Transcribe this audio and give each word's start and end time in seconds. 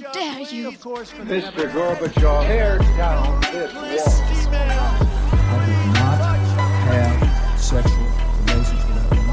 dare 0.00 0.40
you? 0.52 0.72
Mr. 0.72 1.70
Gorbachev, 1.72 2.46
tear 2.46 2.78
down 2.96 3.40
this 3.52 3.72
wall. 3.74 4.50
I 4.52 5.66
did 5.66 5.86
not 5.98 6.20
have 6.88 7.60
sexual 7.60 8.08
relations 8.46 8.82
with 8.86 8.96
that 8.96 9.08
woman. 9.10 9.30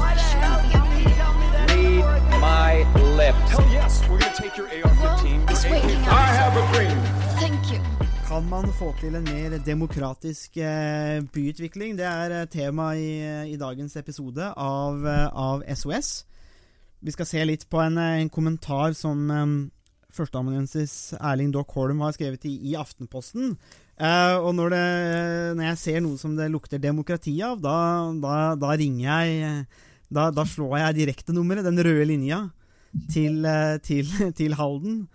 Read 1.98 2.40
my 2.40 2.72
lips. 3.16 3.50
Hell 3.50 3.68
yes, 3.72 4.02
we're 4.08 4.18
gonna 4.18 4.34
take 4.34 4.56
your 4.56 4.66
AR-15. 4.66 5.46
Well, 5.70 6.14
I 6.14 6.26
have 6.40 6.56
a 6.56 6.72
dream. 6.72 6.98
Thank 7.38 7.72
you. 7.72 7.80
Kan 8.28 8.48
man 8.48 8.72
få 8.72 8.94
til 9.00 9.14
en 9.14 9.24
mer 9.24 9.58
demokratisk 9.58 10.56
eh, 10.56 11.22
byutvikling? 11.32 11.98
Det 11.98 12.04
er 12.06 12.40
eh, 12.40 12.48
tema 12.48 12.92
i, 12.92 13.52
i 13.52 13.56
dagens 13.56 13.96
episode 13.96 14.52
av, 14.56 15.06
eh, 15.06 15.26
av 15.32 15.62
SOS. 15.74 16.26
Vi 17.00 17.10
skal 17.10 17.26
se 17.26 17.44
litt 17.44 17.68
på 17.70 17.80
en, 17.80 17.98
eh, 17.98 18.20
en 18.20 18.28
kommentar 18.30 18.92
som 18.92 19.30
eh, 19.30 19.46
førsteamanuensis 20.18 21.14
Erling 21.18 21.52
Dock 21.54 21.72
Holm 21.78 22.02
har 22.04 22.16
skrevet 22.16 22.44
i, 22.50 22.54
i 22.70 22.76
Aftenposten. 22.78 23.54
Eh, 23.98 24.36
og 24.38 24.52
når, 24.58 24.74
det, 24.74 24.86
når 25.58 25.70
jeg 25.70 25.82
ser 25.82 26.02
noe 26.04 26.18
som 26.20 26.36
det 26.38 26.50
lukter 26.52 26.82
demokrati 26.82 27.36
av, 27.46 27.62
da, 27.62 27.76
da, 28.22 28.34
da 28.58 28.74
ringer 28.78 29.06
jeg 29.06 29.66
da, 30.08 30.28
da 30.32 30.44
slår 30.48 30.78
jeg 30.80 30.98
direktenummeret, 31.02 31.66
den 31.66 31.80
røde 31.84 32.06
linja, 32.08 32.42
til, 33.12 33.42
eh, 33.44 33.76
til, 33.84 34.08
til 34.38 34.56
Halden. 34.58 35.06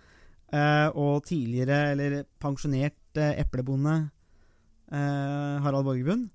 Eh, 0.54 0.88
og 0.94 1.24
tidligere, 1.26 1.90
eller 1.94 2.20
pensjonert 2.38 3.18
eh, 3.18 3.40
eplebonde 3.42 3.96
eh, 4.92 5.56
Harald 5.64 5.88
Borgerbund. 5.88 6.28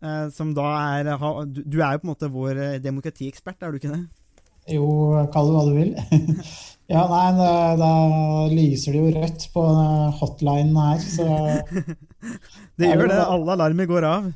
eh, 0.00 0.30
som 0.32 0.54
da 0.56 0.70
er 0.96 1.10
ha, 1.20 1.32
du, 1.44 1.60
du 1.66 1.80
er 1.82 1.92
jo 1.92 2.00
på 2.00 2.08
en 2.08 2.12
måte 2.14 2.30
vår 2.32 2.62
demokratiekspert, 2.80 3.60
er 3.60 3.70
du 3.70 3.76
ikke 3.76 3.92
det? 3.92 4.04
Jo, 4.70 4.86
kall 5.34 5.50
det 5.50 5.56
hva 5.56 5.66
du 5.68 5.74
vil. 5.76 5.92
ja, 6.90 7.04
nei, 7.06 7.26
da, 7.38 7.50
da 7.78 7.90
lyser 8.50 8.96
det 8.96 9.00
jo 9.00 9.10
rødt 9.14 9.44
på 9.54 9.64
hotlinen 10.20 10.78
her, 10.78 11.02
så 11.04 11.26
Det 12.80 12.88
gjør 12.88 13.10
det. 13.12 13.18
Alle 13.22 13.54
alarmer 13.54 13.88
går 13.88 14.06
av. 14.08 14.30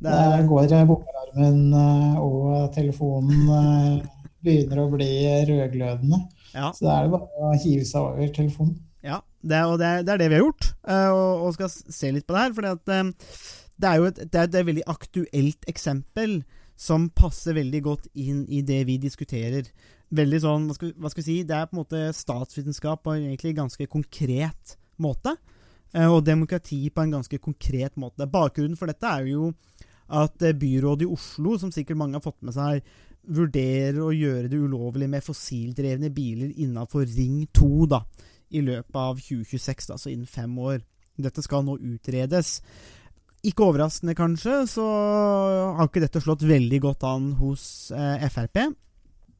Det 0.00 0.12
er, 0.16 0.44
går 0.48 0.70
bokalarmen 0.88 1.74
eh, 1.76 2.20
og 2.22 2.70
telefonen 2.72 3.50
eh, 3.56 4.06
begynner 4.40 4.80
å 4.80 4.90
bli 4.94 5.10
rødglødende. 5.50 6.22
ja, 6.54 6.70
Så 6.72 6.86
da 6.86 6.94
er 6.94 7.08
det 7.08 7.18
bare 7.18 7.50
å 7.50 7.58
hive 7.60 7.84
seg 7.84 8.06
over 8.06 8.32
telefonen. 8.32 8.78
ja 9.04 9.20
det, 9.42 9.60
og 9.64 9.76
det 9.80 9.86
er, 9.90 10.02
det 10.04 10.14
er 10.14 10.22
det 10.22 10.28
vi 10.30 10.36
har 10.38 10.44
gjort, 10.46 10.70
eh, 10.88 11.10
og, 11.10 11.44
og 11.44 11.54
skal 11.56 11.70
se 11.72 12.12
litt 12.12 12.26
på 12.28 12.36
det 12.36 12.46
her. 12.46 12.56
For 12.56 12.80
det 13.80 13.90
er 13.90 14.00
jo 14.00 14.08
et, 14.08 14.24
det 14.24 14.40
er 14.40 14.48
et 14.48 14.66
veldig 14.72 14.86
aktuelt 14.92 15.68
eksempel 15.70 16.40
som 16.80 17.10
passer 17.12 17.56
veldig 17.58 17.80
godt 17.84 18.06
inn 18.16 18.44
i 18.48 18.62
det 18.64 18.80
vi 18.88 18.96
diskuterer. 19.02 19.66
Veldig 20.16 20.38
sånn, 20.42 20.68
hva 20.70 20.76
skal, 20.78 20.94
hva 20.96 21.10
skal 21.12 21.22
vi 21.22 21.26
si, 21.26 21.42
Det 21.44 21.56
er 21.56 21.68
på 21.68 21.76
en 21.76 21.82
måte 21.82 22.00
statsvitenskap 22.16 23.02
på 23.04 23.14
en 23.14 23.26
egentlig 23.28 23.52
ganske 23.58 23.86
konkret 23.86 24.76
måte. 24.98 25.36
eh, 25.92 26.08
Og 26.08 26.24
demokrati 26.24 26.88
på 26.90 27.02
en 27.02 27.12
ganske 27.18 27.38
konkret 27.38 27.96
måte. 27.96 28.26
Bakgrunnen 28.26 28.78
for 28.78 28.86
dette 28.86 29.06
er 29.06 29.28
jo 29.28 29.52
at 30.08 30.42
eh, 30.42 30.56
byrådet 30.56 31.06
i 31.06 31.12
Oslo, 31.12 31.58
som 31.58 31.70
sikkert 31.70 32.00
mange 32.00 32.16
har 32.16 32.24
fått 32.24 32.42
med 32.42 32.56
seg, 32.56 32.82
vurderer 33.28 34.00
å 34.00 34.10
gjøre 34.16 34.48
det 34.48 34.58
ulovlig 34.58 35.08
med 35.08 35.22
fossildrevne 35.22 36.10
biler 36.10 36.54
innafor 36.56 37.04
Ring 37.04 37.44
2 37.52 37.86
da, 37.92 38.00
i 38.50 38.62
løpet 38.64 38.96
av 38.96 39.20
2026, 39.20 39.90
altså 39.92 40.10
innen 40.10 40.26
fem 40.26 40.56
år. 40.58 40.80
Dette 41.20 41.42
skal 41.44 41.62
nå 41.66 41.76
utredes. 41.76 42.62
Ikke 43.46 43.64
overraskende, 43.64 44.12
kanskje, 44.16 44.66
så 44.68 44.84
har 45.78 45.88
ikke 45.88 46.02
dette 46.04 46.20
slått 46.20 46.44
veldig 46.44 46.80
godt 46.84 47.06
an 47.08 47.30
hos 47.38 47.62
eh, 47.96 48.26
Frp. 48.28 48.66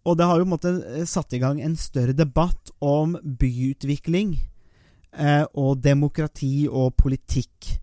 Og 0.08 0.16
det 0.16 0.24
har 0.24 0.40
jo 0.40 0.46
på 0.46 0.48
en 0.48 0.54
måte 0.54 0.72
eh, 0.88 1.04
satt 1.08 1.36
i 1.36 1.40
gang 1.42 1.60
en 1.60 1.76
større 1.76 2.16
debatt 2.16 2.72
om 2.80 3.18
byutvikling 3.20 4.38
eh, 5.12 5.44
og 5.52 5.82
demokrati 5.84 6.64
og 6.70 6.94
politikk. 6.96 7.74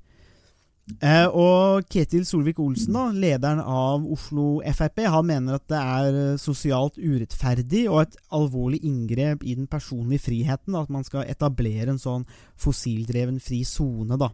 Eh, 1.03 1.27
og 1.27 1.83
Ketil 1.91 2.23
Solvik-Olsen, 2.25 2.95
da, 2.95 3.09
lederen 3.11 3.59
av 3.59 4.05
Oslo 4.07 4.61
Frp, 4.63 5.03
han 5.11 5.27
mener 5.27 5.57
at 5.59 5.65
det 5.69 5.81
er 5.83 6.19
eh, 6.21 6.39
sosialt 6.39 6.95
urettferdig 6.97 7.83
og 7.91 8.05
et 8.05 8.15
alvorlig 8.33 8.79
inngrep 8.87 9.43
i 9.43 9.57
den 9.59 9.67
personlige 9.67 10.29
friheten 10.29 10.73
da, 10.73 10.85
at 10.87 10.93
man 10.93 11.05
skal 11.05 11.27
etablere 11.27 11.91
en 11.91 12.01
sånn 12.01 12.25
fossildreven 12.57 13.41
fri 13.43 13.61
sone. 13.67 14.17
da. 14.17 14.31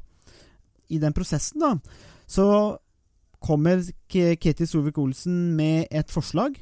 I 0.93 1.01
den 1.01 1.15
prosessen 1.15 1.63
da, 1.63 1.73
så 2.29 2.45
kommer 3.43 3.81
Ke- 4.07 4.37
Ketil 4.39 4.69
Solvik-Olsen 4.69 5.51
med 5.57 5.89
et 5.91 6.13
forslag, 6.13 6.55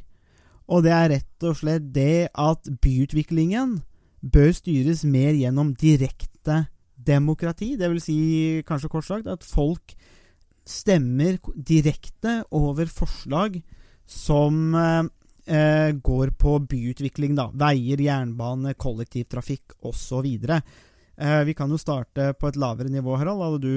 og 0.72 0.86
det 0.86 0.94
er 0.96 1.10
rett 1.18 1.46
og 1.46 1.58
slett 1.60 1.92
det 1.94 2.32
at 2.32 2.70
byutviklingen 2.82 3.82
bør 4.22 4.52
styres 4.56 5.04
mer 5.04 5.34
gjennom 5.36 5.74
direkte 5.78 6.64
demokrati. 6.96 7.74
Det 7.78 7.90
vil 7.92 8.02
si, 8.02 8.18
kanskje 8.68 8.90
kort 8.94 9.08
sagt, 9.08 9.28
at 9.28 9.44
folk 9.46 9.96
stemmer 10.68 11.40
direkte 11.58 12.42
over 12.54 12.90
forslag 12.90 13.58
som 14.06 14.76
eh, 14.78 15.90
går 15.98 16.34
på 16.38 16.58
byutvikling, 16.70 17.36
da. 17.38 17.50
Veier, 17.52 18.02
jernbane, 18.06 18.76
kollektivtrafikk 18.80 19.78
osv. 19.90 20.28
Eh, 21.18 21.42
vi 21.46 21.56
kan 21.58 21.70
jo 21.70 21.80
starte 21.80 22.32
på 22.40 22.50
et 22.50 22.60
lavere 22.60 22.90
nivå, 22.90 23.16
Harald. 23.20 23.62
Du, 23.62 23.72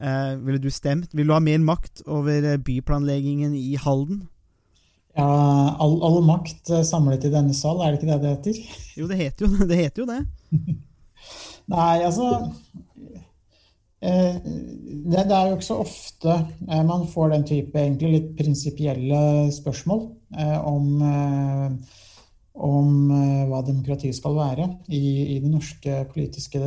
eh, 0.00 0.36
ville 0.40 0.62
du 0.62 0.70
stemt? 0.70 1.12
Vil 1.14 1.28
du 1.28 1.34
ha 1.34 1.40
mer 1.40 1.58
makt 1.58 2.02
over 2.06 2.44
eh, 2.52 2.58
byplanleggingen 2.58 3.54
i 3.54 3.74
Halden? 3.76 4.24
Ja, 5.14 5.76
all, 5.78 6.00
all 6.02 6.24
makt 6.26 6.70
eh, 6.74 6.82
samlet 6.82 7.28
i 7.28 7.30
denne 7.30 7.54
sal, 7.54 7.78
er 7.80 7.94
det 7.94 8.00
ikke 8.00 8.10
det 8.10 8.22
det 8.22 8.32
heter? 8.32 8.56
Jo, 8.98 9.06
det 9.10 9.20
heter 9.20 9.46
jo 9.46 9.68
det. 9.68 9.78
Heter 9.78 10.02
jo 10.02 10.08
det. 10.10 10.22
Nei, 11.74 12.02
altså 12.04 12.26
eh, 14.02 14.34
det, 14.42 15.22
det 15.30 15.36
er 15.36 15.46
jo 15.48 15.54
ikke 15.54 15.68
så 15.68 15.78
ofte 15.80 16.34
man 16.66 17.06
får 17.08 17.30
den 17.32 17.46
type 17.48 17.78
egentlig 17.80 18.10
litt 18.16 18.34
prinsipielle 18.36 19.22
spørsmål 19.54 20.02
eh, 20.36 20.58
om, 20.66 20.90
om 22.54 23.10
eh, 23.10 23.46
hva 23.50 23.62
demokrati 23.66 24.12
skal 24.14 24.36
være 24.36 24.68
i, 24.88 25.34
i 25.34 25.40
den 25.42 25.56
norske 25.56 26.04
politiske 26.12 26.60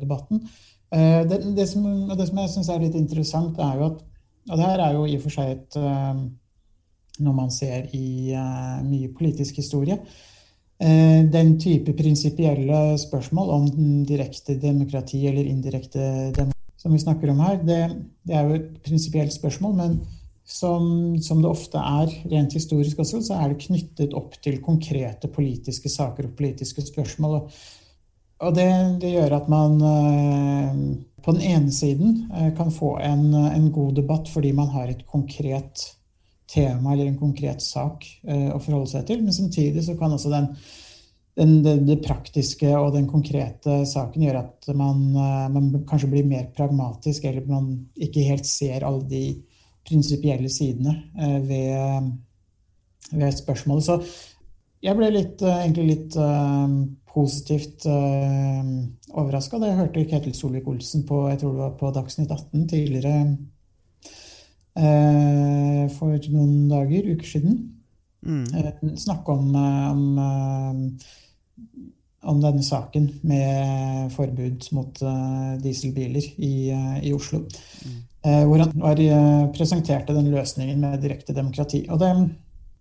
debatten. 0.00 0.42
Eh, 0.90 1.22
det, 1.28 1.42
det, 1.56 1.68
som, 1.70 1.84
det 2.10 2.26
som 2.28 2.42
jeg 2.42 2.52
syns 2.54 2.72
er 2.74 2.82
litt 2.82 2.98
interessant, 2.98 3.58
er 3.58 3.78
jo 3.78 3.90
at 3.92 4.04
Og 4.48 4.56
det 4.56 4.64
her 4.64 4.80
er 4.80 4.92
jo 4.96 5.04
i 5.04 5.16
og 5.18 5.24
for 5.26 5.34
seg 5.34 5.50
et 5.52 5.76
eh, 5.76 6.20
noe 7.20 7.34
man 7.36 7.50
ser 7.50 7.90
i 7.92 8.32
mye 8.86 9.08
politisk 9.12 9.56
historie. 9.58 9.98
Den 10.78 11.56
type 11.58 11.90
prinsipielle 11.98 12.94
spørsmål 13.02 13.50
om 13.50 13.64
direkte 14.06 14.54
demokrati 14.62 15.24
eller 15.26 15.50
indirekte 15.50 16.04
demokrati 16.30 16.58
som 16.78 16.94
vi 16.94 17.00
snakker 17.02 17.32
om 17.32 17.40
her, 17.42 17.58
det, 17.66 17.80
det 18.26 18.36
er 18.38 18.46
jo 18.46 18.58
et 18.58 18.68
prinsipielt 18.86 19.34
spørsmål, 19.34 19.74
men 19.74 19.98
som, 20.48 21.18
som 21.20 21.42
det 21.42 21.50
ofte 21.50 21.80
er 21.80 22.12
rent 22.30 22.54
historisk 22.56 23.02
også, 23.02 23.20
så 23.26 23.36
er 23.36 23.52
det 23.52 23.60
knyttet 23.66 24.14
opp 24.16 24.38
til 24.40 24.62
konkrete 24.64 25.28
politiske 25.28 25.92
saker 25.92 26.30
og 26.30 26.38
politiske 26.38 26.84
spørsmål. 26.86 27.36
Og, 27.36 27.58
og 28.48 28.56
det, 28.56 28.70
det 29.02 29.12
gjør 29.12 29.36
at 29.42 29.50
man 29.52 29.76
eh, 29.90 30.80
på 31.24 31.34
den 31.36 31.44
ene 31.50 31.74
siden 31.74 32.22
eh, 32.32 32.48
kan 32.56 32.72
få 32.72 32.94
en, 33.04 33.28
en 33.36 33.68
god 33.74 33.98
debatt 34.00 34.30
fordi 34.32 34.54
man 34.56 34.72
har 34.72 34.88
et 34.88 35.04
konkret 35.06 35.84
tema 36.48 36.94
eller 36.94 37.10
en 37.10 37.20
konkret 37.20 37.60
sak 37.60 38.06
eh, 38.24 38.48
å 38.48 38.56
forholde 38.56 38.88
seg 38.94 39.04
til, 39.10 39.20
men 39.26 39.36
samtidig 39.36 39.84
så 39.84 39.98
kan 40.00 40.16
også 40.16 40.32
den 40.32 40.54
den, 41.38 41.60
det, 41.62 41.76
det, 41.86 42.00
praktiske 42.02 42.72
og 42.74 42.96
den 42.96 43.04
konkrete 43.06 43.84
saken 43.86 44.24
gjør 44.24 44.40
at 44.40 44.72
man, 44.74 45.04
man, 45.54 45.68
kanskje 45.86 46.08
blir 46.10 46.24
mer 46.26 46.48
pragmatisk, 46.56 47.28
eller 47.28 47.44
man 47.46 47.68
ikke 47.94 48.24
helt 48.26 48.48
ser 48.48 48.82
alle 48.82 49.04
de 49.06 49.20
prinsipielle 49.88 50.50
sidene 50.52 50.94
eh, 51.18 51.48
ved, 51.48 52.10
ved, 53.12 53.32
spørsmålet. 53.32 53.84
Så 53.84 54.00
jeg 54.82 54.96
ble 54.98 55.10
litt, 55.14 55.42
eh, 55.42 55.60
egentlig 55.64 55.86
litt 55.88 56.16
uh, 56.20 56.68
positivt 57.08 57.86
uh, 57.90 58.64
overraska 59.18 59.58
da 59.58 59.72
jeg 59.72 59.80
hørte 59.80 60.06
Ketil 60.10 60.36
Solvik-Olsen 60.36 61.06
på 61.08 61.24
jeg 61.32 61.40
tror 61.40 61.54
det 61.54 61.64
var 61.64 61.78
på 61.80 61.92
Dagsnytt 61.96 62.30
18 62.34 62.68
tidligere 62.70 63.14
uh, 64.78 65.84
for 65.96 66.30
noen 66.34 66.68
dager, 66.70 67.10
uker 67.14 67.32
siden. 67.36 67.64
Mm. 68.18 68.96
snakke 68.98 69.30
om, 69.30 69.54
om 69.54 70.88
om 72.28 72.40
denne 72.42 72.64
saken 72.66 73.04
med 73.22 74.10
forbud 74.10 74.66
mot 74.74 75.02
uh, 75.06 75.54
dieselbiler 75.62 76.24
i, 76.42 76.52
i 77.06 77.12
Oslo. 77.14 77.44
Mm. 77.86 78.00
Uh, 78.28 78.44
hvor 78.44 78.60
han 78.60 78.74
var, 78.82 79.00
presenterte 79.56 80.12
den 80.12 80.28
løsningen 80.34 80.84
med 80.84 81.00
direkte 81.00 81.32
demokrati. 81.32 81.86
Og 81.88 82.02
det 82.02 82.12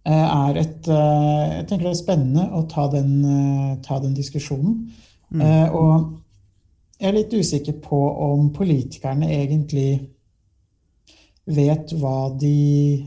er 0.07 0.57
et 0.59 0.87
Jeg 0.87 1.65
tenker 1.67 1.83
det 1.85 1.91
er 1.93 1.99
spennende 1.99 2.43
å 2.55 2.61
ta 2.71 2.85
den, 2.91 3.79
ta 3.83 3.99
den 4.03 4.13
diskusjonen. 4.15 4.87
Mm. 5.27 5.41
og 5.75 6.13
jeg 6.97 7.09
er 7.09 7.17
litt 7.17 7.33
usikker 7.35 7.75
på 7.83 7.97
om 8.25 8.47
politikerne 8.55 9.27
egentlig 9.29 9.89
vet 11.45 11.93
hva 11.99 12.31
de 12.39 13.05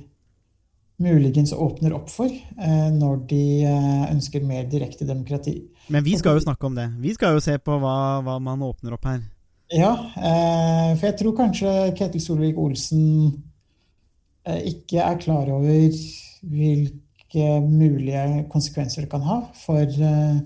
muligens 1.01 1.53
åpner 1.53 1.95
opp 1.97 2.11
for 2.13 2.31
eh, 2.31 2.89
når 2.93 3.23
de 3.31 3.45
eh, 3.65 4.05
ønsker 4.13 4.45
mer 4.45 4.69
direkte 4.71 5.09
demokrati. 5.09 5.57
Men 5.91 6.05
vi 6.05 6.17
skal 6.21 6.37
jo 6.37 6.45
snakke 6.45 6.69
om 6.69 6.77
det. 6.77 6.91
Vi 7.01 7.15
skal 7.17 7.37
jo 7.37 7.45
se 7.45 7.57
på 7.59 7.79
hva, 7.81 8.21
hva 8.25 8.37
man 8.43 8.63
åpner 8.63 8.97
opp 8.97 9.09
her. 9.09 9.23
Ja, 9.71 9.93
eh, 10.19 10.97
for 10.99 11.07
jeg 11.07 11.17
tror 11.21 11.35
kanskje 11.39 11.73
Ketil 11.95 12.23
Solvik-Olsen 12.25 13.03
eh, 14.43 14.65
ikke 14.73 14.99
er 14.99 15.21
klar 15.23 15.47
over 15.55 15.69
hvilke 16.43 17.51
mulige 17.63 18.49
konsekvenser 18.51 19.05
det 19.05 19.11
kan 19.13 19.23
ha 19.23 19.37
for, 19.55 19.87
eh, 19.87 20.41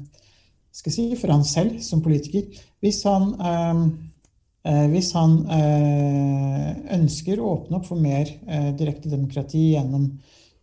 si, 0.76 1.06
for 1.16 1.32
han 1.32 1.46
selv 1.48 1.78
som 1.80 2.02
politiker. 2.04 2.50
Hvis 2.84 3.00
han, 3.08 3.30
hvis 4.92 5.12
han 5.16 5.38
ønsker 6.92 7.40
å 7.40 7.48
åpne 7.54 7.78
opp 7.78 7.86
for 7.88 7.96
mer 7.96 8.28
direkte 8.76 9.08
demokrati 9.08 9.70
gjennom 9.70 10.10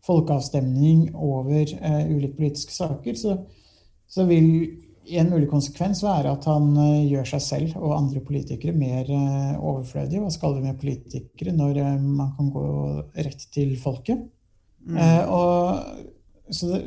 folkeavstemning 0.05 1.15
over 1.15 1.65
ulike 2.11 2.35
politiske 2.35 2.75
saker, 2.75 3.17
så, 3.17 3.39
så 4.05 4.27
vil 4.29 4.51
en 5.09 5.31
mulig 5.31 5.47
konsekvens 5.49 6.03
er 6.07 6.27
at 6.29 6.45
han 6.49 6.75
eh, 6.77 7.07
gjør 7.09 7.31
seg 7.33 7.41
selv 7.43 7.79
og 7.79 7.95
andre 7.97 8.21
politikere 8.25 8.75
mer 8.77 9.07
eh, 9.09 9.55
overflødige. 9.57 10.21
Hva 10.21 10.31
skal 10.33 10.57
vi 10.57 10.65
med 10.67 10.79
politikere 10.81 11.55
når 11.55 11.79
eh, 11.81 11.97
man 12.01 12.33
kan 12.37 12.51
gå 12.53 12.67
rett 13.17 13.47
til 13.53 13.73
folket? 13.81 14.21
Eh, 14.89 15.23
og, 15.29 15.81
så, 16.53 16.69
det, 16.71 16.81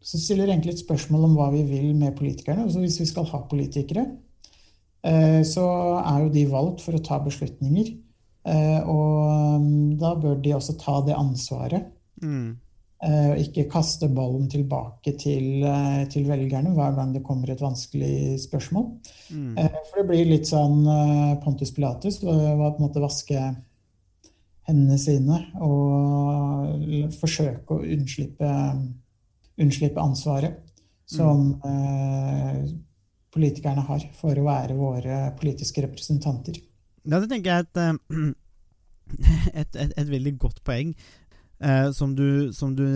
så 0.00 0.20
stiller 0.20 0.50
egentlig 0.50 0.74
et 0.76 0.84
spørsmål 0.84 1.28
om 1.28 1.36
hva 1.38 1.50
vi 1.54 1.62
vil 1.68 1.92
med 1.96 2.16
politikerne. 2.18 2.66
Altså 2.66 2.82
hvis 2.82 3.00
vi 3.02 3.08
skal 3.10 3.28
ha 3.30 3.42
politikere, 3.50 4.06
eh, 5.04 5.40
så 5.46 5.66
er 6.00 6.24
jo 6.24 6.32
de 6.34 6.46
valgt 6.50 6.84
for 6.84 6.96
å 6.96 7.04
ta 7.04 7.20
beslutninger. 7.24 7.92
Eh, 8.48 8.80
og 8.88 9.60
mm, 9.60 9.98
da 10.00 10.14
bør 10.16 10.40
de 10.40 10.56
også 10.56 10.78
ta 10.80 11.00
det 11.06 11.16
ansvaret. 11.18 11.92
Mm. 12.24 12.56
Eh, 13.00 13.30
Og 13.32 13.38
ikke 13.40 13.64
kaste 13.72 14.10
ballen 14.12 14.44
tilbake 14.52 15.14
til, 15.16 15.62
eh, 15.64 16.02
til 16.12 16.26
velgerne 16.28 16.74
hver 16.76 16.94
gang 16.98 17.14
det 17.14 17.22
kommer 17.24 17.48
et 17.48 17.60
vanskelig 17.60 18.36
spørsmål. 18.42 18.90
Mm. 19.32 19.56
Eh, 19.56 19.68
For 19.88 20.02
det 20.02 20.08
blir 20.10 20.26
litt 20.28 20.44
sånn 20.44 20.84
Pontus 21.40 21.72
Pilatus 21.72 22.20
var 22.22 22.74
på 22.74 22.76
en 22.76 22.84
måte 22.84 23.00
vaske 23.00 23.40
hendene 24.68 24.98
sine 25.00 25.38
og 25.64 27.08
forsøke 27.16 27.78
å 27.78 27.80
unnslippe, 27.80 28.50
unnslippe 29.58 30.00
ansvaret 30.00 30.60
som 31.06 31.56
mm. 31.56 32.68
politikerne 33.32 33.82
har 33.82 34.04
for 34.14 34.36
å 34.36 34.44
være 34.44 34.76
våre 34.76 35.32
politiske 35.40 35.82
representanter. 35.82 36.60
Ja, 37.08 37.18
det 37.18 37.30
tenker 37.32 37.50
jeg 37.50 37.64
er 37.64 37.64
et, 37.64 38.36
et, 39.64 39.74
et, 39.74 39.96
et 39.96 40.12
veldig 40.12 40.36
godt 40.38 40.62
poeng. 40.62 40.92
Eh, 41.60 41.90
som, 41.92 42.14
du, 42.16 42.52
som, 42.56 42.74
du, 42.76 42.86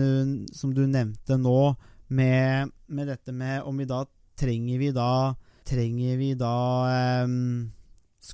som 0.53 0.73
du 0.73 0.85
nevnte 0.87 1.37
nå, 1.37 1.75
med, 2.07 2.71
med 2.87 3.07
dette 3.09 3.33
med 3.33 3.63
om 3.65 3.77
vi 3.77 3.87
da 3.89 4.03
trenger 4.37 4.77
vi 4.77 4.91
da 4.93 5.33
Trenger 5.65 6.19
vi 6.19 6.27
da 6.37 6.57
eh, 6.93 7.31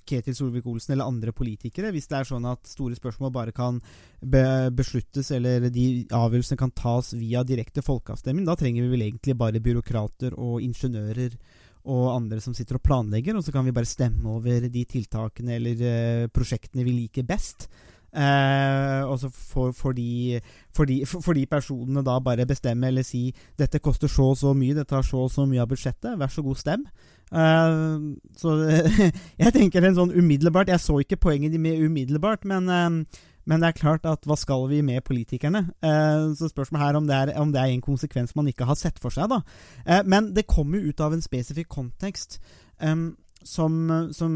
Ketil 0.03 0.35
Solvik-Olsen 0.35 0.93
eller 0.93 1.07
andre 1.07 1.31
politikere, 1.35 1.93
hvis 1.95 2.09
det 2.11 2.17
er 2.17 2.27
sånn 2.27 2.47
at 2.47 2.67
store 2.67 2.97
spørsmål 2.97 3.31
bare 3.31 3.53
kan 3.55 3.79
be 4.19 4.43
besluttes, 4.75 5.31
eller 5.35 5.69
de 5.71 5.85
avgjørelsene 6.11 6.59
kan 6.59 6.73
tas 6.75 7.13
via 7.15 7.45
direkte 7.47 7.83
folkeavstemning, 7.83 8.43
da 8.47 8.57
trenger 8.59 8.83
vi 8.83 8.93
vel 8.93 9.05
egentlig 9.07 9.37
bare 9.39 9.63
byråkrater 9.63 10.35
og 10.35 10.59
ingeniører 10.63 11.37
og 11.91 12.11
andre 12.13 12.41
som 12.43 12.53
sitter 12.53 12.77
og 12.77 12.83
planlegger, 12.85 13.37
og 13.37 13.45
så 13.45 13.53
kan 13.55 13.65
vi 13.65 13.73
bare 13.75 13.89
stemme 13.89 14.35
over 14.35 14.67
de 14.69 14.83
tiltakene 14.85 15.55
eller 15.57 15.87
eh, 15.87 16.27
prosjektene 16.33 16.85
vi 16.85 16.99
liker 16.99 17.25
best. 17.27 17.69
Eh, 18.11 19.01
og 19.07 19.19
så 19.19 19.29
for 19.31 19.71
får 19.71 21.33
de 21.37 21.45
personene 21.47 22.03
da 22.03 22.17
bare 22.19 22.45
bestemme 22.47 22.89
eller 22.89 23.05
si 23.07 23.29
dette 23.59 23.79
koster 23.79 24.11
så 24.11 24.33
og 24.33 24.37
så 24.39 24.51
mye, 24.57 24.75
dette 24.75 24.91
tar 24.91 25.05
så 25.07 25.25
og 25.25 25.31
så 25.31 25.45
mye 25.47 25.61
av 25.63 25.69
budsjettet, 25.71 26.17
vær 26.19 26.31
så 26.31 26.43
god, 26.43 26.59
stem. 26.59 26.85
Eh, 27.31 28.07
så 28.37 28.55
jeg 29.43 29.53
tenker 29.55 29.87
en 29.87 29.95
sånn 29.95 30.11
umiddelbart 30.11 30.67
Jeg 30.67 30.83
så 30.83 30.97
ikke 30.99 31.21
poenget 31.29 31.55
med 31.55 31.79
umiddelbart, 31.79 32.43
men, 32.43 32.67
eh, 32.67 33.21
men 33.47 33.63
det 33.63 33.69
er 33.69 33.79
klart 33.79 34.07
at 34.09 34.27
hva 34.27 34.35
skal 34.39 34.67
vi 34.71 34.81
med 34.83 35.05
politikerne? 35.07 35.69
Eh, 35.79 36.25
så 36.35 36.51
spørsmålet 36.51 36.85
her 36.85 36.99
om 36.99 37.07
det, 37.07 37.15
er, 37.15 37.33
om 37.39 37.53
det 37.53 37.61
er 37.61 37.71
en 37.71 37.85
konsekvens 37.85 38.35
man 38.35 38.51
ikke 38.51 38.67
har 38.67 38.79
sett 38.79 38.99
for 38.99 39.13
seg, 39.15 39.31
da. 39.31 39.39
Eh, 39.85 40.03
men 40.03 40.33
det 40.35 40.49
kommer 40.51 40.79
jo 40.79 40.91
ut 40.91 41.05
av 41.07 41.15
en 41.15 41.23
spesifikk 41.23 41.71
kontekst 41.71 42.41
eh, 42.83 43.07
som, 43.47 43.79
som 44.11 44.35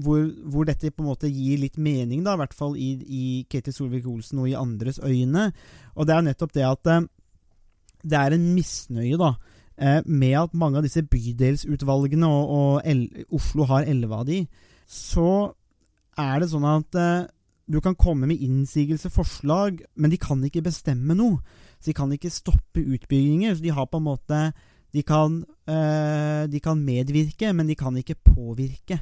hvor, 0.00 0.24
hvor, 0.48 0.66
dette 0.66 0.90
på 0.90 1.02
en 1.02 1.10
måte 1.10 1.30
gir 1.30 1.60
litt 1.60 1.78
mening, 1.80 2.22
da, 2.24 2.34
i 2.34 2.42
hvert 2.42 2.54
fall 2.56 2.76
i, 2.80 2.92
i 3.02 3.24
Ketil 3.50 3.74
Solvik-Olsen 3.76 4.40
og 4.42 4.48
i 4.50 4.56
andres 4.58 5.00
øyne. 5.02 5.50
Og 5.96 6.08
det 6.08 6.16
er 6.16 6.24
nettopp 6.26 6.54
det 6.56 6.64
at 6.68 6.92
eh, 6.92 7.04
det 8.02 8.18
er 8.18 8.36
en 8.36 8.48
misnøye 8.56 9.18
da, 9.20 9.34
eh, 9.76 10.00
med 10.06 10.38
at 10.40 10.56
mange 10.58 10.80
av 10.80 10.86
disse 10.86 11.04
bydelsutvalgene, 11.04 12.28
og, 12.28 12.80
og 12.82 13.36
Oslo 13.36 13.68
har 13.70 13.88
elleve 13.90 14.22
av 14.22 14.26
de, 14.28 14.40
så 14.88 15.52
er 16.20 16.42
det 16.42 16.50
sånn 16.52 16.68
at 16.68 16.98
eh, 17.00 17.28
du 17.72 17.78
kan 17.84 17.96
komme 17.96 18.28
med 18.28 18.42
innsigelse, 18.42 19.12
forslag, 19.12 19.84
men 19.94 20.12
de 20.12 20.20
kan 20.20 20.40
ikke 20.44 20.64
bestemme 20.64 21.16
noe. 21.16 21.38
Så 21.78 21.92
de 21.92 21.96
kan 21.96 22.10
ikke 22.14 22.32
stoppe 22.32 22.82
utbygginger. 22.82 23.54
Så 23.56 23.64
de 23.64 23.72
har 23.74 23.88
på 23.88 23.98
en 23.98 24.06
måte 24.10 24.40
De 24.92 25.00
kan, 25.02 25.38
de 26.52 26.58
kan 26.60 26.82
medvirke, 26.84 27.48
men 27.56 27.66
de 27.66 27.74
kan 27.80 27.96
ikke 27.96 28.18
påvirke 28.26 28.98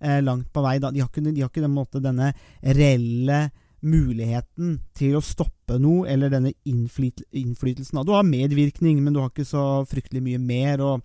eh, 0.00 0.20
langt 0.22 0.52
på 0.52 0.64
vei. 0.64 0.78
Da. 0.82 0.92
De 0.94 1.02
har 1.02 1.10
ikke, 1.10 1.24
de 1.30 1.42
har 1.42 1.52
ikke 1.52 1.64
den 1.64 1.76
måte, 1.76 2.02
denne 2.04 2.32
reelle 2.62 3.48
muligheten 3.84 4.78
til 4.96 5.18
å 5.18 5.24
stoppe 5.24 5.76
noe, 5.80 6.08
eller 6.10 6.32
denne 6.32 6.54
innflyt, 6.68 7.22
innflytelsen. 7.36 7.98
Da. 8.00 8.04
Du 8.06 8.14
har 8.16 8.26
medvirkning, 8.26 9.02
men 9.04 9.12
du 9.14 9.20
har 9.20 9.30
ikke 9.32 9.46
så 9.48 9.84
fryktelig 9.88 10.24
mye 10.24 10.40
mer. 10.40 10.82
og 10.84 11.04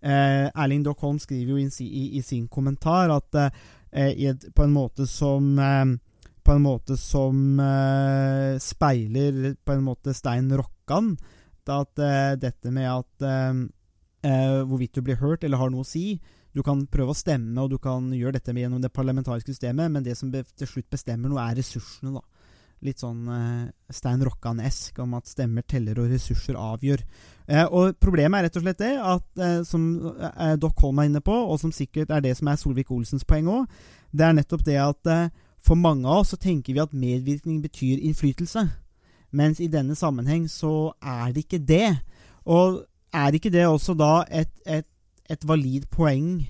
eh, 0.00 0.48
Erling 0.52 0.84
Dockholm 0.84 1.18
skriver 1.20 1.54
jo 1.54 1.58
i, 1.60 1.68
i, 1.86 2.04
i 2.18 2.22
sin 2.24 2.46
kommentar 2.48 3.12
at 3.14 3.40
eh, 3.40 3.50
et, 3.92 4.46
på 4.54 4.64
en 4.64 4.74
måte 4.74 5.06
som 5.08 5.58
eh, 5.58 5.96
på 6.40 6.56
en 6.56 6.64
måte 6.64 6.96
som 6.96 7.60
eh, 7.60 8.56
speiler 8.62 9.54
på 9.64 9.76
en 9.76 9.84
måte 9.84 10.14
Stein 10.16 10.50
Rokkan. 10.56 11.14
At 11.70 12.00
eh, 12.02 12.34
dette 12.40 12.72
med 12.74 12.88
at 12.90 13.28
hvorvidt 14.20 14.98
du 14.98 15.00
blir 15.00 15.16
hørt 15.16 15.46
eller 15.46 15.56
har 15.56 15.70
noe 15.72 15.80
å 15.80 15.88
si 15.88 16.18
Du 16.56 16.62
kan 16.66 16.82
prøve 16.90 17.14
å 17.14 17.18
stemme, 17.18 17.54
og 17.62 17.70
du 17.70 17.78
kan 17.82 18.08
gjøre 18.14 18.38
dette 18.38 18.54
gjennom 18.56 18.82
det 18.82 18.92
parlamentariske 18.92 19.52
systemet, 19.52 19.90
men 19.92 20.04
det 20.06 20.16
som 20.18 20.32
til 20.32 20.68
slutt 20.68 20.90
bestemmer 20.90 21.30
noe, 21.30 21.42
er 21.44 21.60
ressursene. 21.60 22.16
da. 22.16 22.24
Litt 22.80 23.02
sånn 23.02 23.28
Stein 23.92 24.24
Rokkan-esk 24.24 24.98
om 25.04 25.12
at 25.18 25.28
stemmer 25.28 25.66
teller 25.68 25.98
og 26.00 26.08
ressurser 26.10 26.56
avgjør. 26.56 27.04
og 27.68 27.98
Problemet 28.00 28.38
er 28.38 28.48
rett 28.48 28.56
og 28.56 28.64
slett 28.64 28.80
det, 28.80 28.94
at 28.96 29.66
som 29.68 29.84
Dock 30.56 30.80
Holm 30.80 31.02
er 31.02 31.10
inne 31.10 31.20
på, 31.20 31.34
og 31.34 31.60
som 31.60 31.74
sikkert 31.76 32.10
er 32.10 32.24
det 32.24 32.32
som 32.38 32.48
er 32.48 32.56
Solvik-Olsens 32.56 33.28
poeng 33.28 33.52
òg, 33.52 33.80
det 34.16 34.26
er 34.26 34.38
nettopp 34.38 34.64
det 34.64 34.78
at 34.80 35.12
for 35.60 35.76
mange 35.76 36.08
av 36.08 36.22
oss 36.22 36.32
så 36.32 36.40
tenker 36.40 36.72
vi 36.72 36.82
at 36.82 36.96
medvirkning 36.96 37.60
betyr 37.62 38.00
innflytelse. 38.00 38.64
Mens 39.30 39.60
i 39.60 39.68
denne 39.70 39.94
sammenheng 39.94 40.48
så 40.50 40.94
er 41.02 41.34
det 41.34 41.44
ikke 41.44 41.60
det. 41.62 41.92
Og 42.48 42.80
er 43.12 43.36
ikke 43.36 43.52
det 43.52 43.66
også 43.68 43.94
da 43.98 44.24
et, 44.26 44.50
et, 44.66 44.88
et 45.30 45.46
valid 45.46 45.86
poeng 45.94 46.42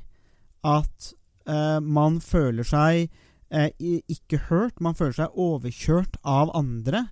at 0.66 1.10
uh, 1.48 1.78
man 1.80 2.20
føler 2.24 2.66
seg 2.66 3.08
uh, 3.52 3.68
ikke 3.80 4.42
hørt? 4.48 4.80
Man 4.80 4.96
føler 4.98 5.22
seg 5.22 5.40
overkjørt 5.40 6.20
av 6.24 6.52
andre 6.56 7.06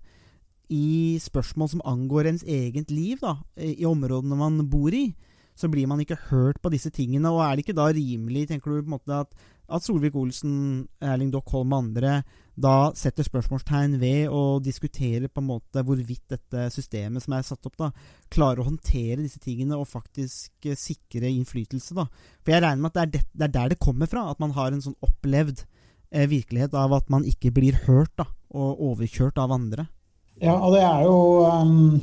i 0.69 1.17
spørsmål 1.23 1.73
som 1.73 1.85
angår 1.89 2.29
ens 2.29 2.45
eget 2.45 2.91
liv, 2.93 3.23
da, 3.23 3.39
i 3.57 3.87
områdene 3.89 4.37
man 4.37 4.61
bor 4.69 4.93
i. 4.93 5.15
Så 5.59 5.71
blir 5.73 5.89
man 5.91 6.03
ikke 6.03 6.19
hørt 6.29 6.61
på 6.63 6.71
disse 6.71 6.93
tingene. 6.95 7.33
Og 7.33 7.41
er 7.43 7.57
det 7.57 7.65
ikke 7.65 7.79
da 7.79 7.89
rimelig, 7.89 8.51
tenker 8.51 8.71
du 8.71 8.83
på 8.83 8.91
en 8.91 8.97
måte 8.99 9.23
at 9.25 9.33
at 9.69 9.85
Solvik-Olsen, 9.85 10.87
Erling 11.05 11.33
Dockholm 11.33 11.75
og 11.75 11.85
andre 11.85 12.23
da 12.59 12.91
setter 12.99 13.27
spørsmålstegn 13.27 13.97
ved 14.01 14.33
og 14.35 14.65
diskuterer 14.67 15.31
på 15.31 15.43
en 15.43 15.49
måte 15.51 15.83
hvorvidt 15.87 16.35
dette 16.35 16.67
systemet 16.75 17.23
som 17.23 17.37
er 17.37 17.47
satt 17.47 17.69
opp, 17.69 17.77
da, 17.79 17.91
klarer 18.35 18.63
å 18.63 18.69
håndtere 18.69 19.21
disse 19.23 19.41
tingene 19.43 19.79
og 19.79 19.87
faktisk 19.91 20.67
eh, 20.67 20.79
sikre 20.79 21.31
innflytelse. 21.31 21.95
da. 21.99 22.09
For 22.43 22.55
jeg 22.55 22.65
regner 22.65 22.83
med 22.83 22.91
at 22.91 22.99
det 22.99 23.05
er, 23.05 23.13
det, 23.15 23.23
det 23.33 23.47
er, 23.47 23.55
der 23.55 23.75
det 23.75 23.83
kommer 23.85 24.11
fra, 24.11 24.27
at 24.33 24.43
man 24.43 24.57
har 24.59 24.75
en 24.75 24.83
sånn 24.85 24.99
opplevd 25.05 25.63
eh, 26.11 26.27
virkelighet 26.31 26.75
av 26.79 26.97
at 26.99 27.09
man 27.13 27.27
ikke 27.29 27.55
blir 27.55 27.79
hørt 27.87 28.15
da, 28.19 28.27
og 28.51 28.83
overkjørt 28.93 29.39
av 29.39 29.55
andre. 29.55 29.87
Ja, 30.43 30.59
og 30.59 30.75
det 30.75 30.85
er 30.87 31.03
jo 31.03 31.17
um, 31.51 31.99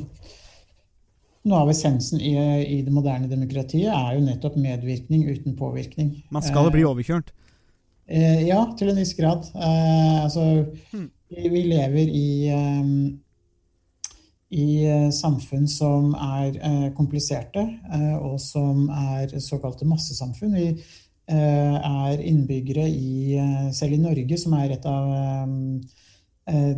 Noe 1.45 1.59
av 1.61 1.69
essensen 1.71 2.19
i, 2.19 2.33
i, 2.33 2.79
det 2.81 2.91
moderne 2.91 3.29
demokratiet 3.29 3.91
er 3.93 4.15
jo 4.15 4.23
nettopp 4.25 4.55
medvirkning 4.57 5.27
uten 5.29 5.53
påvirkning. 5.59 6.07
Man 6.33 6.41
skal 6.41 6.65
jo 6.65 6.71
bli 6.73 6.85
overkjørt. 6.89 7.29
Eh, 8.05 8.45
ja, 8.45 8.59
til 8.77 8.91
en 8.91 8.99
viss 8.99 9.15
grad. 9.17 9.47
Eh, 9.55 10.23
altså, 10.23 10.43
mm. 10.93 11.05
vi, 11.33 11.63
lever 11.71 12.11
i, 12.11 12.27
um, 12.53 12.91
i 14.53 14.67
samfunn 15.11 15.65
som 15.69 16.13
er 16.13 16.91
kompliserte, 16.95 17.65
og 18.21 18.37
som 18.39 18.85
er 18.93 19.33
såkalte 19.43 19.87
massesamfunn. 19.89 20.53
Vi 20.55 20.67
er 21.25 22.21
innbyggere 22.21 22.85
i, 22.85 23.33
selv 23.73 23.95
i 23.97 23.99
Norge, 23.99 24.37
som 24.37 24.53
er 24.53 24.75
et 24.75 24.85
av 24.85 25.09
um, 25.49 25.81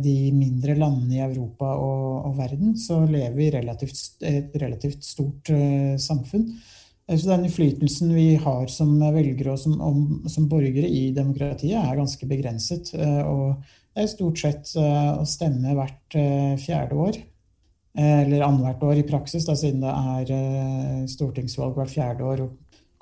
de 0.00 0.16
mindre 0.32 0.78
landene 0.80 1.18
i 1.18 1.22
Europa 1.26 1.74
og, 1.76 2.24
og 2.30 2.38
verden, 2.38 2.72
så 2.80 3.02
lever 3.04 3.36
vi 3.36 3.46
i 3.50 3.52
relativt, 3.52 4.00
et 4.24 4.56
relativt 4.64 5.04
stort 5.04 5.52
samfunn. 6.00 6.48
Så 7.08 7.30
den 7.30 7.46
innflytelsen 7.46 8.10
vi 8.12 8.34
har 8.36 8.66
som 8.68 8.98
velgere 9.00 9.54
og 9.54 9.60
som, 9.62 9.78
om, 9.80 10.00
som 10.28 10.44
borgere 10.50 10.90
i 10.92 11.06
demokratiet, 11.16 11.78
er 11.80 11.96
ganske 11.96 12.28
begrenset. 12.28 12.90
Og 13.24 13.54
det 13.96 14.04
er 14.04 14.10
stort 14.12 14.42
sett 14.42 14.74
å 14.76 15.24
stemme 15.24 15.72
hvert 15.72 16.18
fjerde 16.60 16.98
år. 17.06 17.16
Eller 17.96 18.44
annethvert 18.44 18.84
år 18.90 19.00
i 19.00 19.06
praksis, 19.08 19.48
da, 19.48 19.56
siden 19.56 19.80
det 19.86 19.94
er 20.34 21.08
stortingsvalg 21.08 21.80
hvert 21.80 21.94
fjerde 21.96 22.28
år 22.28 22.44
og 22.44 22.52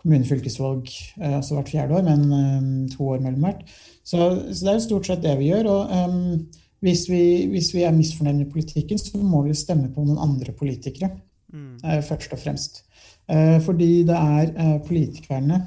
kommunefylkesvalg 0.07 0.91
altså 1.19 1.59
hvert 1.59 1.73
fjerde 1.73 1.99
år, 1.99 2.07
men 2.07 2.25
eh, 2.39 2.71
to 2.95 3.11
år 3.11 3.23
mellom 3.25 3.49
hvert. 3.49 3.67
Så, 4.07 4.21
så, 4.53 4.61
det 4.63 4.73
er 4.73 4.85
stort 4.85 5.11
sett 5.11 5.25
det 5.25 5.35
vi 5.41 5.51
gjør. 5.51 5.71
og 5.73 5.91
um, 5.91 6.47
hvis, 6.85 7.07
vi, 7.11 7.23
hvis, 7.51 7.73
vi, 7.75 7.83
er 7.83 7.95
misfornøyd 7.97 8.45
med 8.45 8.51
politikken, 8.53 9.01
så 9.01 9.19
må 9.19 9.43
vi 9.47 9.57
stemme 9.57 9.91
på 9.95 10.05
noen 10.05 10.21
andre 10.23 10.53
politikere, 10.55 11.11
mm. 11.51 12.03
først 12.07 12.37
og 12.37 12.43
fremst. 12.43 12.85
Uh, 13.27 13.57
fordi 13.65 14.05
det 14.07 14.17
er 14.17 14.53
uh, 14.55 14.77
politikerne 14.87 15.61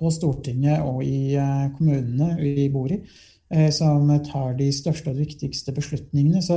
på 0.00 0.10
Stortinget 0.12 0.80
og 0.80 1.02
i 1.04 1.36
kommunene 1.76 2.32
vi 2.40 2.70
bor 2.72 2.88
i, 2.88 2.96
som 3.68 4.08
tar 4.24 4.54
de 4.56 4.70
største 4.72 5.12
og 5.12 5.18
viktigste 5.18 5.74
beslutningene. 5.76 6.40
Så 6.40 6.56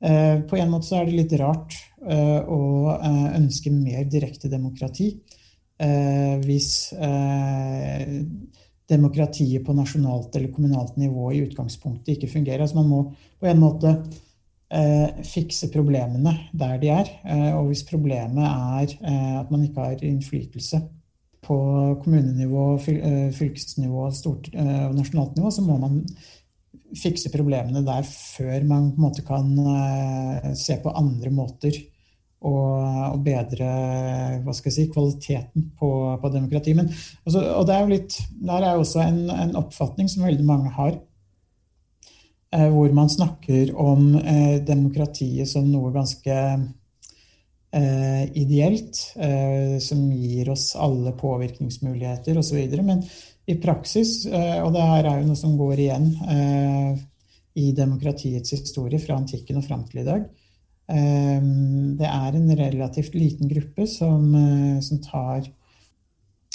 på 0.00 0.56
en 0.56 0.70
måte 0.72 0.88
så 0.88 1.02
er 1.02 1.04
det 1.10 1.18
litt 1.18 1.34
rart 1.36 1.76
å 2.00 2.60
ønske 3.36 3.74
mer 3.74 4.08
direkte 4.08 4.48
demokrati 4.48 5.10
eh, 5.78 6.36
hvis 6.44 6.92
eh, 6.92 8.14
demokratiet 8.88 9.64
på 9.66 9.74
nasjonalt 9.76 10.36
eller 10.36 10.52
kommunalt 10.54 10.96
nivå 11.00 11.32
i 11.32 11.42
utgangspunktet 11.46 12.16
ikke 12.16 12.32
fungerer. 12.32 12.64
Altså 12.64 12.80
man 12.80 12.90
må 12.90 13.02
på 13.40 13.50
en 13.50 13.60
måte 13.60 13.94
eh, 14.74 15.22
fikse 15.26 15.70
problemene 15.72 16.34
der 16.52 16.78
de 16.82 16.92
er. 16.92 17.10
Eh, 17.24 17.50
og 17.56 17.70
hvis 17.70 17.84
problemet 17.88 18.44
er 18.44 18.94
eh, 18.98 19.36
at 19.40 19.52
man 19.52 19.66
ikke 19.66 19.84
har 19.90 20.06
innflytelse 20.06 20.82
på 21.48 21.58
kommunenivå, 22.02 22.64
eh, 22.92 23.28
fylkesnivå 23.36 24.08
stort, 24.12 24.50
og 24.52 24.96
nasjonalt 24.96 25.38
nivå, 25.38 25.52
så 25.54 25.64
må 25.64 25.78
man 25.80 26.02
fikse 26.96 27.30
problemene 27.32 27.84
der 27.84 28.04
før 28.08 28.64
man 28.64 28.90
på 28.92 29.00
en 29.00 29.04
måte 29.04 29.24
kan 29.26 30.54
se 30.56 30.78
på 30.80 30.92
andre 30.96 31.30
måter 31.30 31.76
og, 32.38 33.14
og 33.14 33.24
bedre 33.24 33.68
si, 34.54 34.86
kvaliteten 34.92 35.70
på, 35.78 35.90
på 36.22 36.30
demokrati. 36.32 36.74
Men, 36.78 36.90
altså, 37.26 37.42
og 37.56 37.66
det 37.68 37.74
er 37.74 37.82
jo 37.82 37.94
litt, 37.94 38.18
Der 38.48 38.64
er 38.64 38.76
også 38.76 39.02
en, 39.04 39.24
en 39.30 39.56
oppfatning 39.58 40.10
som 40.10 40.26
veldig 40.26 40.46
mange 40.46 40.72
har, 40.76 40.94
eh, 40.94 41.07
hvor 42.48 42.92
man 42.96 43.10
snakker 43.12 43.74
om 43.76 44.14
eh, 44.16 44.56
demokratiet 44.64 45.48
som 45.50 45.66
noe 45.68 45.90
ganske 45.92 46.36
eh, 47.72 48.24
ideelt, 48.40 49.00
eh, 49.16 49.76
som 49.84 50.06
gir 50.12 50.48
oss 50.50 50.70
alle 50.76 51.12
påvirkningsmuligheter 51.12 52.38
osv. 52.40 52.62
Men 52.80 53.04
i 53.48 53.56
praksis, 53.60 54.26
eh, 54.26 54.58
og 54.64 54.72
det 54.74 54.84
her 54.84 55.06
er 55.08 55.20
jo 55.20 55.28
noe 55.30 55.40
som 55.40 55.56
går 55.58 55.84
igjen 55.84 56.10
eh, 56.28 56.98
i 57.58 57.70
demokratiets 57.76 58.52
historie 58.54 59.00
fra 59.02 59.16
antikken 59.18 59.60
og 59.60 59.66
fram 59.66 59.84
til 59.88 60.02
i 60.02 60.08
dag, 60.08 60.28
det 60.88 62.08
er 62.08 62.36
en 62.38 62.52
relativt 62.56 63.12
liten 63.12 63.48
gruppe 63.50 63.84
som, 63.84 64.22
eh, 64.32 64.78
som, 64.80 65.02
tar, 65.04 65.42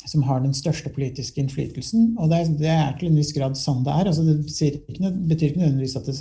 som 0.10 0.24
har 0.28 0.42
den 0.44 0.56
største 0.56 0.92
politiske 0.94 1.42
innflytelsen. 1.42 2.14
Og 2.20 2.32
det 2.32 2.40
er, 2.40 2.52
det 2.60 2.72
er, 2.74 2.92
til 3.00 3.10
en 3.12 3.20
viss 3.20 3.32
grad 3.36 3.56
sånn 3.60 3.84
det 3.86 3.94
er. 3.94 4.10
Altså 4.12 4.26
det 4.28 4.36
ikke, 4.50 5.14
betyr 5.30 5.52
ikke 5.52 5.64
nødvendigvis 5.64 5.98
at 6.00 6.10
det 6.10 6.18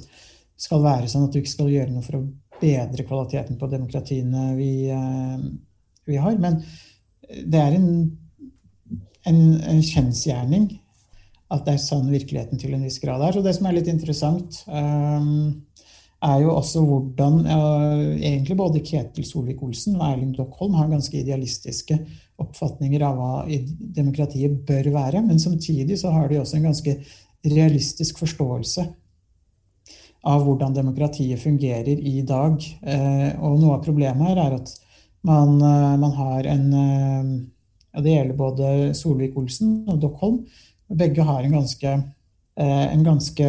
skal 0.62 0.84
være 0.84 1.10
sånn 1.10 1.26
at 1.26 1.34
du 1.34 1.40
ikke 1.40 1.54
skal 1.56 1.72
gjøre 1.72 1.90
noe 1.90 2.06
for 2.06 2.20
å 2.20 2.26
bedre 2.62 3.06
kvaliteten 3.08 3.58
på 3.58 3.70
demokratiene 3.72 4.52
vi, 4.54 4.72
eh, 4.94 5.46
vi 6.06 6.20
har. 6.22 6.38
Men 6.38 6.60
det 7.32 7.58
er 7.58 7.76
en, 7.78 7.90
en, 9.26 9.42
en 9.72 9.82
kjensgjerning 9.82 10.70
at 11.52 11.66
det 11.66 11.76
er 11.76 11.82
sånn 11.82 12.08
virkeligheten 12.12 12.60
til 12.60 12.72
en 12.76 12.86
viss 12.86 13.00
grad 13.02 13.22
er. 13.24 13.34
Så 13.34 13.44
det 13.44 13.54
som 13.56 13.68
er 13.68 13.76
litt 13.76 13.90
interessant 13.92 14.62
um, 14.70 15.50
er 16.22 16.38
jo 16.44 16.54
også 16.54 16.84
hvordan 16.86 17.40
egentlig 18.22 18.56
både 18.58 18.82
Ketil 18.86 19.26
Solvik-Olsen 19.28 19.98
og 19.98 20.06
Erling 20.06 20.32
Dockholm 20.36 20.78
har 20.78 20.90
ganske 20.92 21.18
idealistiske 21.18 21.98
oppfatninger 22.42 23.04
av 23.06 23.18
hva 23.18 23.61
demokratiet 23.96 24.62
bør 24.68 24.90
være. 24.94 25.22
Men 25.26 25.40
samtidig 25.42 25.99
så 26.00 26.12
har 26.14 26.28
de 26.30 26.40
også 26.40 26.58
en 26.58 26.68
ganske 26.70 26.96
realistisk 27.42 28.20
forståelse 28.22 28.87
av 30.22 30.44
hvordan 30.46 30.75
demokratiet 30.76 31.40
fungerer 31.42 31.99
i 31.99 32.22
dag. 32.26 32.58
Eh, 32.82 33.30
og 33.42 33.58
noe 33.61 33.76
av 33.76 33.87
problemet 33.87 34.28
her 34.30 34.42
er 34.44 34.58
at 34.61 34.75
man, 35.26 35.56
eh, 35.58 35.94
man 36.02 36.14
har 36.18 36.50
en 36.50 36.68
eh, 36.72 37.32
ja, 37.92 38.00
Det 38.00 38.12
gjelder 38.14 38.37
både 38.38 38.66
Solvik-Olsen 38.96 39.82
og 39.90 39.99
Dockholm. 40.00 40.38
Begge 40.88 41.25
har 41.28 41.42
en 41.44 41.58
ganske, 41.58 41.90
en 42.56 43.02
ganske 43.04 43.49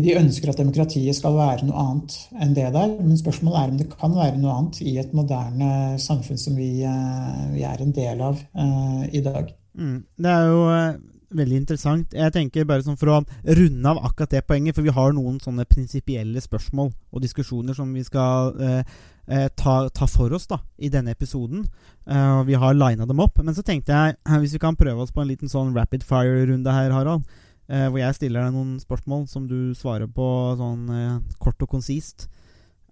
de 0.00 0.14
ønsker 0.16 0.48
at 0.48 0.60
demokratiet 0.60 1.16
skal 1.16 1.34
være 1.36 1.66
noe 1.68 1.76
annet 1.82 2.14
enn 2.40 2.54
det 2.56 2.70
der. 2.72 2.94
Men 2.96 3.18
spørsmålet 3.20 3.58
er 3.60 3.72
om 3.72 3.78
det 3.80 3.88
kan 3.92 4.14
være 4.16 4.40
noe 4.40 4.54
annet 4.56 4.80
i 4.88 4.96
et 5.02 5.12
moderne 5.16 5.98
samfunn 6.00 6.40
som 6.40 6.56
vi, 6.56 6.70
eh, 6.88 7.42
vi 7.52 7.64
er 7.68 7.82
en 7.82 7.92
del 7.92 8.22
av 8.24 8.40
uh, 8.40 9.02
i 9.12 9.20
dag. 9.20 9.52
Mm. 9.76 9.98
Det 10.16 10.32
er 10.32 10.48
jo 10.48 10.62
uh, 10.70 10.96
veldig 11.36 11.60
interessant. 11.60 12.16
Jeg 12.16 12.32
tenker 12.32 12.68
bare 12.68 12.84
sånn 12.86 12.96
For 13.00 13.12
å 13.12 13.20
runde 13.60 13.92
av 13.92 14.00
akkurat 14.00 14.32
det 14.32 14.44
poenget, 14.48 14.78
for 14.78 14.88
vi 14.88 14.96
har 14.96 15.12
noen 15.12 15.36
sånne 15.44 15.68
prinsipielle 15.68 16.40
spørsmål 16.40 16.88
og 17.12 17.24
diskusjoner 17.24 17.76
som 17.76 17.92
vi 17.92 18.04
skal 18.08 18.56
uh, 18.56 18.82
ta, 19.28 19.76
ta, 19.92 20.08
for 20.08 20.32
oss 20.32 20.48
da, 20.48 20.62
i 20.80 20.88
denne 20.92 21.12
episoden. 21.12 21.68
og 22.10 22.46
vi 22.48 22.56
har 22.58 22.74
lina 22.74 23.06
dem 23.06 23.20
opp. 23.22 23.38
Men 23.38 23.54
så 23.54 23.62
tenkte 23.62 23.92
jeg, 23.92 24.16
hvis 24.40 24.56
vi 24.56 24.58
kan 24.58 24.76
prøve 24.76 25.04
oss 25.04 25.12
på 25.12 25.22
en 25.22 25.28
liten 25.28 25.48
sånn 25.48 25.76
rapid 25.76 26.02
fire-runde 26.02 26.74
her, 26.74 26.90
Harald. 26.90 27.28
Eh, 27.72 27.88
hvor 27.88 28.02
jeg 28.02 28.18
stiller 28.18 28.44
deg 28.44 28.54
noen 28.54 28.76
spørsmål 28.82 29.26
som 29.30 29.48
du 29.48 29.72
svarer 29.78 30.10
på 30.10 30.26
sånn 30.60 30.88
eh, 30.92 31.36
kort 31.40 31.62
og 31.64 31.70
konsist. 31.72 32.26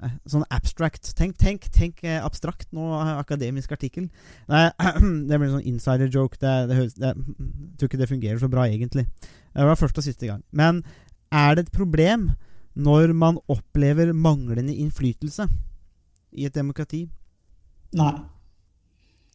Eh, 0.00 0.12
sånn 0.30 0.46
abstract. 0.48 1.10
Tenk, 1.18 1.36
tenk, 1.40 1.66
tenk 1.74 2.00
eh, 2.06 2.16
abstrakt 2.24 2.70
nå, 2.72 2.86
eh, 2.96 3.12
akademisk 3.20 3.74
artikkel. 3.76 4.08
Nei, 4.48 4.64
det 5.28 5.36
blir 5.36 5.50
en 5.50 5.58
sånn 5.58 5.68
insider 5.68 6.08
joke. 6.08 6.40
Det, 6.40 6.54
det, 6.70 6.78
det, 6.96 7.12
jeg 7.12 7.76
tror 7.76 7.90
ikke 7.90 8.00
det 8.00 8.12
fungerer 8.14 8.40
så 8.40 8.48
bra, 8.52 8.64
egentlig. 8.70 9.04
Det 9.52 9.68
var 9.68 9.80
første 9.80 10.00
og 10.00 10.06
siste 10.08 10.30
gang. 10.30 10.40
Men 10.56 10.80
er 11.28 11.58
det 11.58 11.66
et 11.66 11.76
problem 11.76 12.30
når 12.80 13.12
man 13.18 13.40
opplever 13.50 14.14
manglende 14.16 14.72
innflytelse 14.72 15.44
i 16.32 16.46
et 16.48 16.56
demokrati? 16.56 17.04
Nei. 17.98 18.14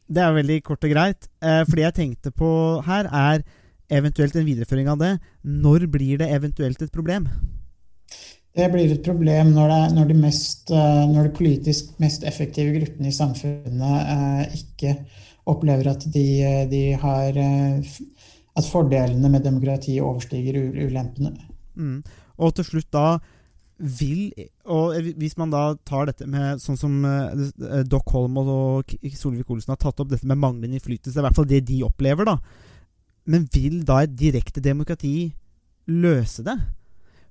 Det 0.05 0.21
er 0.21 0.35
veldig 0.37 0.57
kort 0.65 0.85
og 0.85 0.91
greit. 0.93 1.29
Eh, 1.43 1.61
det 1.69 1.85
jeg 1.85 1.97
tenkte 1.97 2.33
på 2.33 2.49
her, 2.85 3.09
er 3.09 3.45
eventuelt 3.89 4.35
en 4.35 4.47
videreføring 4.47 4.89
av 4.89 5.01
det. 5.01 5.11
Når 5.43 5.87
blir 5.91 6.21
det 6.21 6.31
eventuelt 6.33 6.81
et 6.81 6.93
problem? 6.93 7.27
Det 8.55 8.67
blir 8.71 8.91
et 8.93 9.03
problem 9.03 9.51
når, 9.51 9.71
det, 9.71 9.79
når, 9.97 10.09
de, 10.09 10.17
mest, 10.19 10.71
eh, 10.71 11.05
når 11.11 11.27
de 11.27 11.35
politisk 11.35 11.95
mest 11.99 12.23
effektive 12.27 12.71
gruppene 12.77 13.11
i 13.11 13.15
samfunnet 13.15 14.11
eh, 14.13 14.59
ikke 14.61 14.93
opplever 15.51 15.91
at 15.91 16.05
de, 16.13 16.27
de, 16.71 16.83
har 17.01 17.35
eh, 17.37 17.95
At 18.55 18.67
fordelene 18.71 19.27
med 19.29 19.43
demokrati 19.43 19.97
overstiger 19.99 20.55
ulempene. 20.55 21.33
Mm. 21.75 22.03
Og 22.39 22.53
til 22.55 22.63
slutt 22.63 22.93
da 22.95 23.17
vil 23.75 24.31
og 24.71 24.95
Hvis 25.19 25.35
man 25.35 25.51
da 25.51 25.75
tar 25.83 26.07
dette 26.07 26.23
med 26.25 26.61
sånn 26.63 26.77
som 26.79 26.93
Doc 27.91 28.07
Holm 28.15 28.37
og 28.39 28.93
Solvik-Olsen 29.03 29.73
har 29.73 29.81
tatt 29.81 29.99
opp 29.99 30.13
dette 30.13 30.23
med 30.23 30.39
manglende 30.39 30.79
innflytelse, 30.79 31.19
i 31.19 31.25
hvert 31.25 31.35
fall 31.35 31.49
det 31.49 31.59
de 31.67 31.81
opplever, 31.83 32.23
da 32.23 32.37
men 33.25 33.47
vil 33.53 33.81
da 33.87 34.03
et 34.05 34.13
direkte 34.17 34.61
demokrati 34.63 35.33
løse 35.89 36.45
det? 36.45 36.55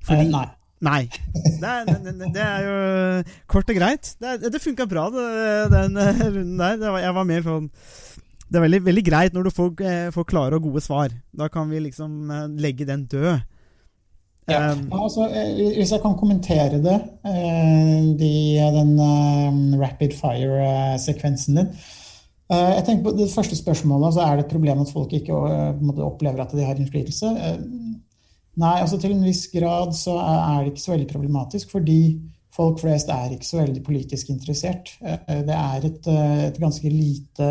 Fordi, 0.05 0.27
eh, 0.27 0.35
nei. 0.35 0.47
Nei. 0.85 1.03
Det 1.63 1.71
er, 1.71 1.87
det, 2.05 2.13
det 2.35 2.43
er, 2.43 2.67
jo 2.67 2.75
kort 3.49 3.71
og 3.73 3.79
greit. 3.79 4.11
Det, 4.21 4.51
det 4.53 4.61
funka 4.61 4.87
bra, 4.91 5.07
den 5.73 5.97
eh, 5.97 6.21
runden 6.27 6.61
der. 6.61 6.77
Var, 6.83 7.01
jeg 7.07 7.17
var 7.17 7.27
mer 7.31 7.47
sånn 7.47 7.71
Det 7.71 8.59
er 8.59 8.67
veldig, 8.67 8.83
veldig 8.91 9.05
greit 9.07 9.37
når 9.37 9.49
du 9.49 9.55
får, 9.55 9.73
eh, 9.81 10.13
får, 10.15 10.29
klare 10.29 10.59
og 10.59 10.69
gode 10.69 10.85
svar. 10.85 11.15
Da 11.33 11.49
kan 11.49 11.71
vi 11.73 11.81
liksom 11.87 12.31
legge 12.61 12.89
den 12.91 13.07
død. 13.11 13.51
Ja, 14.45 14.75
um, 14.77 14.91
altså, 14.93 15.25
hvis 15.73 15.89
jeg 15.95 16.03
kan 16.03 16.19
kommentere 16.21 16.77
det, 16.85 16.99
de, 18.21 18.33
den 18.75 19.79
rapid 19.81 20.13
fire-sekvensen 20.19 21.63
din 21.63 21.71
jeg 22.53 22.85
tenker 22.85 23.07
på 23.07 23.15
Det 23.17 23.31
første 23.33 23.57
spørsmålet 23.57 24.11
altså 24.11 24.25
er 24.25 24.37
det 24.37 24.45
et 24.45 24.53
problem 24.53 24.83
at 24.83 24.93
folk 24.93 25.13
ikke 25.17 25.39
eh, 25.49 26.03
opplever 26.05 26.43
at 26.45 26.53
de 26.53 26.67
har 26.67 26.77
innflytelse. 26.77 27.31
Eh, 27.33 27.57
nei, 28.61 28.75
altså 28.81 28.99
til 29.01 29.15
en 29.15 29.25
viss 29.25 29.47
grad 29.53 29.95
så 29.97 30.19
er 30.21 30.61
det 30.63 30.75
ikke 30.75 30.85
så 30.85 30.93
veldig 30.93 31.09
problematisk, 31.13 31.73
fordi 31.73 31.99
folk 32.55 32.79
flest 32.83 33.09
er 33.11 33.33
ikke 33.35 33.49
så 33.49 33.63
veldig 33.63 33.83
politisk 33.83 34.29
interessert. 34.31 34.93
Det 35.01 35.57
er 35.57 35.89
et, 35.89 36.07
et 36.07 36.61
ganske 36.63 36.87
lite, 36.87 37.49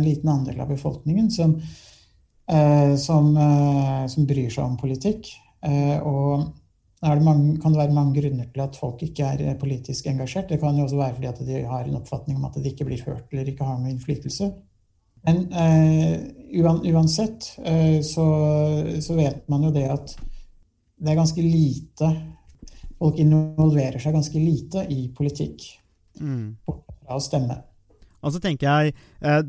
liten 0.00 0.30
andel 0.32 0.62
av 0.64 0.70
befolkningen 0.72 1.26
som, 1.28 1.52
som, 2.96 3.28
som, 4.08 4.24
bryr 4.30 4.48
seg 4.48 4.62
om 4.64 4.78
politikk. 4.80 5.28
Og 6.00 6.46
det 7.02 7.22
mange, 7.22 7.58
kan 7.62 7.72
det 7.72 7.78
være 7.78 7.94
mange 7.94 8.20
grunner 8.20 8.46
til 8.52 8.62
at 8.64 8.76
folk 8.76 9.02
ikke 9.06 9.26
er 9.26 9.42
eh, 9.44 9.58
politisk 9.58 10.06
engasjert. 10.10 10.48
Det 10.50 10.58
kan 10.60 10.76
jo 10.76 10.86
også 10.86 10.98
være 10.98 11.14
fordi 11.14 11.28
at 11.30 11.42
de 11.46 11.60
har 11.70 11.84
en 11.84 12.00
oppfatning 12.00 12.38
om 12.38 12.48
at 12.48 12.58
de 12.58 12.70
ikke 12.70 12.88
blir 12.88 13.04
hørt 13.06 13.30
eller 13.30 13.52
ikke 13.52 13.66
har 13.66 13.78
noe 13.78 13.92
innflytelse. 13.92 14.50
Men 15.26 15.44
uh, 15.50 16.14
uansett 16.92 17.48
uh, 17.58 17.98
så, 18.06 18.26
så, 19.02 19.16
vet 19.18 19.48
man 19.50 19.66
jo 19.66 19.72
det 19.74 19.82
at 19.90 20.12
det 20.98 21.10
er 21.10 21.18
ganske 21.18 21.42
lite 21.42 22.10
Folk 22.98 23.18
involverer 23.22 24.02
seg 24.02 24.16
ganske 24.16 24.40
lite 24.42 24.80
i 24.90 25.04
politikk. 25.14 25.62
Mm. 26.18 26.56
Fra 26.66 27.14
å 27.14 27.22
stemme. 27.22 27.60
Og 28.22 28.34
så 28.34 28.40
tenker 28.42 28.66
jeg, 28.66 28.94
eh, 29.22 29.42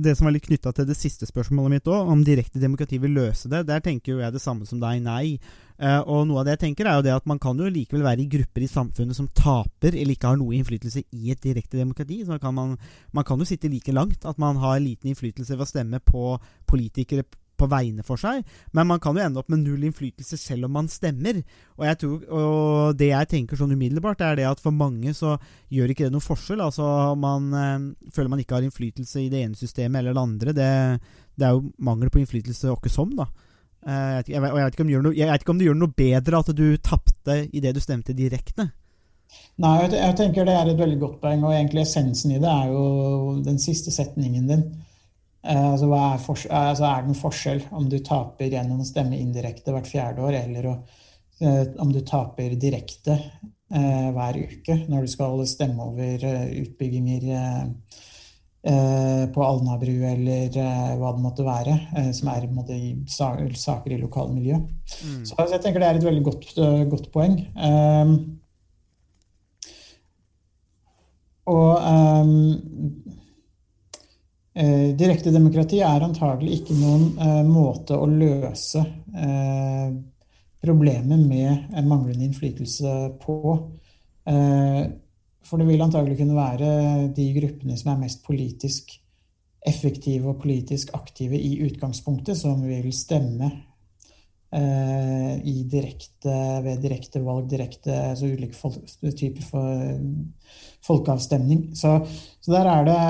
Det 0.00 0.16
som 0.16 0.26
er 0.26 0.36
litt 0.36 0.46
knytta 0.46 0.72
til 0.74 0.86
det 0.86 0.96
siste 0.96 1.26
spørsmålet 1.26 1.70
mitt 1.70 1.88
òg, 1.88 2.08
om 2.12 2.24
direkte 2.24 2.60
demokrati 2.60 2.98
vil 2.98 3.16
løse 3.16 3.48
det, 3.48 3.66
der 3.66 3.80
tenker 3.80 4.12
jo 4.12 4.20
jeg 4.20 4.32
det 4.32 4.42
samme 4.42 4.66
som 4.66 4.80
deg, 4.80 5.02
nei. 5.02 5.38
Eh, 5.80 6.00
og 6.04 6.26
noe 6.28 6.40
av 6.40 6.44
det 6.44 6.58
jeg 6.58 6.62
tenker 6.66 6.86
er 6.86 6.98
jo 6.98 7.04
det 7.06 7.14
at 7.14 7.26
man 7.26 7.38
kan 7.40 7.56
jo 7.56 7.64
likevel 7.64 8.04
være 8.04 8.20
i 8.20 8.28
grupper 8.28 8.66
i 8.66 8.68
samfunnet 8.68 9.16
som 9.16 9.30
taper 9.32 9.96
eller 9.96 10.12
ikke 10.12 10.28
har 10.28 10.36
noe 10.36 10.52
innflytelse 10.52 11.06
i 11.16 11.30
et 11.32 11.40
direkte 11.40 11.80
demokrati. 11.80 12.20
Så 12.26 12.38
kan 12.40 12.54
man, 12.54 12.76
man 13.16 13.24
kan 13.24 13.40
jo 13.40 13.48
sitte 13.48 13.70
like 13.72 13.92
langt 13.92 14.26
at 14.28 14.38
man 14.38 14.60
har 14.60 14.80
liten 14.80 15.08
innflytelse 15.08 15.56
ved 15.56 15.64
å 15.64 15.70
stemme 15.70 16.02
på 16.04 16.36
politikere 16.68 17.24
på 17.60 17.68
vegne 17.70 18.04
for 18.06 18.20
seg, 18.20 18.40
men 18.76 18.88
man 18.88 19.02
kan 19.02 19.16
jo 19.16 19.24
ende 19.24 19.42
opp 19.42 19.50
med 19.52 19.62
null 19.62 19.84
innflytelse 19.88 20.38
selv 20.40 20.68
om 20.68 20.74
man 20.78 20.88
stemmer. 20.90 21.42
Og, 21.76 21.84
jeg 21.88 22.00
tror, 22.00 22.24
og 22.40 22.96
det 23.00 23.10
jeg 23.12 23.30
tenker 23.34 23.60
sånn 23.60 23.74
umiddelbart, 23.76 24.24
er 24.24 24.40
det 24.40 24.48
at 24.48 24.62
for 24.64 24.74
mange 24.74 25.14
så 25.16 25.36
gjør 25.72 25.92
ikke 25.92 26.08
det 26.08 26.14
noen 26.14 26.24
forskjell. 26.24 26.64
Altså 26.64 26.88
man 27.20 27.52
øh, 27.52 27.86
føler 28.16 28.32
man 28.32 28.42
ikke 28.42 28.58
har 28.58 28.66
innflytelse 28.66 29.24
i 29.24 29.30
det 29.32 29.44
ene 29.44 29.58
systemet 29.58 30.00
eller 30.00 30.16
det 30.16 30.24
andre. 30.24 30.56
Det, 30.56 30.72
det 31.36 31.48
er 31.48 31.56
jo 31.56 31.70
mangel 31.78 32.12
på 32.12 32.22
innflytelse 32.22 32.72
åkke 32.72 32.92
som, 32.92 33.14
da. 33.18 33.28
Uh, 33.80 34.20
jeg, 34.28 34.36
vet, 34.42 34.50
og 34.52 34.58
jeg 34.60 34.66
vet, 34.66 34.80
noe, 35.00 35.14
jeg 35.16 35.24
vet, 35.30 35.40
ikke 35.40 35.52
om 35.54 35.60
det 35.60 35.66
gjør 35.70 35.76
noe 35.80 35.96
bedre 35.96 36.40
at 36.42 36.50
du 36.52 36.66
tapte 36.84 37.36
det 37.48 37.70
du 37.72 37.80
stemte 37.80 38.12
direkte. 38.12 38.66
Nei, 39.62 39.74
jeg 39.92 40.16
tenker 40.18 40.44
det 40.44 40.56
er 40.56 40.68
et 40.68 40.78
veldig 40.80 40.98
godt 41.00 41.18
poeng, 41.22 41.44
og 41.46 41.54
egentlig 41.54 41.84
essensen 41.84 42.34
i 42.34 42.40
det 42.42 42.50
er 42.50 42.72
jo 42.72 42.84
den 43.44 43.60
siste 43.62 43.92
setningen 43.94 44.48
din. 44.50 44.64
Eh, 45.42 45.70
altså, 45.72 45.88
er, 45.94 46.18
altså, 46.50 46.84
er, 46.84 47.04
det 47.04 47.14
en 47.14 47.16
forskjell 47.16 47.62
om 47.72 47.88
du 47.88 47.96
taper 48.04 48.52
gjennom 48.52 48.82
å 48.82 48.88
stemme 48.88 49.18
indirekte 49.18 49.72
hvert 49.72 49.88
fjerde 49.88 50.24
år, 50.26 50.36
eller 50.42 50.68
å, 50.68 50.74
eh, 51.40 51.62
om 51.80 51.92
du 51.94 52.02
taper 52.04 52.58
direkte 52.60 53.16
eh, 53.16 54.08
hver 54.12 54.36
uke 54.36 54.82
når 54.90 55.06
du 55.06 55.12
skal 55.14 55.44
stemme 55.48 55.86
over 55.88 56.26
eh, 56.28 56.50
utbygginger 56.60 57.24
eh, 57.38 57.62
eh, 58.68 59.22
på 59.32 59.46
Alnabru 59.46 59.94
eller 60.10 60.58
hva 61.00 61.14
det 61.16 61.24
måtte 61.24 61.46
være, 61.46 61.78
som 62.16 62.28
er 62.34 62.44
måte, 62.52 62.76
i 62.76 62.92
saker 63.08 63.94
i 63.94 64.00
lokalmiljøet. 64.02 64.68
Mm. 65.00 65.22
Så 65.24 65.38
altså, 65.38 65.54
jeg 65.54 65.64
tenker 65.64 65.80
det 65.80 65.88
er 65.88 66.02
et 66.02 66.10
veldig 66.10 66.26
godt, 66.28 66.52
godt 66.92 67.08
poeng. 67.14 67.40
og 71.50 71.80
um, 71.82 73.16
Eh, 74.60 74.92
Direktedemokrati 74.98 75.78
er 75.80 76.02
antagelig 76.04 76.58
ikke 76.58 76.74
noen 76.76 77.04
eh, 77.16 77.42
måte 77.48 77.96
å 77.96 78.08
løse 78.10 78.82
eh, 79.16 79.92
problemet 80.60 81.22
med 81.24 81.78
manglende 81.86 82.26
innflytelse 82.26 82.96
på. 83.22 83.38
For 84.20 85.58
det 85.58 85.66
vil 85.66 85.80
antagelig 85.82 86.18
kunne 86.18 86.36
være 86.36 86.66
de 87.16 87.24
gruppene 87.32 87.78
som 87.80 87.94
er 87.94 88.02
mest 88.02 88.20
politisk 88.26 88.92
effektive 89.66 90.28
og 90.28 90.42
politisk 90.42 90.92
aktive 90.94 91.40
i 91.40 91.54
utgangspunktet, 91.64 92.36
som 92.36 92.60
vil 92.60 92.92
stemme 92.92 93.48
direkte, 95.72 96.36
ved 96.66 96.84
direkte 96.84 97.24
valg, 97.24 97.48
direkte 97.48 97.96
altså 98.12 98.28
ulike 98.28 98.60
folk, 98.60 98.84
typer 99.08 99.48
for 99.48 99.96
folkeavstemning. 100.84 101.70
Så, 101.80 101.96
så 102.44 102.52
der 102.52 102.68
er 102.76 102.90
det 102.92 103.00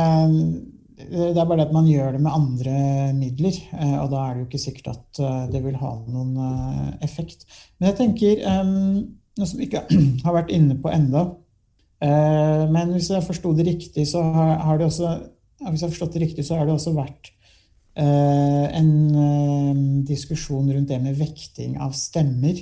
det 1.08 1.38
er 1.38 1.46
bare 1.46 1.58
det 1.60 1.66
at 1.68 1.74
man 1.74 1.88
gjør 1.88 2.14
det 2.14 2.20
med 2.22 2.34
andre 2.36 2.74
midler, 3.16 3.56
eh, 3.74 3.96
og 4.00 4.10
da 4.12 4.22
er 4.22 4.34
det 4.34 4.42
jo 4.42 4.48
ikke 4.48 4.62
sikkert 4.62 4.90
at 4.92 5.20
eh, 5.24 5.42
det 5.52 5.62
vil 5.64 5.78
ha 5.80 5.92
noen 6.10 6.32
eh, 6.46 6.88
effekt. 7.06 7.46
Men 7.78 7.90
jeg 7.90 7.98
tenker 8.00 8.44
noe 8.46 9.48
som 9.48 9.62
ikke 9.64 9.84
har 10.24 10.36
vært 10.36 10.52
inne 10.54 10.78
på 10.80 10.92
enda, 10.92 11.28
men 12.00 12.94
hvis 12.94 13.10
jeg 13.12 13.26
forsto 13.26 13.50
det 13.52 13.66
riktig, 13.66 14.06
så 14.08 14.22
har 14.24 14.78
det 14.80 14.86
også 14.86 15.08
hvis 15.60 15.82
jeg 15.82 15.84
har 15.84 15.90
forstått 15.92 16.14
det 16.14 16.22
riktig, 16.22 16.44
så 16.48 16.56
har 16.56 16.64
det 16.64 16.72
også 16.72 16.94
vært 16.96 17.28
en 18.00 18.88
diskusjon 20.08 20.70
rundt 20.72 20.88
det 20.88 20.96
med 21.04 21.18
vekting 21.20 21.74
av 21.76 21.92
stemmer. 21.98 22.56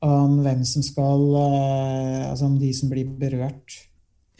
Om 0.00 0.38
hvem 0.40 0.62
som 0.64 0.80
skal 0.80 1.26
Altså 1.36 2.48
om 2.48 2.56
de 2.56 2.72
som 2.72 2.88
blir 2.88 3.12
berørt. 3.20 3.76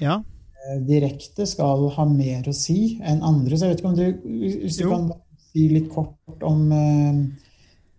Ja. 0.01 0.23
Eh, 0.69 0.81
direkte 0.85 1.47
skal 1.49 1.87
ha 1.95 2.05
mer 2.05 2.49
å 2.51 2.53
si 2.53 2.99
enn 3.01 3.23
andre. 3.25 3.57
Så 3.57 3.65
jeg 3.67 3.73
vet 3.73 3.81
ikke 3.81 3.93
om 3.93 3.97
du, 3.97 4.33
hvis 4.43 4.81
du 4.81 4.89
kan 4.91 5.07
si 5.51 5.69
litt 5.73 5.89
kort 5.91 6.45
om 6.47 6.67
uh, 6.69 7.23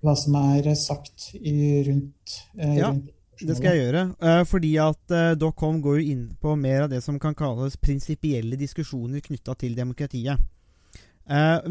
hva 0.05 0.13
som 0.15 0.37
er 0.39 0.69
sagt 0.77 1.31
i, 1.39 1.81
rundt, 1.87 2.35
uh, 2.59 2.75
ja. 2.77 2.91
rundt 2.91 3.09
det 3.41 3.55
skal 3.57 3.73
jeg 3.73 3.87
gjøre. 3.87 4.03
Fordi 4.45 4.69
at 4.77 5.13
Docom 5.41 5.79
går 5.81 5.95
jo 5.97 6.11
inn 6.13 6.25
på 6.37 6.51
mer 6.61 6.83
av 6.83 6.91
det 6.91 6.99
som 7.01 7.15
kan 7.17 7.33
kalles 7.33 7.73
prinsipielle 7.81 8.53
diskusjoner 8.59 9.23
knytta 9.25 9.55
til 9.57 9.73
demokratiet. 9.73 10.37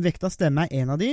Vekta 0.02 0.32
stemme 0.34 0.64
er 0.66 0.80
en 0.80 0.90
av 0.90 0.98
de, 0.98 1.12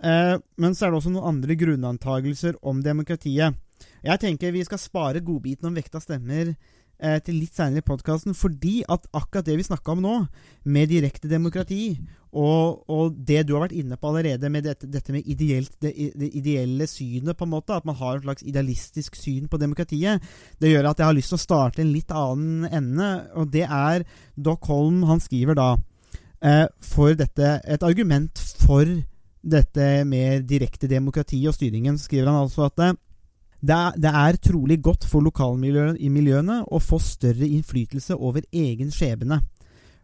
men 0.00 0.72
så 0.72 0.86
er 0.86 0.94
det 0.94 0.96
også 0.96 1.12
noen 1.12 1.34
andre 1.34 1.58
grunnantagelser 1.60 2.56
om 2.64 2.80
demokratiet. 2.80 3.60
Jeg 4.00 4.22
tenker 4.24 4.56
vi 4.56 4.64
skal 4.64 4.80
spare 4.80 5.20
godbiten 5.20 5.68
om 5.68 5.76
vekta 5.76 6.00
stemmer 6.00 6.54
eh, 7.02 7.18
til 7.24 7.40
litt 7.42 7.56
seinere 7.58 7.82
i 7.82 7.86
podkasten, 7.86 8.36
fordi 8.38 8.80
at 8.90 9.08
akkurat 9.12 9.46
det 9.46 9.58
vi 9.58 9.66
snakka 9.66 9.94
om 9.94 10.02
nå, 10.04 10.16
med 10.64 10.90
direkte 10.92 11.30
demokrati, 11.30 11.96
og, 12.32 12.84
og, 12.88 13.16
det 13.28 13.42
du 13.44 13.52
har 13.52 13.66
vært 13.66 13.76
inne 13.76 13.98
på 14.00 14.08
allerede 14.08 14.48
med 14.48 14.64
dette, 14.64 14.88
dette 14.88 15.12
med 15.12 15.26
ideelt, 15.28 15.74
det, 15.84 15.92
det, 16.16 16.30
ideelle 16.38 16.86
synet, 16.88 17.36
på 17.36 17.44
en 17.44 17.52
måte, 17.52 17.76
at 17.76 17.84
man 17.88 17.98
har 17.98 18.16
et 18.16 18.24
slags 18.24 18.46
idealistisk 18.48 19.18
syn 19.20 19.50
på 19.52 19.60
demokratiet, 19.60 20.24
det 20.62 20.72
gjør 20.72 20.90
at 20.90 21.02
jeg 21.02 21.10
har 21.10 21.18
lyst 21.18 21.34
til 21.34 21.40
å 21.40 21.44
starte 21.44 21.84
en 21.84 21.92
litt 21.92 22.14
annen 22.16 22.64
ende, 22.70 23.10
og 23.36 23.52
det 23.52 23.66
er 23.68 24.06
Doc 24.36 24.70
Holm, 24.72 25.02
han 25.10 25.20
skriver 25.20 25.58
da 25.58 25.70
eh, 26.40 26.66
for 26.80 27.12
dette 27.18 27.58
Et 27.68 27.84
argument 27.84 28.40
for 28.62 28.88
dette 29.42 29.86
med 30.08 30.46
direkte 30.48 30.88
demokrati 30.88 31.40
og 31.50 31.56
styringen, 31.56 31.98
skriver 32.00 32.30
han 32.30 32.44
altså 32.46 32.70
at 32.70 32.80
eh, 32.80 32.96
det 33.62 33.74
er, 33.74 33.98
det 33.98 34.10
er, 34.10 34.36
trolig 34.42 34.80
godt 34.82 35.04
for 35.06 35.22
lokalmiljøene 35.22 36.62
å 36.66 36.80
få 36.82 36.98
større 36.98 37.46
innflytelse 37.46 38.16
over 38.18 38.42
egen 38.50 38.90
skjebne. 38.90 39.38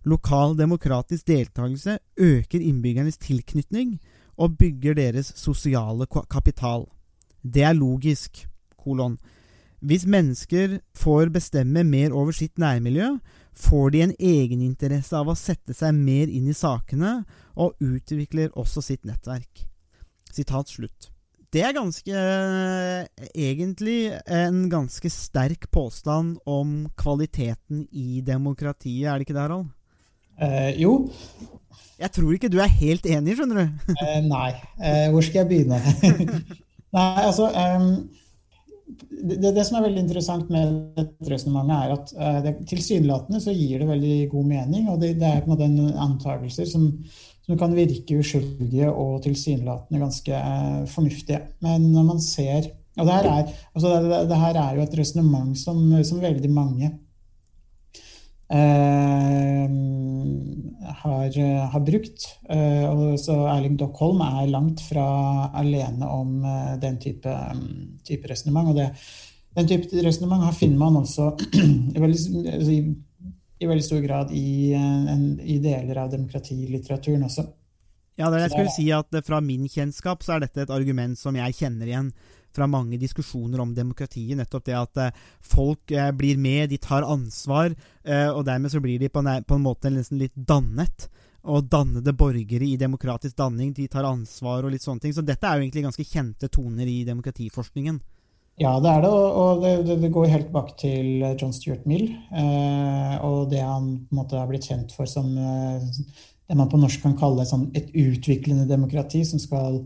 Lokal 0.07 0.55
demokratisk 0.59 1.27
deltakelse 1.27 1.99
øker 2.23 2.63
innbyggernes 2.63 3.19
tilknytning 3.19 3.97
og 4.39 4.55
bygger 4.61 4.95
deres 4.95 5.33
sosiale 5.37 6.07
kapital. 6.31 6.87
Det 7.43 7.67
er 7.67 7.75
logisk. 7.75 8.47
Kolon. 8.79 9.19
Hvis 9.83 10.07
mennesker 10.07 10.79
får 10.95 11.29
bestemme 11.35 11.83
mer 11.85 12.15
over 12.15 12.33
sitt 12.33 12.59
nærmiljø, 12.59 13.19
får 13.59 13.91
de 13.91 14.03
en 14.03 14.15
egeninteresse 14.19 15.19
av 15.19 15.29
å 15.29 15.37
sette 15.39 15.75
seg 15.75 15.99
mer 15.99 16.31
inn 16.31 16.47
i 16.47 16.55
sakene, 16.55 17.25
og 17.59 17.75
utvikler 17.83 18.55
også 18.55 18.83
sitt 18.87 19.07
nettverk. 19.07 19.67
Sitat 20.31 20.71
slutt. 20.71 21.11
Det 21.49 21.63
er 21.65 21.73
ganske 21.73 22.23
Egentlig 23.33 24.13
en 24.27 24.67
ganske 24.73 25.11
sterk 25.13 25.71
påstand 25.73 26.37
om 26.45 26.89
kvaliteten 26.99 27.87
i 27.93 28.21
demokratiet, 28.25 29.09
er 29.09 29.17
det 29.17 29.29
ikke 29.29 29.37
det, 29.37 29.45
Harald? 29.47 29.71
Eh, 30.39 30.81
jo. 30.83 31.09
Jeg 31.99 32.13
tror 32.15 32.35
ikke 32.35 32.51
du 32.53 32.61
er 32.63 32.71
helt 32.79 33.07
enig, 33.11 33.35
skjønner 33.39 33.65
du. 33.65 33.93
eh, 34.05 34.21
nei. 34.29 34.53
Eh, 34.79 35.09
hvor 35.11 35.25
skal 35.25 35.43
jeg 35.43 35.51
begynne? 35.51 35.81
nei, 36.97 37.25
altså 37.25 37.49
det, 38.89 39.51
det, 39.51 39.65
som 39.67 39.79
er 39.79 39.89
veldig 39.89 40.05
interessant 40.05 40.53
med 40.53 40.77
dette 40.97 41.33
resonnementet, 41.33 41.81
er 41.81 41.97
at 41.97 42.13
uh, 42.15 42.39
det, 42.45 42.55
tilsynelatende 42.71 43.41
så 43.43 43.53
gir 43.53 43.83
det 43.83 43.89
veldig 43.91 44.19
god 44.33 44.47
mening. 44.53 44.87
Og 44.93 45.01
det, 45.03 45.17
det 45.21 45.29
er 45.29 45.43
på 45.45 45.53
en 45.53 45.57
måte 45.57 45.99
antakelser 46.07 46.69
som 46.71 46.87
som 47.49 47.57
kan 47.57 47.73
virke 47.73 48.19
uskyldige 48.21 48.91
og 48.93 49.23
tilsynelatende 49.25 50.03
ganske 50.03 50.37
eh, 50.37 50.83
fornuftige. 50.93 51.41
Men 51.65 51.91
når 51.95 52.11
man 52.13 52.21
ser 52.21 52.75
Og 52.99 53.07
det 53.07 53.15
her 53.15 53.27
er, 53.31 53.51
altså 53.79 53.91
det, 54.03 54.17
det 54.27 54.37
her 54.37 54.57
er 54.59 54.75
jo 54.75 54.83
et 54.83 54.95
resonnement 54.99 55.59
som, 55.59 55.77
som, 56.03 56.19
veldig 56.19 56.49
mange 56.51 56.89
eh, 58.51 59.69
har, 61.03 61.39
har, 61.73 61.85
brukt. 61.87 62.27
Eh, 62.51 62.85
og 62.91 63.21
så 63.23 63.37
Erling 63.53 63.79
Dockholm 63.79 64.21
er 64.27 64.51
langt 64.51 64.83
fra 64.83 65.07
alene 65.55 66.11
om 66.11 66.43
eh, 66.43 66.75
den 66.83 66.99
type, 66.99 67.37
type 68.03 68.33
resonnement. 68.33 68.73
Og 68.73 68.81
det, 68.81 68.91
den 69.55 69.71
type 69.71 70.03
resonnement 70.03 70.51
finner 70.59 70.83
man 70.83 70.99
også 71.05 71.31
i 71.95 72.03
altså 72.03 72.83
i 73.59 73.67
veldig 73.67 73.85
stor 73.85 74.03
grad 74.05 74.33
i, 74.35 74.73
eh, 74.73 75.13
en, 75.15 75.25
i 75.41 75.59
deler 75.63 76.05
av 76.05 76.13
demokratilitteraturen 76.13 77.27
også. 77.27 77.47
Ja, 78.19 78.33
det 78.35 78.43
jeg 78.43 78.51
skulle 78.51 78.75
si 78.75 78.89
at 78.91 79.15
Fra 79.23 79.39
min 79.41 79.69
kjennskap 79.71 80.25
så 80.27 80.35
er 80.35 80.47
dette 80.47 80.65
et 80.65 80.75
argument 80.75 81.19
som 81.19 81.37
jeg 81.39 81.55
kjenner 81.55 81.87
igjen 81.87 82.11
fra 82.55 82.67
mange 82.67 82.99
diskusjoner 82.99 83.61
om 83.63 83.75
demokratiet. 83.77 84.37
Nettopp 84.39 84.67
det 84.67 84.77
at 84.79 85.01
eh, 85.03 85.23
folk 85.45 85.93
eh, 85.95 86.11
blir 86.17 86.41
med, 86.41 86.71
de 86.73 86.79
tar 86.83 87.07
ansvar, 87.07 87.75
eh, 88.03 88.29
og 88.33 88.45
dermed 88.49 88.73
så 88.73 88.83
blir 88.83 88.99
de 88.99 89.11
på 89.13 89.23
en, 89.23 89.45
på 89.45 89.59
en 89.59 89.65
måte 89.65 89.93
nesten 89.93 90.21
litt 90.23 90.35
dannet. 90.35 91.09
Og 91.49 91.69
dannede 91.71 92.13
borgere 92.19 92.67
i 92.67 92.77
demokratisk 92.77 93.37
danning, 93.39 93.71
de 93.73 93.87
tar 93.89 94.05
ansvar 94.05 94.67
og 94.67 94.73
litt 94.75 94.83
sånne 94.85 95.05
ting. 95.05 95.15
Så 95.15 95.23
dette 95.25 95.47
er 95.47 95.57
jo 95.57 95.65
egentlig 95.65 95.87
ganske 95.87 96.05
kjente 96.05 96.51
toner 96.53 96.89
i 96.91 97.05
demokratiforskningen. 97.07 98.01
Ja, 98.59 98.73
det 98.83 98.91
er 98.91 99.03
det, 99.05 99.11
og- 99.11 99.61
det, 99.63 100.01
det, 100.03 100.11
går 100.13 100.27
helt 100.33 100.51
bak 100.53 100.73
til 100.79 101.23
John 101.39 101.53
Stuart 101.53 101.87
Mill. 101.87 102.09
Eh, 102.33 103.15
og 103.25 103.51
det 103.51 103.61
han 103.63 103.93
på 104.09 104.15
en 104.15 104.19
måte 104.19 104.37
har 104.39 104.49
blitt 104.51 104.67
kjent 104.67 104.93
for 104.93 105.07
som 105.07 105.31
eh, 105.39 105.79
det 106.49 106.57
man 106.57 106.69
på 106.69 106.81
norsk 106.81 107.03
kan 107.05 107.15
kalle 107.19 107.45
et, 107.45 107.53
sånn, 107.53 107.69
utviklende 107.77 108.67
demokrati, 108.67 109.23
som 109.25 109.39
skal 109.39 109.83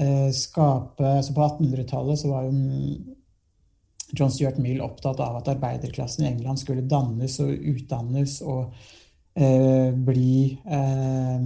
eh, 0.00 0.30
skape 0.34 1.22
Så 1.22 1.34
på 1.36 1.44
1800-tallet 1.44 2.18
så 2.18 2.32
var 2.32 2.48
jo 2.48 2.54
mm, 2.56 3.14
John 4.16 4.32
Stuart 4.32 4.58
Mill 4.58 4.80
opptatt 4.80 5.20
av 5.20 5.36
at 5.38 5.50
arbeiderklassen 5.52 6.24
i 6.24 6.30
England 6.32 6.58
skulle 6.62 6.86
dannes 6.88 7.38
og 7.44 7.52
utdannes 7.52 8.40
og 8.42 8.72
eh, 9.36 9.92
bli 9.92 10.58
eh, 10.64 11.36
eh, 11.36 11.44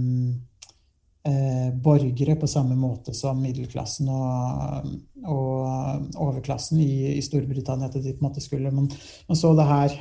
borgere 1.83 2.33
på 2.35 2.47
samme 2.51 2.75
måte 2.75 3.13
som 3.15 3.37
middelklassen 3.39 4.09
og, 4.11 4.89
og 5.23 6.17
overklassen 6.19 6.81
i, 6.83 7.13
i 7.13 7.21
Storbritannia. 7.23 7.87
etter 7.87 8.03
de 8.03 8.17
måte 8.19 8.43
skulle, 8.43 8.71
man, 8.75 8.89
man 9.29 9.39
så 9.39 9.53
det 9.55 9.67
her 9.69 9.95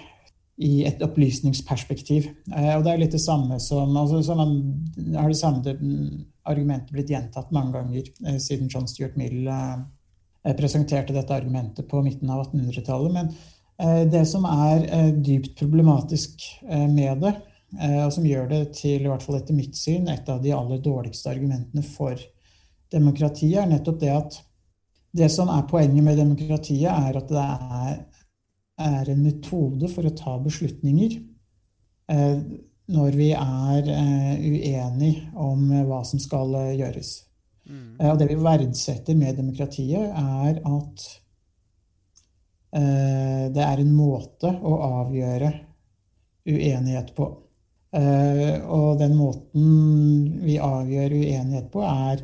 i 0.61 0.83
et 0.87 1.01
opplysningsperspektiv. 1.05 2.29
Eh, 2.53 2.75
og 2.77 2.85
det 2.85 2.93
er 2.93 3.01
litt 3.01 3.17
det 3.17 3.23
samme 3.23 3.59
som 3.63 3.97
altså, 3.97 4.21
så 4.25 4.37
man 4.39 4.55
har 5.17 5.31
det 5.31 5.39
samme 5.39 5.75
mm, 5.79 6.21
argumentet 6.51 6.93
blitt 6.95 7.13
gjentatt 7.13 7.53
mange 7.55 7.75
ganger 7.79 8.11
eh, 8.27 8.39
siden 8.43 8.71
John 8.73 8.89
Stuart 8.91 9.17
Mill 9.21 9.47
eh, 9.49 9.79
eh, 10.45 10.57
presenterte 10.59 11.17
dette 11.17 11.35
argumentet 11.35 11.89
på 11.89 12.03
midten 12.05 12.31
av 12.31 12.45
1800-tallet. 12.47 13.17
Men 13.17 13.33
eh, 13.79 14.05
det 14.13 14.27
som 14.31 14.47
er 14.49 14.85
eh, 14.87 15.11
dypt 15.25 15.57
problematisk 15.61 16.45
eh, 16.69 16.87
med 16.91 17.25
det, 17.25 17.35
eh, 17.35 17.49
og 17.73 18.11
som 18.13 18.25
gjør 18.29 18.49
det 18.51 18.63
til, 18.77 19.01
i 19.01 19.09
hvert 19.09 19.23
fall 19.25 19.39
etter 19.39 19.57
mitt 19.57 19.77
syn, 19.79 20.09
et 20.13 20.27
av 20.29 20.43
de 20.45 20.51
aller 20.53 20.81
dårligste 20.85 21.31
argumentene 21.33 21.85
for 21.87 22.21
demokratiet, 22.93 23.63
er 23.63 23.71
nettopp 23.71 24.01
det 24.03 24.11
at 24.13 24.37
det 25.13 25.29
som 25.33 25.49
er 25.53 25.65
poenget 25.69 26.05
med 26.05 26.19
demokratiet, 26.21 26.89
er 26.93 27.17
at 27.17 27.29
det 27.33 27.47
er, 27.47 27.97
er 28.81 29.11
en 29.13 29.25
metode 29.25 29.89
for 29.93 30.09
å 30.09 30.15
ta 30.17 30.39
beslutninger 30.41 31.17
eh, 32.13 32.39
når 32.93 33.17
vi 33.17 33.31
er 33.37 33.91
eh, 33.93 34.41
uenige 34.41 35.27
om 35.37 35.67
eh, 35.73 35.85
hva 35.89 36.01
som 36.09 36.21
skal 36.21 36.55
eh, 36.61 36.73
gjøres. 36.81 37.13
Eh, 38.01 38.09
Og 38.11 38.19
det 38.21 38.31
vi 38.33 38.39
verdsetter 38.41 39.17
med 39.17 39.37
demokratiet, 39.41 40.09
er 40.17 40.61
at 40.61 41.07
eh, 42.77 43.45
det 43.53 43.65
er 43.69 43.85
en 43.85 43.95
måte 43.97 44.49
å 44.49 44.79
avgjøre 45.05 45.53
uenighet 46.49 47.13
på. 47.17 47.29
Eh, 47.93 48.61
Og 48.65 48.99
den 48.99 49.17
måten 49.17 50.39
vi 50.43 50.59
avgjør 50.59 51.13
uenighet 51.13 51.71
på, 51.73 51.83
er 51.85 52.23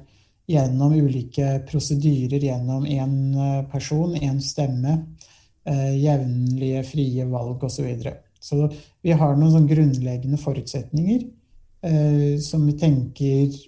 gjennom 0.49 0.95
ulike 0.97 1.59
prosedyrer, 1.69 2.41
gjennom 2.41 2.87
én 2.89 3.67
person, 3.71 4.15
én 4.17 4.41
stemme, 4.41 4.95
eh, 5.65 5.95
jevnlige, 6.01 6.85
frie 6.85 7.25
valg 7.29 7.65
osv. 7.65 7.77
Så, 7.77 7.83
videre. 7.85 8.15
så 8.41 8.71
vi 9.03 9.13
har 9.13 9.37
noen 9.37 9.53
sånn 9.53 9.69
grunnleggende 9.69 10.39
forutsetninger 10.41 11.27
eh, 11.83 12.39
som 12.41 12.67
vi 12.67 12.77
tenker 12.79 13.59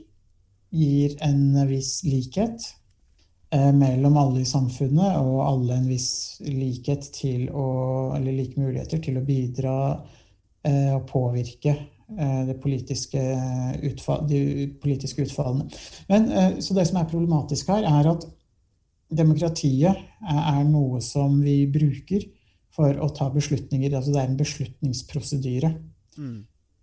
gir 0.70 1.16
en 1.26 1.66
viss 1.68 2.00
likhet 2.06 2.62
eh, 3.52 3.72
mellom 3.74 4.16
alle 4.16 4.40
i 4.40 4.48
samfunnet, 4.48 5.18
og 5.20 5.42
alle 5.44 5.76
en 5.76 5.88
viss 5.90 6.40
likhet 6.46 7.10
til 7.12 7.50
å, 7.50 7.66
eller 8.16 8.32
like 8.32 8.60
muligheter 8.60 9.02
til 9.02 9.18
å 9.18 9.26
bidra 9.26 9.74
eh, 10.66 10.92
og 10.96 11.06
påvirke 11.08 11.72
eh, 11.76 12.42
det 12.48 12.58
politiske 12.62 13.22
utfall, 13.90 14.26
de 14.28 14.42
politiske 14.82 15.24
utfallene. 15.26 15.70
Men, 16.08 16.28
eh, 16.32 16.52
så 16.60 16.76
det 16.76 16.86
som 16.90 17.00
er 17.00 17.10
problematisk 17.10 17.72
her, 17.72 17.88
er 17.88 18.12
at 18.12 18.28
demokratiet 19.10 20.04
er, 20.30 20.62
noe 20.68 21.00
som 21.02 21.40
vi 21.42 21.64
bruker 21.70 22.28
for 22.74 22.94
å 23.02 23.08
ta 23.14 23.26
beslutninger. 23.34 23.90
Altså 23.96 24.14
det 24.14 24.22
er 24.22 24.30
en 24.30 24.38
beslutningsprosedyre. 24.38 25.72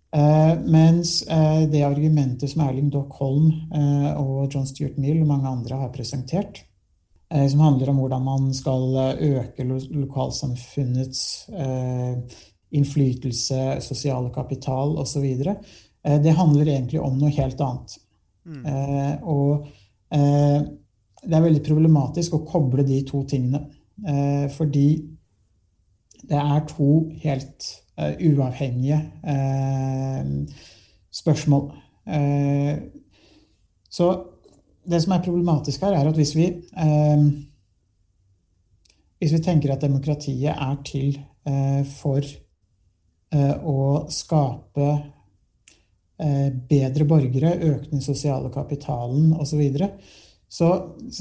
Eh, 0.08 0.54
mens 0.64 1.22
eh, 1.28 1.64
det 1.68 1.84
argumentet 1.84 2.48
som 2.48 2.62
Erling 2.64 2.88
Dock 2.92 3.12
Holm 3.20 3.50
eh, 3.76 4.12
og 4.16 4.54
John 4.54 4.68
Stuart 4.68 4.96
Mill 5.00 5.20
og 5.20 5.28
mange 5.28 5.50
andre 5.50 5.82
har 5.82 5.90
presentert, 5.92 6.62
eh, 7.28 7.44
som 7.52 7.60
handler 7.60 7.92
om 7.92 8.00
hvordan 8.00 8.24
man 8.24 8.46
skal 8.56 8.96
eh, 9.02 9.42
øke 9.42 9.66
lo 9.68 9.76
lokalsamfunnets 10.00 11.22
eh, 11.52 12.40
innflytelse, 12.74 13.78
sosiale 13.84 14.30
kapital 14.34 14.98
osv., 15.00 15.24
eh, 15.24 16.20
det 16.22 16.36
handler 16.36 16.68
egentlig 16.68 17.00
om 17.00 17.16
noe 17.18 17.32
helt 17.34 17.60
annet. 17.64 17.98
Eh, 18.48 19.14
og 19.28 19.66
eh, 20.14 20.60
det 21.24 21.36
er 21.36 21.44
veldig 21.44 21.64
problematisk 21.66 22.36
å 22.38 22.44
koble 22.48 22.84
de 22.86 23.02
to 23.08 23.24
tingene. 23.28 23.64
Eh, 24.06 24.46
fordi 24.54 24.88
det 26.28 26.38
er 26.38 26.64
to 26.70 27.08
helt 27.24 27.68
eh, 27.98 28.14
uavhengige 28.30 29.00
eh, 29.34 30.32
spørsmål. 31.20 31.70
Eh, 32.08 32.74
så 33.90 34.08
det 34.88 35.02
som 35.04 35.12
er 35.12 35.24
problematisk 35.24 35.84
her, 35.84 35.96
er 35.98 36.08
at 36.08 36.16
hvis 36.16 36.36
vi 36.36 36.48
Hvis 39.18 39.32
vi 39.34 39.38
tenker 39.42 39.72
at 39.74 39.82
demokratiet 39.82 40.54
er 40.54 40.76
til 40.86 41.18
eh, 41.42 41.82
for 41.82 42.22
å 43.36 44.06
skape 44.12 44.88
eh, 46.18 46.48
bedre 46.70 47.04
borgere, 47.08 47.54
øke 47.70 47.90
den 47.92 48.04
sosiale 48.04 48.50
kapitalen 48.54 49.32
osv., 49.34 49.50
så, 49.50 49.60
videre, 49.60 49.90
så, 50.48 50.70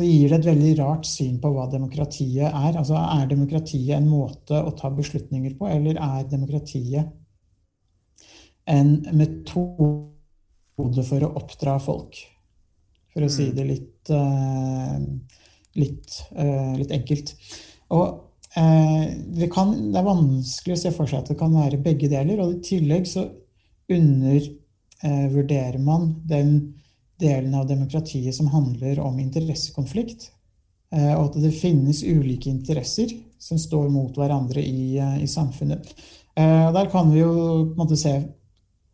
gir 0.06 0.30
det 0.32 0.39
et 0.39 0.50
veldig 0.54 0.74
rart 0.80 1.08
syn 1.08 1.39
på 1.43 1.52
hva 1.54 1.67
demokratiet 1.72 2.48
er. 2.48 2.78
Altså, 2.78 2.96
Er 2.96 3.28
demokratiet 3.30 3.98
en 3.98 4.10
måte 4.10 4.62
å 4.62 4.72
ta 4.78 4.91
beslutninger 4.93 5.58
på, 5.60 5.67
eller 5.67 6.00
er 6.00 6.30
demokratiet 6.32 7.13
en 8.67 8.96
metode 9.15 11.04
for 11.08 11.24
å 11.24 11.34
oppdra 11.39 11.78
folk? 11.84 12.20
For 13.13 13.26
å 13.26 13.32
si 13.34 13.50
det 13.52 13.65
litt, 13.65 14.10
eh, 14.13 15.00
litt, 15.82 16.24
eh, 16.36 16.74
litt 16.78 16.91
enkelt. 16.93 17.34
Og 17.89 18.06
eh, 18.08 18.27
det, 18.58 19.52
kan, 19.54 19.74
det 19.93 20.00
er 20.00 20.06
vanskelig 20.08 20.74
å 20.74 20.80
se 20.82 20.91
for 20.96 21.06
seg 21.10 21.20
at 21.22 21.30
det 21.30 21.38
kan 21.38 21.54
være 21.54 21.78
begge 21.84 22.10
deler. 22.10 22.39
Og 22.41 22.56
i 22.56 22.63
tillegg 22.65 23.06
så 23.10 23.28
undervurderer 23.93 25.78
man 25.84 26.10
den 26.26 26.56
delen 27.22 27.54
av 27.58 27.67
demokratiet 27.70 28.36
som 28.36 28.50
handler 28.54 29.00
om 29.04 29.20
interessekonflikt. 29.20 30.32
eh, 30.93 31.13
Og 31.17 31.30
at 31.30 31.41
det 31.41 31.54
finnes 31.54 32.04
ulike 32.04 32.50
interesser 32.50 33.13
som 33.39 33.58
står 33.58 33.89
mot 33.89 34.15
hverandre 34.17 34.62
i, 34.62 34.98
eh, 34.98 35.24
i 35.24 35.28
samfunnet. 35.28 35.93
Eh, 36.36 36.72
Der 36.74 36.89
kan 36.89 37.12
vi 37.12 37.20
jo 37.20 37.74
på 37.74 37.76
måte 37.76 37.98
se 37.98 38.24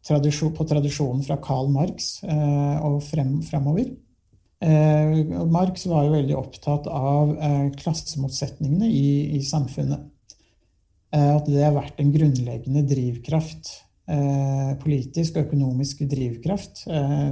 tradisjon, 0.06 0.54
på 0.54 0.68
tradisjonen 0.68 1.24
fra 1.24 1.38
Karl 1.38 1.70
Marx 1.70 2.24
eh, 2.24 2.86
og 2.86 3.02
frem, 3.04 3.42
fremover. 3.42 3.96
Eh, 4.64 5.44
Marx 5.52 5.84
var 5.92 6.06
jo 6.08 6.14
veldig 6.14 6.36
opptatt 6.40 6.86
av 6.88 7.34
eh, 7.36 7.66
klassemotsetningene 7.82 8.88
i, 8.88 9.36
i 9.36 9.42
samfunnet. 9.44 10.06
Eh, 11.14 11.32
at 11.36 11.46
det 11.50 11.66
har 11.66 11.74
vært 11.76 12.00
en 12.00 12.14
grunnleggende 12.14 12.84
drivkraft, 12.88 13.84
eh, 14.08 14.72
politisk 14.80 15.36
og 15.36 15.44
økonomisk 15.50 16.06
drivkraft, 16.08 16.88
eh, 16.88 17.32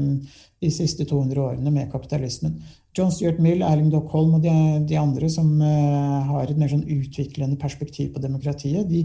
de 0.62 0.70
siste 0.76 1.06
200 1.08 1.40
årene 1.46 1.72
med 1.72 1.92
kapitalismen. 1.94 2.60
John 2.98 3.12
Stuart 3.16 3.40
Mill, 3.40 3.62
Erling 3.64 3.92
Dockholm 3.94 4.34
og 4.36 4.42
de, 4.44 4.52
de 4.90 4.98
andre 5.00 5.30
som 5.32 5.62
eh, 5.64 6.28
har 6.28 6.52
et 6.52 6.58
mer 6.60 6.68
sånn 6.74 6.84
utviklende 6.84 7.56
perspektiv 7.62 8.12
på 8.16 8.24
demokratiet, 8.24 8.90
de, 8.92 9.02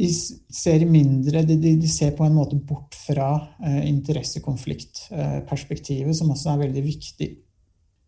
de 0.00 0.08
ser 0.08 0.86
mindre 0.88 1.44
de, 1.44 1.56
de, 1.60 1.88
ser 1.92 2.16
på 2.16 2.24
en 2.24 2.38
måte 2.38 2.56
bort 2.56 2.94
fra 2.96 3.52
eh, 3.60 3.84
interessekonfliktperspektivet, 3.90 6.16
som 6.16 6.32
også 6.32 6.50
er 6.54 6.64
veldig 6.64 6.84
viktig. 6.88 7.30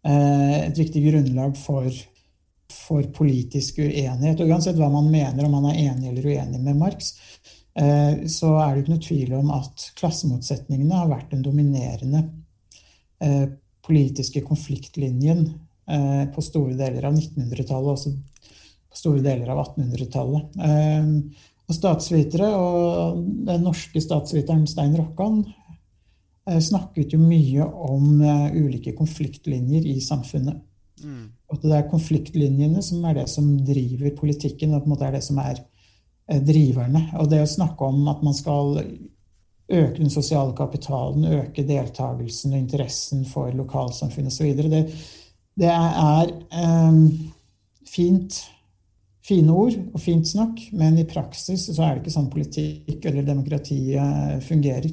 Eh, 0.03 0.57
et 0.67 0.79
viktig 0.79 1.03
grunnlag 1.05 1.57
for, 1.59 1.89
for 2.75 3.07
politisk 3.15 3.79
uenighet. 3.85 4.41
Og 4.43 4.51
uansett 4.51 4.79
hva 4.79 4.91
man 4.93 5.11
mener, 5.13 5.45
om 5.47 5.57
man 5.59 5.71
er 5.71 5.83
enig 5.87 6.11
eller 6.11 6.29
uenig 6.33 6.63
med 6.63 6.81
Marx, 6.81 7.13
eh, 7.79 8.25
så 8.31 8.55
er 8.65 8.75
det 8.75 8.85
ikke 8.85 8.95
noe 8.97 9.07
tvil 9.09 9.37
om 9.39 9.53
at 9.59 9.89
klassemotsetningene 10.01 11.03
har 11.05 11.13
vært 11.13 11.31
den 11.35 11.45
dominerende 11.47 12.25
eh, 13.23 13.47
politiske 13.83 14.45
konfliktlinjen 14.47 15.47
på 16.33 16.41
store 16.47 16.77
deler 16.79 17.09
av 17.09 17.17
1900-tallet, 17.19 17.89
også 17.91 18.13
på 18.93 19.01
store 19.01 19.23
deler 19.25 19.51
av 19.51 19.65
1800-tallet. 19.65 20.61
Eh, 20.63 21.49
og 21.69 21.77
statsvitere, 21.77 22.49
og 22.53 23.23
den 23.49 23.67
norske 23.67 24.01
statsviteren 24.03 24.67
Stein 24.71 24.95
Rokkan, 24.99 25.43
snakket 26.63 27.15
jo 27.15 27.21
mye 27.23 27.65
om 27.65 28.21
eh, 28.21 28.57
ulike 28.57 28.95
konfliktlinjer 28.99 29.87
i 29.87 30.01
samfunnet. 30.03 30.59
At 31.53 31.65
det 31.65 31.77
er 31.77 31.91
konfliktlinjene 31.91 32.83
som 32.83 33.05
er 33.07 33.21
det 33.21 33.29
som 33.31 33.49
driver 33.67 34.15
politikken, 34.19 34.75
og 34.75 34.83
på 34.83 34.91
en 34.91 34.95
måte 34.95 35.09
er 35.09 35.17
det 35.17 35.25
som 35.27 35.41
er 35.43 35.57
eh, 35.61 36.41
driverne. 36.43 37.09
Og 37.21 37.31
det 37.31 37.43
å 37.43 37.51
snakke 37.51 37.89
om 37.89 38.07
at 38.13 38.23
man 38.27 38.37
skal 38.37 38.79
øke 39.73 39.99
den 39.99 40.11
sosiale 40.11 40.55
kapitalen, 40.57 41.29
øke 41.41 41.65
deltakelsen 41.67 42.55
og 42.57 42.59
interessen 42.59 43.27
for 43.29 43.55
lokalsamfunn 43.57 44.29
osv., 44.29 44.51
det, 44.59 44.83
det 45.59 45.71
er, 45.71 45.95
er 46.03 46.89
um, 46.89 47.07
fint 47.89 48.43
fine 49.23 49.55
ord 49.55 49.77
og 49.95 50.01
fint 50.03 50.27
snakk, 50.27 50.59
men 50.75 50.99
i 50.99 51.07
praksis 51.09 51.69
så 51.69 51.79
er 51.85 51.95
det 51.95 52.03
ikke 52.03 52.15
sånn 52.17 52.31
politikk 52.33 53.05
eller 53.07 53.27
demokratiet 53.27 54.43
fungerer. 54.43 54.91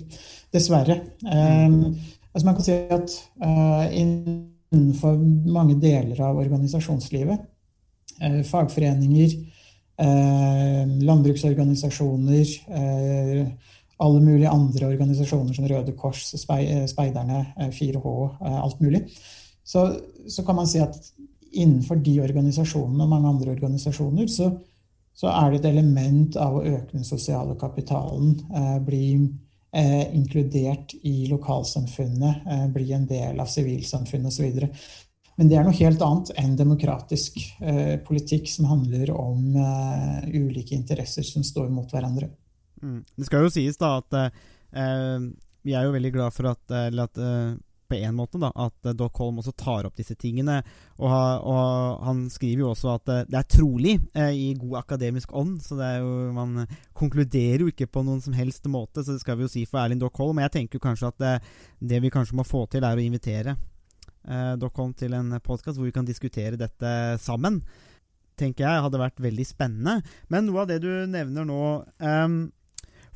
Dessverre. 0.53 0.99
Um, 1.23 1.95
altså 2.33 2.45
man 2.47 2.57
kan 2.57 2.65
si 2.65 2.75
at 2.75 3.15
uh, 3.43 3.85
innenfor 3.93 5.17
mange 5.49 5.77
deler 5.81 6.21
av 6.25 6.39
organisasjonslivet, 6.41 7.43
uh, 8.23 8.41
fagforeninger, 8.49 9.35
uh, 10.01 10.83
landbruksorganisasjoner, 11.09 12.55
alle 13.99 14.19
mulige 14.23 14.47
andre 14.49 14.87
organisasjoner 14.93 15.53
som 15.53 15.65
Røde 15.67 15.91
Kors, 15.99 16.21
Speiderne, 16.39 17.41
4H, 17.75 18.13
alt 18.47 18.79
mulig, 18.79 19.01
så, 19.67 19.89
så 20.27 20.45
kan 20.47 20.55
man 20.55 20.69
si 20.71 20.79
at 20.79 20.95
innenfor 21.51 21.99
de 22.03 22.15
organisasjonene 22.23 23.03
og 23.03 23.11
mange 23.11 23.29
andre 23.29 23.53
organisasjoner, 23.55 24.27
så, 24.31 24.49
så, 25.13 25.29
er 25.29 25.51
det 25.51 25.61
et 25.61 25.69
element 25.73 26.37
av 26.39 26.57
å 26.57 26.63
øke 26.63 26.95
den 26.95 27.07
sosiale 27.07 27.55
kapitalen. 27.59 28.35
Eh, 28.49 28.77
bli 28.85 29.03
eh, 29.71 30.15
inkludert 30.15 30.95
i 31.01 31.27
lokalsamfunnet, 31.29 32.47
eh, 32.47 32.65
bli 32.73 32.91
en 32.93 33.05
del 33.09 33.39
av 33.39 33.49
sivilsamfunnet 33.51 34.31
osv. 34.33 34.59
Men 35.39 35.47
det 35.47 35.55
er 35.55 35.63
noe 35.63 35.77
helt 35.77 36.01
annet 36.03 36.33
enn 36.41 36.55
demokratisk 36.59 37.37
eh, 37.63 37.95
politikk 38.03 38.49
som 38.51 38.67
handler 38.67 39.13
om 39.15 39.55
eh, 39.55 40.25
ulike 40.35 40.75
interesser 40.75 41.23
som 41.23 41.45
står 41.47 41.69
mot 41.71 41.87
hverandre. 41.93 42.27
Mm. 42.83 43.03
Det 43.15 43.27
skal 43.27 43.45
jo 43.45 43.53
sies 43.53 43.79
da 43.79 43.97
at 44.01 44.17
eh, 44.19 45.29
vi 45.63 45.75
er 45.75 45.87
jo 45.87 45.95
veldig 45.95 46.11
glad 46.17 46.35
for 46.35 46.51
at, 46.51 46.63
at 46.71 47.23
på 47.89 47.97
en 47.97 48.15
måte 48.17 48.39
da, 48.41 48.51
at 48.53 48.89
uh, 48.89 48.93
Doc 48.97 49.17
Holm 49.19 49.41
også 49.41 49.53
tar 49.57 49.87
opp 49.87 49.97
disse 49.97 50.15
tingene. 50.19 50.59
Og, 50.99 51.09
og 51.09 52.03
han 52.05 52.25
skriver 52.31 52.63
jo 52.63 52.71
også 52.73 52.93
at 52.95 53.11
uh, 53.11 53.23
det 53.29 53.39
er 53.39 53.49
trolig 53.49 53.95
uh, 54.17 54.29
i 54.29 54.53
god 54.59 54.79
akademisk 54.83 55.33
ånd, 55.35 55.57
så 55.65 55.79
det 55.79 55.89
er 55.89 56.03
jo, 56.03 56.13
man 56.35 56.67
konkluderer 56.97 57.65
jo 57.65 57.73
ikke 57.73 57.89
på 57.89 58.05
noen 58.05 58.21
som 58.23 58.37
helst 58.37 58.69
måte, 58.69 59.03
så 59.03 59.15
det 59.15 59.23
skal 59.23 59.39
vi 59.39 59.47
jo 59.47 59.51
si 59.51 59.65
for 59.69 59.81
Erling 59.81 60.01
Doc 60.01 60.17
Holm. 60.21 60.37
Men 60.37 60.47
jeg 60.47 60.57
tenker 60.59 60.79
jo 60.79 60.85
kanskje 60.85 61.11
at 61.11 61.49
det 61.79 62.01
vi 62.03 62.13
kanskje 62.13 62.37
må 62.37 62.47
få 62.47 62.65
til, 62.69 62.85
er 62.85 62.97
å 62.97 63.03
invitere 63.03 63.57
Doc 64.59 64.75
Holm 64.77 64.91
til 64.99 65.15
en 65.15 65.31
podkast 65.41 65.79
hvor 65.79 65.87
vi 65.87 65.95
kan 65.95 66.05
diskutere 66.05 66.59
dette 66.59 66.91
sammen. 67.23 67.61
Tenker 68.39 68.67
jeg 68.67 68.83
hadde 68.85 69.01
vært 69.01 69.21
veldig 69.23 69.45
spennende. 69.47 69.99
Men 70.31 70.45
noe 70.47 70.63
av 70.63 70.69
det 70.69 70.81
du 70.83 70.91
nevner 71.09 71.47
nå 71.47 71.63
um, 71.97 72.37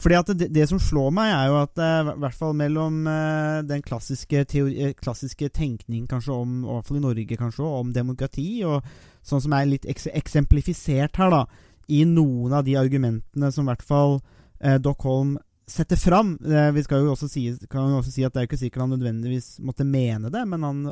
fordi 0.02 0.18
at 0.18 0.32
det, 0.38 0.50
det, 0.54 0.66
som 0.70 0.82
slår 0.82 1.14
meg, 1.16 1.32
er 1.32 1.52
jo 1.52 1.60
at 1.62 1.82
eh, 1.82 2.12
i 2.14 2.18
hvert 2.24 2.38
fall 2.38 2.56
mellom 2.58 3.04
uh, 3.08 3.62
den 3.68 3.84
klassiske, 3.86 4.44
teori, 4.50 4.74
eh, 4.90 4.96
klassiske 4.98 5.50
tenkning 5.54 6.08
kanskje 6.10 6.36
om, 6.36 6.60
i 6.64 6.68
hvert 6.72 6.90
fall 6.90 7.00
i 7.00 7.06
Norge 7.06 7.40
kanskje, 7.40 7.70
om 7.82 7.94
demokrati, 7.96 8.48
og 8.68 8.84
sånn 9.24 9.46
som 9.46 9.56
er 9.56 9.70
litt 9.70 9.88
eks 9.90 10.10
eksemplifisert 10.12 11.22
her, 11.22 11.34
da, 11.34 11.72
i 11.94 12.04
noen 12.10 12.56
av 12.56 12.66
de 12.68 12.78
argumentene 12.80 13.52
som 13.54 13.68
i 13.68 13.72
hvert 13.72 13.88
fall 13.88 14.20
uh, 14.20 14.78
Doc 14.82 15.06
Holm 15.08 15.38
setter 15.70 16.00
fram. 16.00 16.36
Uh, 16.44 16.72
vi 16.76 16.84
skal 16.84 17.06
jo 17.06 17.14
også 17.14 17.30
si, 17.32 17.48
kan 17.72 17.94
jo 17.94 18.02
også 18.02 18.18
si 18.18 18.26
at 18.28 18.36
det 18.36 18.44
er 18.44 18.50
ikke 18.50 18.64
sikkert 18.66 18.88
han 18.88 18.96
nødvendigvis 18.98 19.58
måtte 19.64 19.88
mene 19.88 20.34
det, 20.34 20.44
men 20.50 20.68
han 20.68 20.86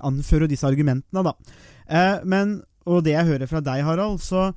anfører 0.00 0.50
disse 0.50 0.66
argumentene, 0.66 1.22
da. 1.26 1.36
men, 2.26 2.62
og 2.88 3.04
det 3.04 3.14
jeg 3.14 3.28
hører 3.34 3.50
fra 3.50 3.62
deg, 3.62 3.84
Harald, 3.86 4.22
så 4.24 4.48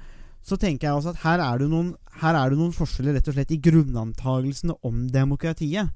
så 0.48 0.56
tenker 0.56 0.88
jeg 0.88 0.96
også 0.96 1.12
at 1.12 1.24
her 1.26 1.42
er, 1.44 1.60
det 1.60 1.68
noen, 1.72 1.92
er 2.24 2.38
det 2.52 2.58
noen 2.60 2.76
forskjeller 2.76 3.18
rett 3.18 3.28
og 3.28 3.36
slett 3.36 3.52
i 3.52 3.60
grunnantagelsene 3.60 4.78
om 4.88 5.04
demokratiet. 5.12 5.92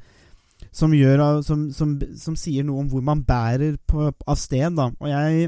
Som, 0.76 0.92
gjør, 0.94 1.42
som, 1.42 1.64
som, 1.74 1.96
som 2.20 2.36
sier 2.38 2.66
noe 2.68 2.84
om 2.84 2.90
hvor 2.92 3.02
man 3.02 3.24
bærer 3.26 3.80
på, 3.90 4.12
av 4.12 4.38
sted. 4.38 4.76
Da. 4.78 4.92
Og 4.92 5.10
jeg 5.10 5.48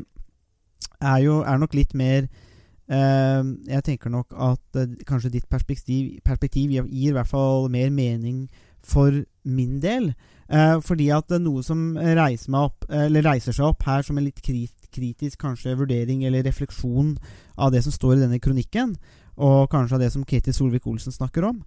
er 1.03 1.19
jo 1.21 1.41
er 1.43 1.59
nok 1.61 1.75
litt 1.77 1.93
mer 1.93 2.25
eh, 2.25 3.43
Jeg 3.69 3.85
tenker 3.85 4.09
nok 4.09 4.33
at 4.33 4.79
eh, 4.79 4.95
kanskje 5.05 5.35
ditt 5.35 5.49
perspektiv, 5.51 6.15
perspektiv 6.25 6.73
gir, 6.73 6.87
i 6.89 7.11
hvert 7.13 7.29
fall 7.29 7.69
mer 7.69 7.91
mening 7.93 8.47
for 8.83 9.19
min 9.43 9.77
del. 9.83 10.13
Eh, 10.49 10.79
fordi 10.81 11.11
at 11.13 11.35
noe 11.43 11.61
som 11.63 11.93
reiser, 11.99 12.55
opp, 12.57 12.87
reiser, 12.89 13.53
seg 13.53 13.67
opp 13.67 13.85
her 13.85 14.07
som 14.07 14.17
en 14.17 14.25
litt 14.25 14.41
krit, 14.41 14.82
kritisk 14.93 15.41
kanskje 15.41 15.75
vurdering 15.79 16.23
eller 16.27 16.45
refleksjon 16.45 17.15
av 17.57 17.73
det 17.73 17.83
som 17.85 17.95
står 17.95 18.17
i 18.17 18.23
denne 18.25 18.41
kronikken, 18.43 18.95
og 19.33 19.71
kanskje 19.73 19.97
av 19.97 20.05
det 20.05 20.11
som 20.13 20.25
Ketil 20.29 20.53
Solvik-Olsen 20.53 21.15
snakker 21.15 21.49
om, 21.49 21.63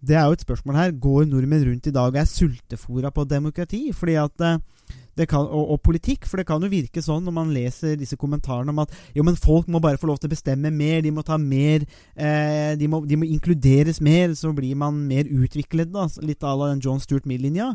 det 0.00 0.16
er 0.16 0.26
jo 0.26 0.36
et 0.36 0.44
spørsmål 0.44 0.78
her. 0.78 0.92
Går 0.96 1.26
nordmenn 1.28 1.66
rundt 1.66 1.88
i 1.90 1.92
dag 1.92 2.08
og 2.08 2.16
er 2.16 2.28
sultefòra 2.28 3.10
på 3.12 3.26
demokrati? 3.28 3.90
Fordi 3.92 4.16
at 4.16 4.44
eh, 4.46 4.60
kan, 5.28 5.44
og, 5.44 5.72
og, 5.74 5.80
politikk. 5.84 6.26
For 6.28 6.40
det 6.40 6.46
kan 6.48 6.62
jo 6.62 6.70
virke 6.72 7.02
sånn 7.04 7.24
når 7.26 7.36
man 7.36 7.54
leser 7.54 7.96
disse 8.00 8.18
kommentarene 8.20 8.72
om 8.72 8.82
at 8.84 8.94
jo, 9.16 9.24
men 9.26 9.38
folk 9.38 9.68
må 9.70 9.82
bare 9.82 10.00
få 10.00 10.10
lov 10.10 10.20
til 10.20 10.30
å 10.30 10.34
bestemme 10.34 10.72
mer, 10.74 11.00
de 11.04 11.12
må 11.14 11.24
ta 11.26 11.38
mer 11.40 11.84
eh, 12.14 12.76
de, 12.78 12.90
må, 12.90 13.02
de, 13.08 13.18
må, 13.20 13.28
inkluderes 13.28 14.00
mer, 14.04 14.34
så 14.38 14.52
blir 14.56 14.78
man 14.78 15.02
mer 15.10 15.28
utviklet, 15.28 15.92
da. 15.94 16.06
Litt 16.24 16.44
à 16.46 16.54
la 16.56 16.70
den 16.72 16.82
John 16.84 17.02
Stuart 17.02 17.28
Mill-linja. 17.28 17.72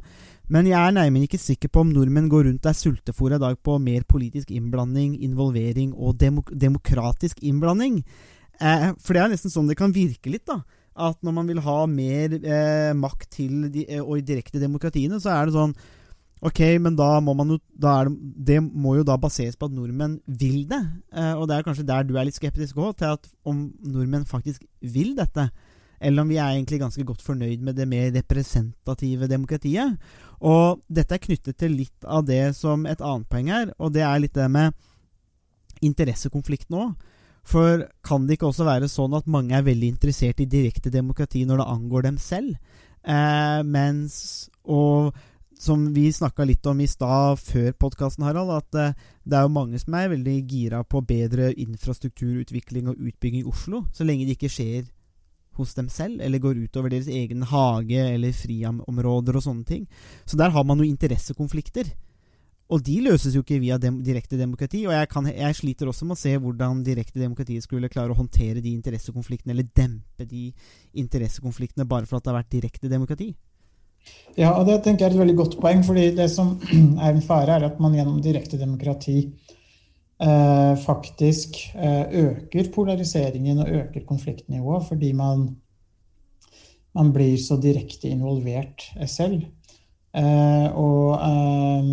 Men 0.52 0.68
jeg 0.70 0.78
er 0.78 0.94
nærmere 0.94 1.26
ikke 1.26 1.42
sikker 1.42 1.72
på 1.74 1.82
om 1.82 1.92
nordmenn 1.94 2.30
går 2.30 2.46
rundt 2.50 2.68
og 2.68 2.70
er 2.70 2.78
sultefòra 2.78 3.40
i 3.40 3.42
dag 3.42 3.58
på 3.66 3.80
mer 3.82 4.06
politisk 4.06 4.52
innblanding, 4.54 5.16
involvering 5.26 5.96
og 5.98 6.20
demok 6.22 6.52
demokratisk 6.54 7.42
innblanding. 7.42 8.04
Eh, 8.62 8.92
for 9.02 9.16
det 9.16 9.24
er 9.24 9.32
nesten 9.34 9.54
sånn 9.54 9.70
det 9.72 9.78
kan 9.80 9.94
virke 9.96 10.32
litt, 10.32 10.46
da. 10.48 10.62
At 10.96 11.20
når 11.26 11.34
man 11.36 11.50
vil 11.50 11.60
ha 11.66 11.80
mer 11.92 12.38
eh, 12.38 12.94
makt 12.96 13.28
til 13.36 13.66
de, 13.74 13.84
eh, 13.90 14.04
og 14.04 14.24
direkte 14.24 14.62
demokratiene, 14.62 15.20
så 15.20 15.34
er 15.34 15.50
det 15.50 15.58
sånn 15.58 15.74
Ok, 16.46 16.60
men 16.78 16.94
da 16.98 17.08
må 17.26 17.34
man 17.34 17.56
jo 17.56 17.60
da 17.74 18.04
det, 18.06 18.12
det, 18.52 18.58
må 18.62 18.96
jo 19.00 19.06
da 19.08 19.16
baseres 19.18 19.56
på 19.58 19.66
at 19.66 19.74
nordmenn 19.74 20.20
vil 20.28 20.66
det. 20.70 20.82
Eh, 21.16 21.34
og 21.34 21.48
det 21.50 21.58
er 21.58 21.66
kanskje 21.66 21.88
der 21.88 22.06
du 22.06 22.14
er 22.16 22.28
litt 22.28 22.38
skeptisk 22.38 22.78
òg, 22.78 22.98
til 23.00 23.16
at 23.16 23.26
om 23.50 23.72
nordmenn 23.82 24.28
faktisk 24.30 24.66
vil 24.82 25.16
dette. 25.18 25.48
Eller 25.98 26.22
om 26.22 26.30
vi 26.30 26.38
er 26.38 26.54
egentlig 26.54 26.82
ganske 26.84 27.06
godt 27.08 27.24
fornøyd 27.26 27.64
med 27.66 27.80
det 27.80 27.88
mer 27.90 28.12
representative 28.14 29.30
demokratiet. 29.32 29.98
Og 30.46 30.84
dette 30.92 31.18
er 31.18 31.24
knyttet 31.24 31.58
til 31.58 31.78
litt 31.80 32.06
av 32.06 32.28
det 32.28 32.52
som 32.58 32.86
et 32.86 33.02
annet 33.02 33.30
poeng 33.32 33.50
er, 33.50 33.74
og 33.80 33.96
det 33.96 34.04
er 34.06 34.22
litt 34.22 34.38
det 34.38 34.50
med 34.52 34.76
interessekonflikt 35.86 36.70
nå. 36.74 36.92
For 37.46 37.88
kan 38.06 38.26
det 38.26 38.38
ikke 38.38 38.50
også 38.50 38.66
være 38.68 38.90
sånn 38.90 39.16
at 39.18 39.30
mange 39.30 39.54
er 39.58 39.66
veldig 39.66 39.96
interessert 39.96 40.42
i 40.42 40.50
direkte 40.50 40.94
demokrati 40.94 41.46
når 41.46 41.62
det 41.62 41.72
angår 41.74 42.06
dem 42.10 42.20
selv? 42.22 42.58
Eh, 43.06 43.62
mens 43.66 44.50
og 44.66 45.14
som 45.60 45.86
vi 45.96 46.10
snakka 46.14 46.46
litt 46.46 46.66
om 46.68 46.82
i 46.84 46.88
stad 46.90 47.40
før 47.40 47.72
podkasten, 47.80 48.26
Harald, 48.28 48.52
at 48.54 48.78
uh, 48.80 49.08
det 49.24 49.38
er 49.38 49.46
jo 49.46 49.54
mange 49.56 49.80
som 49.82 49.96
er 49.98 50.12
veldig 50.12 50.36
gira 50.50 50.84
på 50.84 51.02
bedre 51.08 51.52
infrastrukturutvikling 51.54 52.92
og 52.92 53.00
utbygging 53.00 53.44
i 53.44 53.50
Oslo, 53.50 53.86
så 53.96 54.08
lenge 54.08 54.28
det 54.28 54.38
ikke 54.38 54.52
skjer 54.52 54.84
hos 55.56 55.76
dem 55.78 55.88
selv, 55.90 56.20
eller 56.22 56.42
går 56.44 56.66
utover 56.66 56.92
deres 56.92 57.08
egen 57.08 57.46
hage 57.48 58.02
eller 58.12 58.36
friområder 58.36 59.38
og 59.38 59.46
sånne 59.46 59.64
ting. 59.68 59.86
Så 60.28 60.38
der 60.40 60.52
har 60.52 60.66
man 60.68 60.82
jo 60.82 60.88
interessekonflikter. 60.88 61.94
Og 62.66 62.82
de 62.82 62.96
løses 63.06 63.36
jo 63.36 63.44
ikke 63.44 63.60
via 63.62 63.78
dem, 63.78 64.00
direkte 64.04 64.40
demokrati. 64.40 64.82
Og 64.90 64.94
jeg, 64.96 65.08
kan, 65.12 65.28
jeg, 65.30 65.58
sliter 65.58 65.90
også 65.90 66.08
med 66.10 66.18
å 66.18 66.20
se 66.20 66.34
hvordan 66.42 66.82
direkte 66.86 67.22
demokrati 67.22 67.60
skulle 67.62 67.92
klare 67.94 68.12
å 68.12 68.18
håndtere 68.18 68.64
de 68.64 68.74
interessekonfliktene, 68.74 69.54
eller 69.54 69.70
dempe 69.70 70.26
de 70.26 70.48
interessekonfliktene 70.98 71.86
bare 71.88 72.10
for 72.10 72.18
at 72.18 72.26
det 72.26 72.34
har 72.34 72.40
vært 72.42 72.56
direkte 72.58 72.90
demokrati. 72.90 73.36
Ja, 74.36 74.52
og 74.58 74.66
det 74.68 74.82
tenker 74.84 75.06
jeg 75.06 75.14
er 75.14 75.16
et 75.16 75.24
veldig 75.24 75.38
godt 75.40 75.60
poeng. 75.62 75.84
fordi 75.84 76.10
det 76.16 76.30
som 76.32 76.56
er 77.06 77.12
en 77.12 77.24
fare, 77.24 77.56
er 77.56 77.68
at 77.70 77.80
man 77.80 77.96
gjennom 77.96 78.22
direkte 78.24 78.60
demokrati 78.60 79.18
eh, 80.22 80.74
faktisk 80.86 81.60
eh, 81.76 82.04
øker 82.26 82.72
polariseringen 82.76 83.60
og 83.64 83.70
øker 83.70 84.08
konfliktnivået 84.08 84.88
fordi 84.90 85.14
man, 85.14 85.48
man 86.94 87.14
blir 87.14 87.38
så 87.38 87.60
direkte 87.62 88.12
involvert 88.12 88.90
selv. 89.08 89.46
Eh, 90.16 90.68
og 90.80 91.18
eh, 91.20 91.88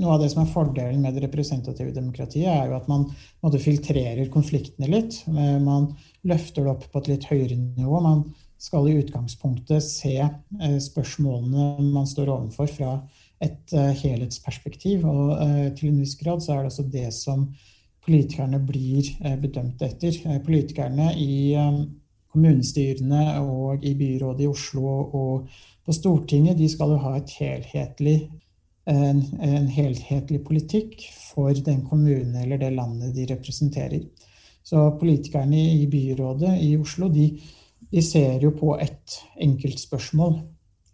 noe 0.00 0.14
av 0.14 0.22
det 0.22 0.30
som 0.32 0.40
er 0.40 0.52
fordelen 0.52 1.02
med 1.04 1.16
det 1.16 1.26
representative 1.26 1.92
demokratiet, 1.92 2.48
er 2.48 2.70
jo 2.70 2.78
at 2.78 2.88
man 2.88 3.04
måtte, 3.44 3.60
filtrerer 3.60 4.30
konfliktene 4.32 4.88
litt. 4.88 5.20
Eh, 5.28 5.56
man 5.60 5.90
løfter 6.28 6.64
det 6.64 6.72
opp 6.72 6.86
på 6.88 7.02
et 7.02 7.10
litt 7.12 7.28
høyere 7.28 7.58
nivå. 7.58 8.00
man 8.04 8.24
skal 8.58 8.88
i 8.88 8.96
utgangspunktet 8.98 9.84
se 9.84 10.16
eh, 10.18 10.78
spørsmålene 10.82 11.90
man 11.92 12.06
står 12.06 12.32
overfor, 12.34 12.66
fra 12.66 12.92
et 13.42 13.72
eh, 13.72 13.92
helhetsperspektiv. 14.02 15.06
Og 15.06 15.34
eh, 15.38 15.68
til 15.78 15.92
en 15.92 16.00
viss 16.02 16.16
grad 16.18 16.42
så 16.42 16.56
er 16.56 16.64
det 16.64 16.72
også 16.72 16.88
det 16.92 17.08
som 17.14 17.48
politikerne 18.08 18.58
blir 18.64 19.04
bedømt 19.42 19.82
etter. 19.84 20.14
Politikerne 20.40 21.10
i 21.20 21.52
kommunestyrene 22.32 23.34
og 23.42 23.84
i 23.84 23.92
byrådet 23.98 24.46
i 24.46 24.48
Oslo 24.48 24.84
og 24.88 25.50
på 25.84 25.92
Stortinget 25.92 26.56
de 26.56 26.70
skal 26.72 26.94
jo 26.94 27.02
ha 27.02 27.18
et 27.18 27.34
helhetlig 27.36 28.16
en, 28.88 29.20
en 29.44 29.68
helhetlig 29.68 30.40
politikk 30.46 31.02
for 31.12 31.52
den 31.52 31.82
kommunen 31.84 32.36
eller 32.40 32.56
det 32.56 32.70
landet 32.72 33.12
de 33.16 33.26
representerer. 33.28 34.06
Så 34.64 34.86
politikerne 35.00 35.60
i 35.74 35.86
byrådet 35.90 36.54
i 36.64 36.74
Oslo 36.80 37.10
de, 37.12 37.28
de 37.92 38.04
ser 38.04 38.42
jo 38.44 38.52
på 38.56 38.74
et 38.80 39.18
enkeltspørsmål 39.40 40.38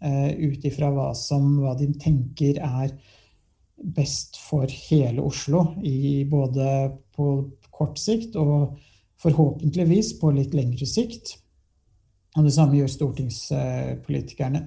eh, 0.05 0.31
ut 0.39 0.65
ifra 0.67 0.91
hva, 0.93 1.11
hva 1.11 1.75
de 1.79 1.89
tenker 2.01 2.59
er 2.63 2.93
best 3.75 4.39
for 4.39 4.71
hele 4.89 5.23
Oslo, 5.23 5.67
i 5.83 6.23
både 6.29 6.91
på 7.15 7.31
kort 7.75 7.99
sikt 7.99 8.37
og 8.39 8.77
forhåpentligvis 9.21 10.15
på 10.21 10.31
litt 10.35 10.55
lengre 10.55 10.87
sikt. 10.87 11.35
Og 12.35 12.47
det 12.47 12.53
samme 12.55 12.77
gjør 12.79 12.91
stortingspolitikerne. 12.91 14.65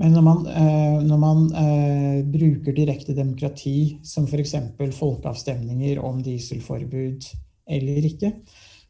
Men 0.00 0.14
når 0.16 0.24
man, 0.24 0.44
eh, 0.48 0.98
når 1.04 1.18
man 1.20 1.40
eh, 1.60 2.20
bruker 2.24 2.72
direkte 2.72 3.14
demokrati, 3.16 3.98
som 4.02 4.24
f.eks. 4.24 4.54
folkeavstemninger 4.96 6.00
om 6.00 6.22
dieselforbud 6.24 7.26
eller 7.68 8.06
ikke, 8.08 8.32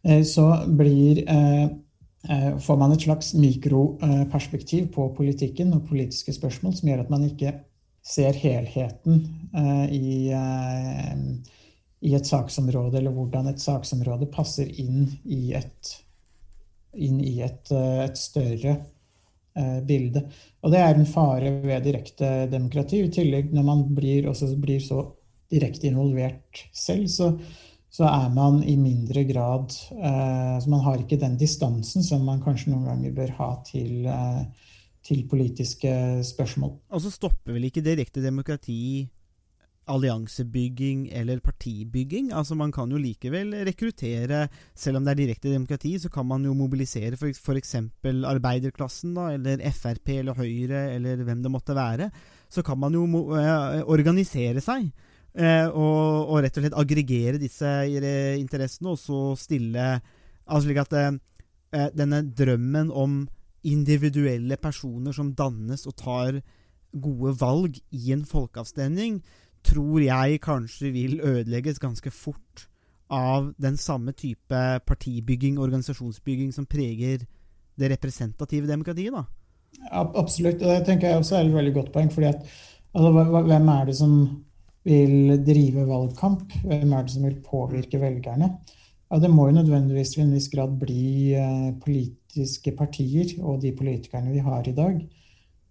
eh, 0.05 0.23
så 0.23 0.47
blir, 0.79 1.25
får 2.61 2.77
man 2.77 2.93
et 2.93 3.05
slags 3.07 3.31
mikroperspektiv 3.33 4.91
på 4.93 5.07
politikken 5.17 5.73
og 5.73 5.87
politiske 5.89 6.35
spørsmål 6.37 6.75
som 6.77 6.91
gjør 6.91 7.05
at 7.07 7.13
man 7.13 7.25
ikke 7.25 7.55
ser 8.05 8.37
helheten 8.37 9.23
i, 9.89 10.29
i 10.29 12.13
et 12.19 12.29
saksområde, 12.29 12.99
eller 13.01 13.17
hvordan 13.17 13.49
et 13.49 13.65
saksområde 13.65 14.29
passer 14.35 14.69
inn 14.69 15.07
i 15.25 15.55
et, 15.57 15.95
inn 16.93 17.23
i 17.25 17.39
et, 17.47 17.73
et 17.73 18.21
større 18.21 18.77
Eh, 19.61 19.81
bilde. 19.83 20.21
Og 20.63 20.71
det 20.71 20.79
er 20.79 20.95
en 20.95 21.09
fare 21.09 21.51
ved 21.65 21.83
direkte 21.83 22.29
demokrati. 22.53 23.01
I 23.03 23.11
tillegg, 23.11 23.49
når 23.51 23.65
man 23.67 23.81
blir, 23.97 24.29
blir 24.63 24.83
så 24.85 25.03
direkte 25.51 25.89
involvert 25.91 26.61
selv, 26.71 27.09
så, 27.11 27.33
så, 27.91 28.07
er 28.07 28.29
man 28.35 28.63
i 28.63 28.77
mindre 28.79 29.25
grad 29.29 29.75
eh, 29.93 30.57
så 30.63 30.71
Man 30.71 30.85
har 30.87 31.01
ikke 31.03 31.21
den 31.21 31.37
distansen 31.41 32.07
som 32.07 32.25
man 32.27 32.43
kanskje 32.45 32.73
noen 32.73 32.87
ganger 32.87 33.15
bør 33.17 33.33
ha 33.39 33.51
til, 33.67 34.07
eh, 34.07 34.43
til 35.03 35.25
politiske 35.29 35.93
spørsmål. 36.25 36.77
Og 36.91 37.03
så 37.03 37.11
stopper 37.11 37.57
vel 37.57 37.67
ikke 37.71 37.85
direkte 37.85 38.23
demokrati 38.23 39.09
alliansebygging 39.91 41.09
eller 41.13 41.41
partibygging. 41.41 42.33
Altså 42.33 42.55
Man 42.55 42.73
kan 42.73 42.91
jo 42.91 43.01
likevel 43.01 43.55
rekruttere, 43.67 44.49
selv 44.75 45.01
om 45.01 45.05
det 45.05 45.15
er 45.15 45.23
direkte 45.23 45.53
demokrati, 45.53 45.97
så 45.99 46.11
kan 46.13 46.27
man 46.27 46.45
jo 46.45 46.55
mobilisere 46.55 47.17
f.eks. 47.19 47.77
arbeiderklassen, 48.05 49.15
da, 49.15 49.31
eller 49.35 49.63
Frp 49.71 50.09
eller 50.19 50.39
Høyre, 50.39 50.95
eller 50.95 51.25
hvem 51.25 51.43
det 51.43 51.51
måtte 51.53 51.75
være. 51.77 52.11
Så 52.51 52.63
kan 52.63 52.79
man 52.79 52.95
jo 52.95 53.07
eh, 53.37 53.83
organisere 53.87 54.61
seg. 54.61 54.91
Eh, 55.31 55.67
og, 55.69 56.27
og, 56.27 56.41
rett 56.43 56.57
og 56.59 56.65
slett 56.65 56.79
aggregere 56.79 57.39
disse 57.39 57.69
interessene, 58.41 58.95
og 58.95 58.99
så 58.99 59.21
stille 59.39 60.01
Altså 60.51 60.65
slik 60.67 60.81
at 60.83 60.95
eh, 60.99 61.13
eh, 61.79 61.91
denne 61.95 62.25
drømmen 62.35 62.89
om 62.91 63.21
individuelle 63.63 64.57
personer 64.59 65.15
som 65.15 65.29
dannes 65.39 65.85
og 65.87 65.95
tar 66.01 66.41
gode 66.91 67.37
valg 67.39 67.77
i 67.95 68.11
en 68.11 68.25
folkeavstemning, 68.27 69.21
tror 69.63 70.01
jeg 70.03 70.41
kanskje 70.43 70.91
vil 70.91 71.21
ødelegges 71.23 71.79
ganske 71.79 72.11
fort 72.11 72.67
av 73.15 73.53
den 73.63 73.77
samme 73.79 74.11
type 74.11 74.59
partibygging, 74.87 75.61
organisasjonsbygging, 75.63 76.51
som 76.57 76.67
preger 76.67 77.29
det 77.79 77.93
representative 77.93 78.67
demokratiet, 78.67 79.15
da. 79.15 79.25
Absolutt. 79.95 80.63
og 80.63 80.69
Det 80.75 80.87
tenker 80.89 81.09
jeg 81.09 81.23
også 81.23 81.37
er 81.37 81.47
et 81.47 81.55
veldig 81.55 81.75
godt 81.75 81.93
poeng. 81.93 82.11
fordi 82.11 82.27
at 82.27 82.43
altså, 82.95 83.43
Hvem 83.47 83.69
er 83.69 83.85
det 83.85 83.97
som 83.97 84.15
vil 84.85 85.37
drive 85.45 85.87
valgkamp? 85.89 86.53
Hvem 86.65 86.93
er 86.93 87.07
det 87.07 87.15
som 87.15 87.27
vil 87.29 87.41
påvirke 87.45 88.01
velgerne? 88.01 88.53
Ja, 89.11 89.19
Det 89.19 89.31
må 89.31 89.49
jo 89.49 89.59
nødvendigvis 89.59 90.15
til 90.15 90.25
en 90.25 90.35
viss 90.35 90.49
grad 90.49 90.77
bli 90.79 91.35
eh, 91.35 91.73
politiske 91.83 92.73
partier 92.79 93.35
og 93.43 93.61
de 93.63 93.73
politikerne 93.77 94.33
vi 94.33 94.45
har 94.45 94.69
i 94.69 94.77
dag. 94.77 95.01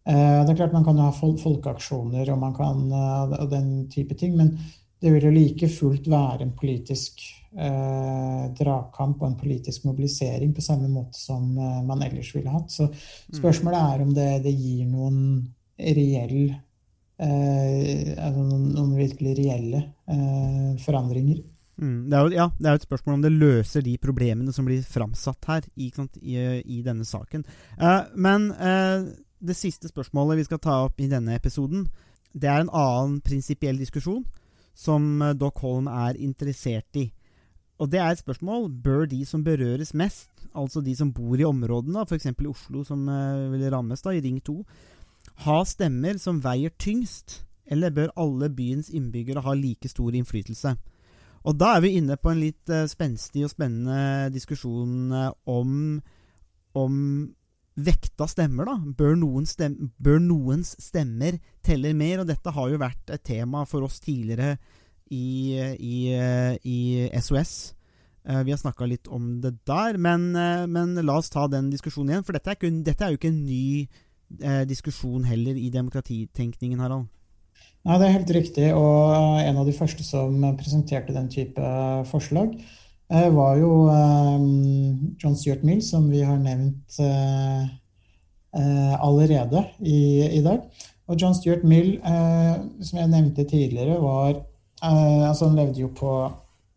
Eh, 0.10 0.40
det 0.44 0.54
er 0.54 0.58
klart 0.58 0.74
Man 0.74 0.86
kan 0.86 1.00
ha 1.04 1.10
folkeaksjoner 1.14 2.32
og, 2.32 2.40
man 2.40 2.56
kan, 2.56 2.86
eh, 2.92 3.36
og 3.44 3.50
den 3.52 3.90
type 3.92 4.16
ting, 4.16 4.36
men 4.38 4.56
det 5.00 5.14
vil 5.14 5.30
jo 5.30 5.36
like 5.36 5.70
fullt 5.72 6.10
være 6.12 6.44
en 6.44 6.56
politisk 6.60 7.22
eh, 7.56 8.46
dragkamp 8.58 9.22
og 9.22 9.28
en 9.30 9.38
politisk 9.40 9.86
mobilisering 9.88 10.52
på 10.56 10.64
samme 10.64 10.90
måte 10.92 11.20
som 11.20 11.54
man 11.56 12.04
ellers 12.04 12.34
ville 12.36 12.52
hatt. 12.52 12.72
Så 12.72 12.90
mm. 12.90 13.38
spørsmålet 13.40 13.80
er 13.80 14.04
om 14.04 14.12
det, 14.16 14.32
det 14.44 14.56
gir 14.56 14.90
noen 14.90 15.22
reell 15.80 16.52
noen, 17.20 18.68
noen, 18.74 18.92
virkelig 18.96 19.34
reelle 19.42 19.82
eh, 20.08 20.76
forandringer. 20.84 21.42
Mm, 21.80 22.10
det, 22.12 22.16
er 22.16 22.24
jo, 22.24 22.36
ja, 22.36 22.46
det 22.58 22.68
er 22.68 22.76
jo 22.76 22.82
et 22.82 22.88
spørsmål 22.88 23.18
om 23.18 23.24
det 23.24 23.34
løser 23.36 23.84
de 23.84 23.96
problemene 24.00 24.54
som 24.56 24.68
blir 24.68 24.84
framsatt 24.84 25.50
her 25.52 25.68
i, 25.76 25.92
i, 26.22 26.38
i 26.64 26.82
denne 26.84 27.08
saken. 27.08 27.46
men 28.20 28.50
det 29.40 29.56
siste 29.56 29.88
spørsmålet 29.88 30.42
vi 30.42 30.48
skal 30.50 30.60
ta 30.60 30.82
opp 30.86 31.00
i 31.00 31.08
denne 31.12 31.38
episoden, 31.38 31.88
det 32.34 32.50
er 32.50 32.64
en 32.64 32.74
annen 32.76 33.20
prinsipiell 33.26 33.80
diskusjon 33.80 34.26
som 34.78 35.22
eh, 35.22 35.36
Doc 35.38 35.64
Holm 35.64 35.90
er 35.92 36.20
interessert 36.20 37.00
i. 37.00 37.10
Og 37.80 37.90
det 37.92 38.02
er 38.02 38.12
et 38.12 38.22
spørsmål 38.22 38.68
bør 38.84 39.08
de 39.08 39.22
som 39.28 39.44
berøres 39.44 39.94
mest, 39.96 40.30
altså 40.52 40.84
de 40.84 40.96
som 40.96 41.14
bor 41.16 41.40
i 41.40 41.48
områdene, 41.48 42.04
f.eks. 42.04 42.28
i 42.28 42.50
Oslo 42.50 42.84
som 42.84 43.06
uh, 43.08 43.48
vil 43.54 43.64
rammes 43.72 44.04
da, 44.04 44.12
i 44.12 44.20
Ring 44.20 44.42
2, 44.44 44.56
ha 45.46 45.58
stemmer 45.68 46.20
som 46.22 46.42
veier 46.44 46.74
tyngst, 46.82 47.44
eller 47.70 47.94
bør 47.94 48.14
alle 48.20 48.50
byens 48.52 48.90
innbyggere 48.90 49.44
ha 49.46 49.56
like 49.56 49.90
stor 49.92 50.16
innflytelse? 50.16 50.76
Og 51.48 51.56
da 51.56 51.76
er 51.76 51.84
vi 51.86 51.96
inne 52.00 52.18
på 52.20 52.34
en 52.34 52.42
litt 52.42 52.72
uh, 52.74 52.84
spenstig 52.90 53.46
og 53.48 53.54
spennende 53.54 54.28
diskusjon 54.34 55.14
uh, 55.16 55.30
om, 55.48 56.02
om 56.76 57.00
vekta 57.80 58.28
stemmer, 58.28 58.68
da? 58.68 58.76
Bør, 59.00 59.16
noen 59.22 59.48
stem, 59.48 59.78
bør, 59.98 60.20
noens 60.20 60.76
stemmer 60.84 61.40
telle 61.66 61.94
mer? 61.96 62.22
Og 62.22 62.30
dette 62.30 62.54
har 62.56 62.70
jo 62.74 62.82
vært 62.82 63.16
et 63.16 63.24
tema 63.24 63.64
for 63.70 63.88
oss 63.88 64.02
tidligere 64.04 64.58
i, 65.10 65.56
i, 65.80 65.96
i 66.68 66.80
SOS. 67.24 67.54
Eh, 68.30 68.44
vi 68.44 68.52
har 68.52 68.60
snakka 68.62 68.86
litt 68.86 69.08
om 69.08 69.40
det 69.42 69.56
der, 69.66 69.98
men, 69.98 70.36
eh, 70.36 70.68
men, 70.68 70.94
la 71.06 71.18
oss 71.18 71.30
ta 71.30 71.48
den 71.48 71.72
diskusjonen 71.72 72.14
igjen. 72.14 72.26
For 72.28 72.36
dette 72.36 72.52
er, 72.52 72.60
kun, 72.60 72.84
dette 72.84 73.06
er 73.06 73.14
jo 73.14 73.20
ikke 73.20 73.32
en 73.32 73.46
ny 73.46 73.88
eh, 74.42 74.66
diskusjon 74.70 75.26
heller 75.28 75.58
i 75.58 75.70
demokratitenkningen, 75.74 76.80
Harald. 76.80 77.08
Nei, 77.88 77.96
det 78.00 78.08
er 78.08 78.18
helt 78.18 78.36
riktig. 78.36 78.68
Og 78.76 79.40
en 79.42 79.58
av 79.60 79.68
de 79.68 79.74
første 79.76 80.04
som 80.04 80.36
presenterte 80.60 81.16
den 81.16 81.30
type 81.32 81.72
forslag, 82.12 82.58
Eh, 83.10 83.30
var 83.34 83.56
jo 83.58 83.88
eh, 83.90 84.42
John 85.18 85.36
Stuart 85.36 85.64
Mill, 85.64 85.82
som 85.82 86.10
vi 86.12 86.22
har 86.22 86.38
nevnt 86.38 87.00
eh, 87.02 87.66
allerede 89.02 89.64
i, 89.80 90.30
i 90.38 90.42
dag. 90.46 90.62
Og 91.10 91.18
John 91.22 91.34
Stuart 91.34 91.64
Mill, 91.66 91.96
som 92.82 93.00
jeg 93.00 93.10
nevnte 93.10 93.44
tidligere, 93.50 93.98
var 94.02 94.44
altså 94.82 95.48
Han 95.48 95.58
levde 95.58 95.82
jo 95.82 95.88
på, 95.98 96.12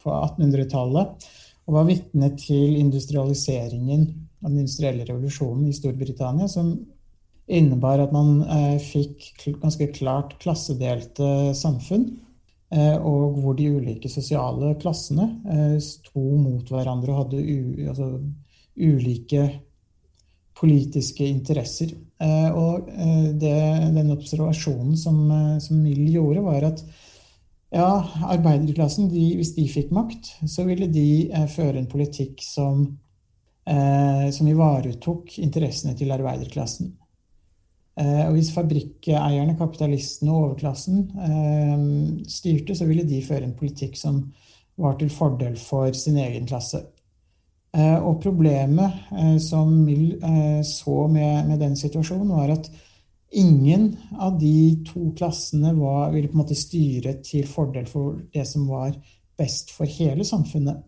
på 0.03 0.11
1800-tallet 0.11 1.27
og 1.69 1.75
var 1.77 1.85
vitne 1.87 2.31
til 2.41 2.79
industrialiseringen 2.81 4.07
av 4.43 4.49
den 4.51 4.63
industrielle 4.65 5.05
revolusjonen 5.07 5.69
i 5.69 5.77
Storbritannia, 5.77 6.49
som 6.49 6.73
innebar 7.53 8.01
at 8.01 8.13
man 8.15 8.41
fikk 8.81 9.45
ganske 9.61 9.91
klart 9.97 10.39
klassedelte 10.43 11.53
samfunn. 11.59 12.07
Eh, 12.73 12.97
og 13.05 13.37
hvor 13.43 13.57
de 13.59 13.69
ulike 13.69 14.09
sosiale 14.09 14.73
klassene 14.81 15.27
eh, 15.53 15.77
sto 15.85 16.23
mot 16.41 16.71
hverandre 16.73 17.13
og 17.13 17.19
hadde 17.19 17.43
u, 17.45 17.59
altså, 17.91 18.07
ulike 18.81 19.45
politiske 20.57 21.27
interesser. 21.29 21.93
Eh, 22.23 22.49
og 22.57 22.89
det, 23.43 23.59
den 23.99 24.15
observasjonen 24.15 24.97
som, 24.97 25.21
som 25.61 25.83
Mill 25.85 26.07
gjorde, 26.15 26.47
var 26.47 26.69
at 26.71 26.81
ja, 27.73 27.91
arbeiderklassen, 28.33 29.11
de, 29.13 29.27
hvis 29.37 29.53
de 29.57 29.69
fikk 29.69 29.93
makt, 29.97 30.33
så 30.49 30.65
ville 30.69 30.89
de 30.93 31.29
føre 31.53 31.81
en 31.81 31.89
politikk 31.89 32.43
som, 32.45 32.83
som 33.65 34.51
ivaretok 34.51 35.39
interessene 35.41 35.97
til 35.97 36.13
arbeiderklassen. 36.13 36.91
Eh, 38.01 38.25
og 38.27 38.39
hvis 38.39 38.53
fabrikkeierne, 38.55 39.57
kapitalistene 39.59 40.33
og 40.33 40.47
overklassen 40.47 41.03
eh, 41.27 41.83
styrte, 42.31 42.77
så 42.77 42.89
ville 42.89 43.05
de 43.09 43.21
føre 43.25 43.45
en 43.45 43.57
politikk 43.59 43.99
som 44.01 44.23
var 44.81 44.97
til 44.99 45.13
fordel 45.13 45.59
for 45.61 45.93
sin 45.97 46.17
egen 46.23 46.49
klasse. 46.49 46.81
Eh, 47.77 47.99
og 48.01 48.21
problemet 48.25 49.13
som 49.41 49.69
Mill 49.85 50.17
så 50.65 51.07
med, 51.09 51.49
med, 51.49 51.59
den 51.61 51.77
situasjonen, 51.77 52.33
var 52.33 52.55
at 52.57 52.71
ingen 53.33 53.91
av 54.21 54.39
de 54.41 54.85
to 54.89 55.11
klassene 55.17 55.73
var, 55.77 56.11
ville 56.13 56.29
på 56.29 56.37
en 56.37 56.43
måte 56.45 56.57
styre 56.57 57.19
til 57.25 57.47
fordel 57.49 57.89
for 57.89 58.21
det 58.33 58.47
som 58.49 58.67
var 58.69 58.97
best 59.41 59.73
for 59.73 59.89
hele 59.89 60.25
samfunnet. 60.25 60.81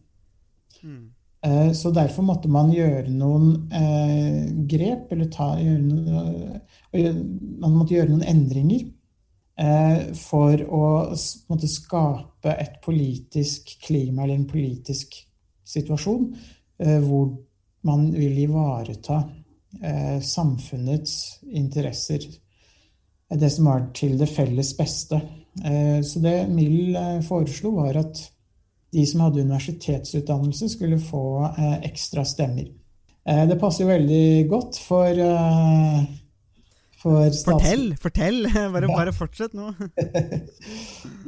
Mm. 0.85 1.14
Eh, 1.45 1.73
så 1.77 1.91
derfor 1.93 2.25
måtte 2.25 2.49
man 2.49 2.73
gjøre 2.73 3.13
noen 3.13 3.69
eh, 3.75 4.49
grep, 4.71 5.13
eller 5.13 5.29
ta, 5.33 5.51
noe, 5.61 6.61
man 6.95 7.75
måtte 7.75 7.99
gjøre 7.99 8.15
noen 8.15 8.25
endringer 8.31 8.87
eh, 9.61 10.15
for 10.17 10.65
å 10.65 10.85
måte 11.51 11.69
skape 11.69 12.55
et 12.55 12.81
politisk 12.85 13.75
klima 13.85 14.25
eller 14.25 14.39
en 14.39 14.49
politisk 14.49 15.19
situasjon 15.69 16.31
eh, 16.81 17.01
hvor 17.05 17.35
man 17.85 18.09
vil 18.15 18.39
ivareta 18.47 19.21
eh, 19.83 20.21
samfunnets 20.25 21.43
interesser. 21.53 22.25
Det 23.35 23.51
som 23.51 23.69
var 23.69 23.91
til 23.97 24.17
det 24.21 24.31
felles 24.33 24.73
beste. 24.79 25.21
Eh, 25.61 26.01
Så 26.01 26.25
det 26.25 26.47
Mill 26.49 26.97
foreslo, 27.27 27.77
var 27.83 28.01
at 28.01 28.31
de 28.95 29.05
som 29.11 29.21
hadde 29.27 29.43
universitetsutdannelse, 29.45 30.69
skulle 30.73 30.99
få 31.03 31.23
eh, 31.51 31.77
ekstra 31.91 32.25
stemmer. 32.27 32.69
Eh, 33.29 33.45
Det 33.51 33.59
passer 33.61 33.85
jo 33.85 33.91
veldig 33.91 34.49
godt 34.51 34.79
for, 34.85 35.09
eh, 35.09 36.05
for 37.03 37.29
Fortell! 37.45 37.91
Fortell! 38.01 38.41
Bare, 38.75 38.89
bare 38.89 39.13
fortsett 39.17 39.55
nå. 39.59 39.73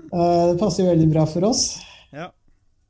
Eh, 0.07 0.45
Det 0.53 0.59
passer 0.61 0.85
jo 0.85 0.91
veldig 0.93 1.07
bra 1.11 1.25
for 1.27 1.45
oss. 1.49 1.65
Ja. 2.15 2.29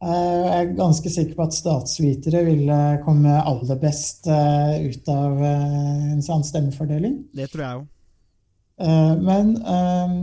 Eh, 0.04 0.42
Jeg 0.44 0.56
er 0.58 0.74
ganske 0.78 1.10
sikker 1.10 1.34
på 1.38 1.46
at 1.48 1.56
statsvitere 1.56 2.42
ville 2.46 2.76
komme 3.06 3.38
aller 3.40 3.78
best 3.80 4.28
ut 4.28 5.08
av 5.08 5.40
en 5.48 6.20
sånn 6.22 6.44
stemmefordeling. 6.44 7.22
Det 7.34 7.48
tror 7.54 7.64
jeg 7.64 7.78
jo. 7.80 7.86
Eh, 8.80 9.14
Men 9.16 9.54
eh, 9.56 10.16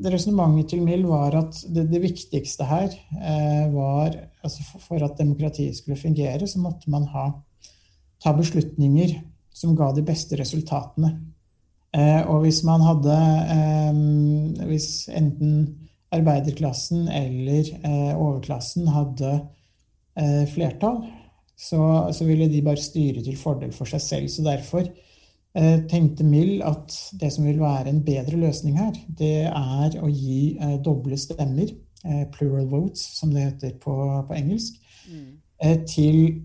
det 0.00 0.12
resonnementet 0.14 0.72
til 0.72 0.84
Mill 0.84 1.04
var 1.08 1.36
at 1.36 1.58
det, 1.68 1.88
det 1.92 2.00
viktigste 2.02 2.64
her 2.64 2.88
eh, 3.20 3.66
var 3.74 4.16
altså 4.40 4.64
for- 4.80 5.04
at 5.04 5.18
demokratiet 5.18 5.76
skulle 5.76 6.00
fungere, 6.00 6.46
så 6.48 6.60
måtte 6.62 6.88
man 6.90 7.04
ha, 7.12 7.26
ta 8.22 8.32
beslutninger 8.36 9.18
som 9.52 9.76
ga 9.76 9.90
de 9.92 10.02
beste 10.06 10.38
resultatene. 10.40 11.18
Og 12.30 12.44
hvis 12.44 12.60
man 12.62 12.84
hadde 12.86 13.14
Hvis 14.68 15.08
enten 15.10 15.64
arbeiderklassen 16.14 17.08
eller 17.08 17.66
overklassen 18.14 18.86
hadde 18.86 19.32
flertall, 20.52 21.00
så, 21.58 21.80
så 22.14 22.24
ville 22.28 22.46
de 22.48 22.62
bare 22.62 22.78
styre 22.78 23.24
til 23.26 23.36
fordel 23.36 23.72
for 23.74 23.90
seg 23.90 24.04
selv. 24.04 24.28
Så 24.30 24.46
derfor 24.46 24.86
tenkte 25.90 26.24
Mill 26.24 26.62
at 26.62 26.94
det 27.18 27.32
som 27.34 27.44
vil 27.44 27.58
være 27.58 27.90
en 27.90 28.04
bedre 28.06 28.38
løsning 28.38 28.78
her, 28.78 28.92
det 29.18 29.48
er 29.50 29.96
å 29.98 30.06
gi 30.08 30.56
eh, 30.60 30.76
doble 30.78 31.18
stemmer, 31.18 31.72
eh, 32.04 32.22
plural 32.30 32.68
votes, 32.70 33.02
som 33.18 33.32
det 33.34 33.48
heter 33.48 33.74
på, 33.82 33.96
på 34.28 34.36
engelsk, 34.36 34.78
eh, 35.58 35.80
til 35.90 36.42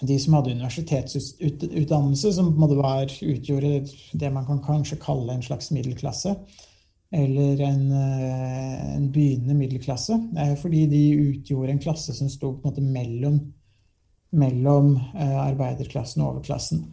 de 0.00 0.18
som 0.22 0.38
hadde 0.38 0.54
universitetsutdannelse, 0.54 2.32
som 2.32 2.54
var, 2.56 3.10
utgjorde 3.10 3.86
det 4.14 4.32
man 4.32 4.46
kan 4.46 4.62
kanskje 4.62 5.00
kalle 5.02 5.34
en 5.34 5.42
slags 5.42 5.70
middelklasse. 5.74 6.36
Eller 7.10 7.60
en, 7.64 7.92
eh, 7.92 8.96
en 8.96 9.12
begynnende 9.12 9.54
middelklasse. 9.56 10.12
eh, 10.38 10.54
Fordi 10.56 10.86
de 10.86 11.16
utgjorde 11.16 11.72
en 11.72 11.78
klasse 11.78 12.12
som 12.14 12.28
sto 12.28 12.52
på 12.52 12.68
en 12.68 12.70
måte 12.70 12.82
mellom, 12.84 13.40
mellom 14.32 14.96
eh, 14.96 15.38
arbeiderklassen 15.48 16.22
og 16.22 16.34
overklassen 16.34 16.84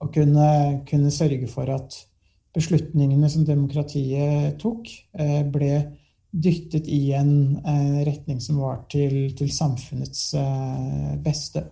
og 0.00 0.12
kunne, 0.14 0.82
kunne 0.90 1.10
sørge 1.10 1.48
for 1.48 1.70
at 1.72 1.96
beslutningene 2.56 3.28
som 3.28 3.44
demokratiet 3.44 4.58
tok, 4.58 4.88
eh, 5.18 5.42
ble 5.44 5.92
dyttet 6.32 6.88
i 6.88 7.12
en 7.16 7.56
eh, 7.64 8.04
retning 8.06 8.40
som 8.40 8.58
var 8.60 8.82
til, 8.92 9.34
til 9.36 9.50
samfunnets 9.52 10.34
eh, 10.34 11.16
beste. 11.24 11.64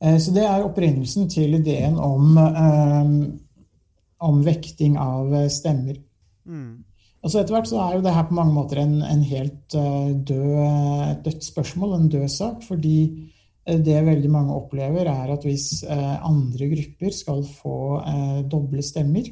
Eh, 0.00 0.18
Så 0.18 0.32
det 0.32 0.44
er 0.44 0.64
opprinnelsen 0.64 1.28
til 1.28 1.54
ideen 1.54 1.96
om, 1.96 2.36
om 4.20 4.44
vekting 4.44 4.98
av 4.98 5.48
stemmer. 5.48 5.96
Og 7.24 7.30
så 7.30 7.40
etter 7.40 7.54
hvert 7.56 7.68
så 7.68 7.78
er 7.80 7.94
jo 7.96 8.02
det 8.04 8.12
her 8.12 8.26
på 8.28 8.34
mange 8.36 8.52
måter 8.52 8.82
en, 8.82 8.98
en 9.02 9.22
helt 9.24 9.72
død, 9.72 11.22
dødt 11.24 11.44
spørsmål, 11.44 11.94
en 11.96 12.08
død 12.12 12.28
sak, 12.28 12.62
fordi 12.62 13.30
det 13.64 14.02
veldig 14.06 14.30
mange 14.30 14.56
opplever, 14.58 15.08
er 15.08 15.32
at 15.32 15.46
hvis 15.46 15.84
eh, 15.88 16.18
andre 16.26 16.68
grupper 16.74 17.14
skal 17.16 17.40
få 17.48 17.78
eh, 18.02 18.42
doble 18.50 18.84
stemmer, 18.84 19.30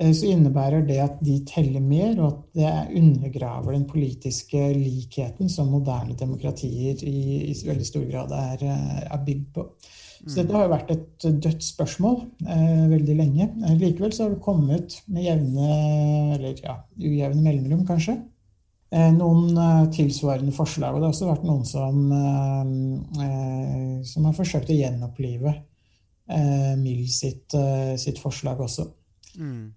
eh, 0.00 0.12
så 0.16 0.30
innebærer 0.32 0.86
det 0.88 0.96
at 1.04 1.20
de 1.24 1.36
teller 1.48 1.84
mer, 1.84 2.14
og 2.20 2.26
at 2.30 2.40
det 2.56 3.02
undergraver 3.02 3.76
den 3.76 3.84
politiske 3.90 4.70
likheten 4.78 5.52
som 5.52 5.68
moderne 5.74 6.16
demokratier 6.18 7.04
i, 7.04 7.52
i 7.52 7.54
veldig 7.68 7.86
stor 7.86 8.08
grad 8.10 8.32
er, 8.38 8.66
er 9.04 9.24
bygd 9.26 9.46
på. 9.54 9.68
Så 10.24 10.40
dette 10.40 10.56
har 10.56 10.64
jo 10.64 10.72
vært 10.72 10.92
et 10.94 11.26
dødt 11.44 11.64
spørsmål 11.64 12.16
eh, 12.48 12.86
veldig 12.90 13.16
lenge. 13.18 13.48
Likevel 13.78 14.14
så 14.14 14.24
har 14.24 14.32
det 14.32 14.42
kommet 14.44 14.96
med 15.12 15.26
jevne, 15.26 15.68
eller 16.38 16.62
ja, 16.64 16.78
ujevne 16.96 17.44
mellomrom, 17.44 17.84
kanskje, 17.88 18.16
noen 19.14 19.56
eh, 19.58 19.86
tilsvarende 19.94 20.54
forslag. 20.56 20.94
Og 20.94 21.00
det 21.02 21.08
har 21.08 21.14
også 21.14 21.30
vært 21.30 21.46
noen 21.48 21.64
som, 21.68 22.02
eh, 22.16 23.24
eh, 23.26 24.02
som 24.08 24.28
har 24.28 24.36
forsøkt 24.36 24.72
å 24.72 24.78
gjenopplive 24.78 25.54
eh, 26.28 26.74
Mill 26.80 27.06
sitt, 27.12 27.54
eh, 27.54 27.96
sitt 28.00 28.18
forslag 28.22 28.62
også. 28.66 28.88
Mm. 29.38 29.72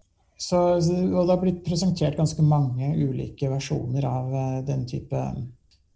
så- 0.80 0.80
og 0.80 1.28
det 1.28 1.34
har 1.36 1.42
blitt 1.42 1.66
presentert 1.66 2.16
ganske 2.16 2.42
mange 2.42 2.94
ulike 2.96 3.50
versjoner 3.52 4.06
av 4.06 4.34
eh, 4.34 4.62
den 4.66 4.86
type 4.86 5.24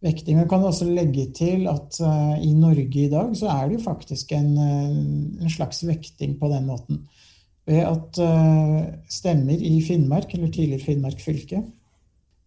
vekting. 0.03 0.37
Men 0.37 0.49
kan 0.49 0.65
også 0.67 0.87
legge 0.89 1.29
til 1.33 1.67
at 1.71 1.99
eh, 2.03 2.41
i 2.43 2.53
Norge 2.53 3.05
i 3.05 3.09
dag 3.09 3.31
så 3.39 3.47
er 3.53 3.69
det 3.69 3.77
jo 3.79 3.85
faktisk 3.85 4.33
en, 4.35 4.57
eh, 4.57 5.43
en 5.45 5.49
slags 5.53 5.83
vekting 5.87 6.37
på 6.39 6.49
den 6.51 6.67
måten. 6.67 7.05
Ved 7.65 7.85
at 7.87 8.19
eh, 8.19 8.81
stemmer 9.07 9.55
i 9.55 9.77
Finnmark, 9.81 10.33
eller 10.35 10.51
tidligere 10.51 10.83
Finnmark 10.83 11.23
fylke, 11.23 11.63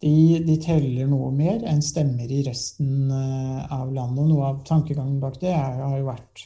de, 0.03 0.43
de 0.45 0.57
teller 0.61 1.09
noe 1.09 1.31
mer 1.33 1.63
enn 1.65 1.81
stemmer 1.81 2.29
i 2.29 2.43
resten 2.45 3.09
eh, 3.09 3.73
av 3.73 3.89
landet. 3.93 4.21
Og 4.23 4.29
noe 4.31 4.51
av 4.51 4.61
tankegangen 4.67 5.19
bak 5.23 5.39
det 5.41 5.53
er, 5.55 5.81
har 5.81 5.97
jo 5.97 6.09
vært 6.11 6.45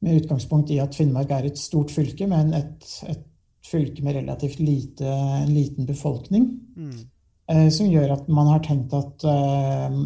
med 0.00 0.22
utgangspunkt 0.22 0.72
i 0.72 0.80
at 0.82 0.96
Finnmark 0.96 1.32
er 1.36 1.50
et 1.50 1.60
stort 1.60 1.92
fylke, 1.92 2.26
men 2.30 2.54
et, 2.56 2.86
et 3.10 3.26
fylke 3.66 4.02
med 4.02 4.16
relativt 4.16 4.62
lite, 4.64 5.06
en 5.06 5.52
liten 5.52 5.86
befolkning. 5.88 6.46
Eh, 7.50 7.68
som 7.74 7.90
gjør 7.90 8.14
at 8.16 8.30
man 8.32 8.50
har 8.52 8.62
tenkt 8.64 8.94
at 8.96 9.26
eh, 9.28 10.00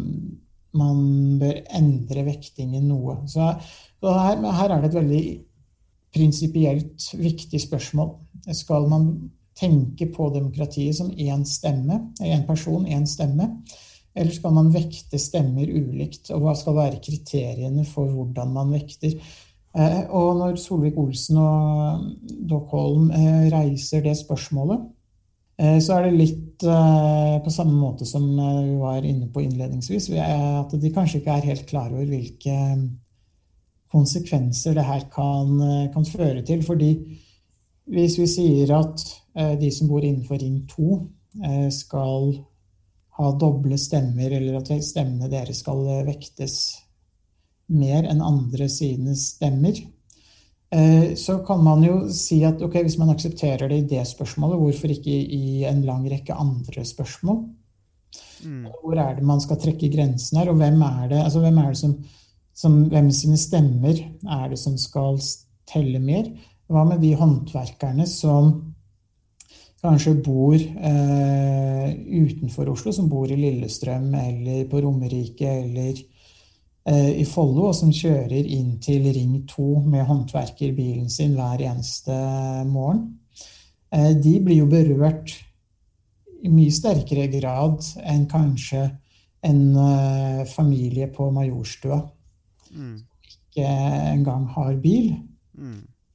man 0.75 1.01
bør 1.41 1.61
endre 1.77 2.25
vektingen 2.27 2.87
noe. 2.89 3.21
Så, 3.31 3.49
så 4.01 4.15
her, 4.19 4.41
her 4.59 4.75
er 4.75 4.83
det 4.83 4.91
et 4.91 4.99
veldig 4.99 5.23
prinsipielt 6.15 7.09
viktig 7.19 7.61
spørsmål. 7.61 8.13
Skal 8.55 8.87
man 8.91 9.09
tenke 9.55 10.09
på 10.11 10.29
demokratiet 10.33 10.97
som 10.97 11.11
én 11.11 11.45
stemme, 11.47 12.01
én 12.21 12.45
person, 12.47 12.85
én 12.85 13.07
stemme? 13.07 13.49
Eller 14.15 14.31
skal 14.31 14.53
man 14.55 14.73
vekte 14.73 15.19
stemmer 15.19 15.67
ulikt? 15.67 16.29
Og 16.31 16.43
hva 16.45 16.55
skal 16.55 16.77
være 16.77 17.01
kriteriene 17.03 17.85
for 17.87 18.11
hvordan 18.11 18.53
man 18.55 18.71
vekter? 18.75 19.15
Eh, 19.75 20.01
Og 20.09 20.37
når 20.39 20.59
Solvik-Olsen 20.59 21.37
og 21.37 22.05
Dockholm 22.49 23.09
eh, 23.11 23.49
reiser 23.51 24.03
det 24.05 24.17
spørsmålet, 24.19 24.91
Eh, 25.55 25.77
så 25.79 25.95
er 25.95 26.09
det 26.09 26.17
litt 26.19 26.63
eh, 26.67 27.35
på 27.43 27.51
samme 27.53 27.77
måte 27.79 28.07
som 28.07 28.25
eh, 28.27 28.61
vi 28.67 28.75
var 28.81 29.05
inne 29.07 29.29
på 29.31 29.43
innledningsvis, 29.45 30.09
at 30.19 30.73
de 30.81 30.91
kanskje 30.91 31.21
ikke 31.21 31.37
er 31.37 31.49
helt 31.51 31.67
klar 31.69 31.93
over 31.93 32.09
hvilke 32.09 32.55
konsekvenser 33.95 34.75
det 34.75 34.83
her 34.83 35.05
kan, 35.13 35.53
eh, 35.63 35.85
kan 35.93 36.07
føre 36.07 36.43
til. 36.43 36.63
Fordi 36.65 36.89
hvis 37.91 38.17
vi 38.19 38.27
sier 38.29 38.71
at 38.75 39.03
eh, 39.37 39.53
de 39.59 39.69
som 39.73 39.89
bor 39.89 40.03
innenfor 40.03 40.39
Ring 40.41 40.63
2 40.71 40.93
eh, 41.45 41.67
skal 41.73 42.31
ha 43.15 43.31
doble 43.39 43.77
stemmer, 43.79 44.33
eller 44.33 44.59
at 44.59 44.71
stemmene 44.83 45.29
deres 45.31 45.61
skal 45.63 45.83
eh, 45.91 46.05
vektes 46.07 46.57
mer 47.75 48.07
enn 48.09 48.21
andre 48.21 48.69
sine 48.69 49.15
stemmer, 49.17 49.85
så 51.15 51.37
kan 51.45 51.61
man 51.63 51.83
jo 51.85 51.93
si 52.11 52.41
at 52.43 52.59
okay, 52.65 52.81
hvis 52.83 52.97
man 52.99 53.13
aksepterer 53.13 53.69
det 53.71 53.77
i 53.77 53.85
det 53.93 54.01
spørsmålet, 54.09 54.59
hvorfor 54.59 54.91
ikke 54.91 55.13
i 55.13 55.61
en 55.69 55.79
lang 55.87 56.03
rekke 56.11 56.35
andre 56.35 56.83
spørsmål? 56.83 57.37
Hvor 58.81 58.99
er 58.99 59.15
det 59.15 59.23
man 59.29 59.39
skal 59.39 59.61
trekke 59.61 59.87
grensen 59.93 60.41
her, 60.41 60.51
og 60.51 60.59
hvem 60.59 60.81
er 60.83 61.07
det, 61.13 61.21
altså 61.21 61.39
hvem 61.45 61.61
er 61.61 61.69
det 61.69 61.79
som, 61.79 61.95
som 62.57 62.75
Hvem 62.91 63.07
sine 63.15 63.39
stemmer 63.39 64.01
er 64.03 64.49
det 64.51 64.59
som 64.59 64.75
skal 64.81 65.21
telle 65.69 66.01
mer? 66.03 66.27
Hva 66.71 66.83
med 66.87 67.01
de 67.03 67.11
håndverkerne 67.17 68.07
som 68.09 68.55
kanskje 69.85 70.15
bor 70.25 70.55
eh, 70.57 71.91
utenfor 71.93 72.71
Oslo, 72.73 72.93
som 72.95 73.09
bor 73.09 73.29
i 73.29 73.37
Lillestrøm 73.37 74.09
eller 74.17 74.65
på 74.71 74.81
Romerike 74.81 75.51
eller 75.61 76.03
i 76.85 77.23
Follo, 77.25 77.63
og 77.71 77.73
som 77.73 77.89
kjører 77.89 78.45
inn 78.45 78.75
til 78.77 79.07
Ring 79.09 79.39
2 79.49 79.63
med 79.89 80.03
håndverkerbilen 80.05 81.07
sin 81.09 81.31
hver 81.33 81.63
eneste 81.65 82.13
morgen. 82.69 83.07
De 84.21 84.33
blir 84.45 84.59
jo 84.59 84.67
berørt 84.69 85.33
i 86.45 86.51
mye 86.53 86.69
sterkere 86.69 87.25
grad 87.33 87.81
enn 88.05 88.27
kanskje 88.29 88.83
en 89.49 90.45
familie 90.45 91.09
på 91.09 91.31
Majorstua 91.33 92.03
som 92.69 92.93
ikke 93.55 93.65
engang 94.11 94.45
har 94.53 94.75
bil. 94.83 95.13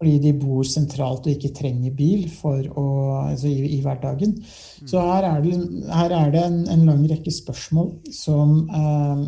Fordi 0.01 0.17
de 0.23 0.33
bor 0.41 0.65
sentralt 0.65 1.27
og 1.29 1.35
ikke 1.35 1.53
trenger 1.59 1.93
bil 1.93 2.25
for 2.33 2.65
å, 2.65 2.85
altså 3.27 3.51
i, 3.51 3.75
i 3.77 3.81
hverdagen. 3.85 4.39
Så 4.89 5.03
her 5.05 5.27
er 5.29 5.43
det, 5.45 5.59
her 5.93 6.15
er 6.17 6.31
det 6.33 6.45
en, 6.47 6.63
en, 6.73 6.87
lang 6.89 7.03
rekke 7.11 7.33
spørsmål 7.37 7.91
som, 8.17 8.55
eh, 8.73 9.27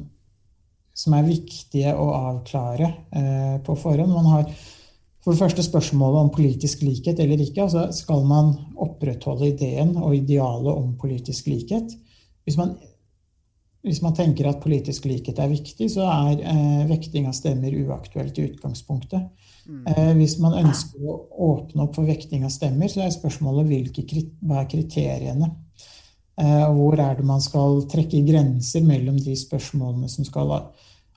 som 0.96 1.16
er 1.18 1.28
viktige 1.28 1.92
å 1.92 2.06
avklare 2.16 2.88
eh, 2.88 3.58
på 3.66 3.76
forhånd. 3.82 4.16
Man 4.16 4.30
har 4.32 4.48
for 5.22 5.36
det 5.36 5.42
første 5.42 5.66
spørsmålet 5.66 6.24
om 6.24 6.32
politisk 6.34 6.86
likhet 6.86 7.20
eller 7.20 7.44
ikke. 7.44 7.66
altså 7.68 7.90
Skal 7.92 8.24
man 8.26 8.54
opprettholde 8.80 9.52
ideen 9.52 9.92
og 10.00 10.16
idealet 10.16 10.72
om 10.72 10.96
politisk 10.98 11.52
likhet? 11.52 11.92
Hvis 12.48 12.56
man 12.58 12.72
hvis 13.82 14.02
man 14.02 14.14
tenker 14.14 14.46
at 14.46 14.60
politisk 14.62 15.08
likhet 15.10 15.40
er 15.42 15.50
viktig, 15.50 15.88
så 15.90 16.06
er 16.06 16.42
eh, 16.46 16.82
vekting 16.90 17.26
av 17.26 17.34
stemmer 17.34 17.74
uaktuelt 17.82 18.38
i 18.38 18.46
utgangspunktet. 18.52 19.24
Mm. 19.66 19.82
Eh, 19.90 20.12
hvis 20.20 20.36
man 20.42 20.54
ønsker 20.60 21.02
å 21.02 21.16
åpne 21.48 21.86
opp 21.86 21.98
for 21.98 22.06
vekting 22.06 22.46
av 22.46 22.54
stemmer, 22.54 22.90
så 22.90 23.02
er 23.02 23.14
spørsmålet 23.14 23.70
hvilke, 23.70 24.22
hva 24.42 24.62
er 24.62 24.70
kriteriene? 24.70 25.50
Eh, 26.38 26.66
hvor 26.72 26.94
er 27.02 27.18
det 27.18 27.26
man 27.26 27.42
skal 27.42 27.82
trekke 27.90 28.22
grenser 28.26 28.86
mellom 28.86 29.18
de 29.20 29.34
spørsmålene 29.38 30.10
som 30.10 30.26
skal 30.26 30.54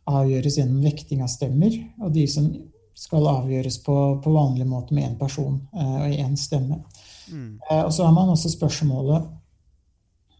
avgjøres 0.05 0.57
gjennom 0.59 0.81
vekting 0.85 1.21
av 1.25 1.29
stemmer, 1.33 1.77
og 2.01 2.11
de 2.17 2.25
som 2.29 2.49
skal 2.95 3.27
avgjøres 3.27 3.77
på, 3.83 3.95
på 4.23 4.33
vanlig 4.33 4.65
måte 4.69 4.95
med 4.95 5.09
én 5.09 5.15
person 5.19 5.59
eh, 5.75 5.95
og 6.01 6.17
én 6.25 6.35
stemme. 6.39 6.81
Mm. 7.29 7.59
Eh, 7.69 7.81
og 7.83 7.93
så 7.93 8.07
har 8.07 8.13
man 8.15 8.31
også 8.33 8.51
spørsmålet 8.53 9.29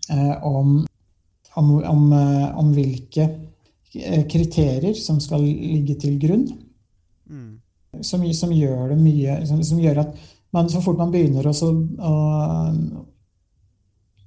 eh, 0.10 0.36
om 0.46 0.80
om, 1.56 1.84
om, 1.84 2.14
eh, 2.14 2.58
om, 2.58 2.72
hvilke 2.74 3.30
eh, 3.94 4.28
kriterier 4.28 4.94
som 4.94 5.20
skal 5.24 5.44
ligge 5.46 5.96
til 6.02 6.20
grunn. 6.20 6.48
Mm. 7.30 7.52
Som, 8.04 8.26
som, 8.36 8.52
gjør 8.52 8.92
det 8.92 9.00
mye 9.00 9.38
som, 9.48 9.62
som, 9.64 9.80
gjør 9.80 10.02
at 10.04 10.18
man, 10.54 10.68
så 10.70 10.82
fort 10.84 11.00
man 11.00 11.14
begynner 11.14 11.48
å, 11.48 11.54
å 11.56 12.16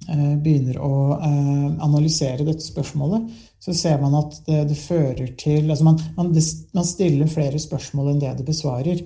eh, 0.09 0.33
begynner 0.41 0.81
å 0.81 0.93
analysere 1.19 2.47
dette 2.47 2.65
spørsmålet, 2.65 3.29
så 3.61 3.75
ser 3.77 4.01
man 4.01 4.17
at 4.17 4.39
det, 4.47 4.63
det 4.71 4.79
fører 4.79 5.35
til 5.37 5.69
altså 5.69 5.85
man, 5.85 6.01
man, 6.17 6.33
man, 6.33 6.87
stiller 6.87 7.29
flere 7.29 7.61
spørsmål 7.61 8.13
enn 8.13 8.21
det 8.23 8.33
det 8.39 8.47
besvarer. 8.47 9.03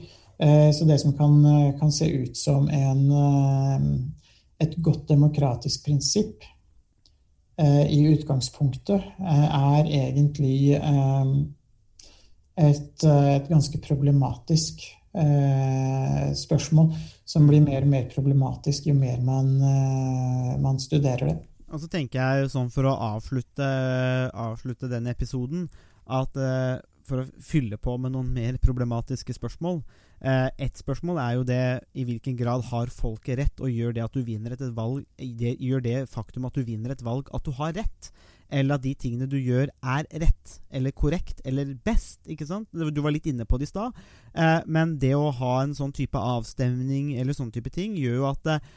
Så 0.73 0.87
det 0.89 0.95
som 0.99 1.13
kan, 1.15 1.35
kan 1.77 1.91
se 1.93 2.07
ut 2.09 2.35
som 2.35 2.65
en, 2.73 3.03
et 4.59 4.73
godt 4.83 5.05
demokratisk 5.11 5.85
prinsipp, 5.85 6.43
i 7.61 7.99
utgangspunktet 8.09 9.03
eh, 9.19 9.47
er 9.47 9.89
egentlig 9.89 10.73
eh, 10.79 11.33
et, 12.57 13.05
et 13.05 13.49
ganske 13.49 13.79
problematisk 13.81 14.85
spørsmål 16.33 16.87
som 17.29 17.43
blir 17.45 17.61
mer 17.61 17.83
og 17.85 17.91
mer 17.91 18.07
problematisk 18.09 18.87
jo 18.87 18.95
mer 18.97 19.19
man, 19.21 19.51
man 20.57 20.79
studerer 20.81 21.27
det. 21.29 21.35
Og 21.69 21.83
så 21.83 21.89
tenker 21.93 22.17
jeg 22.17 22.49
sånn 22.49 22.71
for 22.73 22.89
å 22.89 22.95
avslutte, 23.11 23.67
avslutte 24.33 24.89
den 24.89 25.11
episoden 25.11 25.67
at 26.09 26.33
for 27.05 27.21
å 27.21 27.27
fylle 27.45 27.77
på 27.77 27.93
med 28.01 28.15
noen 28.15 28.33
mer 28.33 28.57
problematiske 28.57 29.37
spørsmål, 29.37 29.83
Eh, 30.12 30.12
et 30.23 30.79
spørsmål 30.79 31.17
er 31.19 31.31
jo 31.35 31.41
det 31.47 31.63
i 31.99 32.05
hvilken 32.07 32.37
grad 32.39 32.63
har 32.69 32.91
folket 32.93 33.41
rett, 33.41 33.57
og 33.59 33.71
gjør 33.71 33.95
det 33.97 34.03
at 34.05 34.13
du 34.15 34.21
vinner 34.23 34.55
et 34.55 34.61
valg 34.75 35.03
det, 35.17 35.57
Gjør 35.59 35.83
det 35.83 35.97
faktum 36.11 36.47
at 36.47 36.55
du 36.55 36.63
vinner 36.63 36.93
et 36.93 37.03
valg, 37.03 37.27
at 37.35 37.43
du 37.43 37.51
har 37.57 37.75
rett? 37.75 38.11
Eller 38.53 38.77
at 38.77 38.83
de 38.83 38.93
tingene 38.93 39.27
du 39.29 39.37
gjør, 39.39 39.71
er 39.81 40.05
rett, 40.21 40.55
eller 40.71 40.93
korrekt, 40.93 41.41
eller 41.45 41.73
best. 41.85 42.21
ikke 42.29 42.47
sant? 42.47 42.69
Du 42.71 43.01
var 43.01 43.15
litt 43.15 43.27
inne 43.29 43.47
på 43.49 43.57
det 43.57 43.67
i 43.67 43.71
stad. 43.71 43.97
Eh, 44.33 44.59
men 44.65 44.97
det 45.01 45.15
å 45.17 45.31
ha 45.33 45.55
en 45.63 45.73
sånn 45.77 45.93
type 45.95 46.19
avstemning 46.19 47.15
eller 47.17 47.33
sånn 47.35 47.51
type 47.53 47.71
ting 47.73 47.97
gjør 47.97 48.19
jo 48.21 48.29
at 48.29 48.51
eh, 48.53 48.71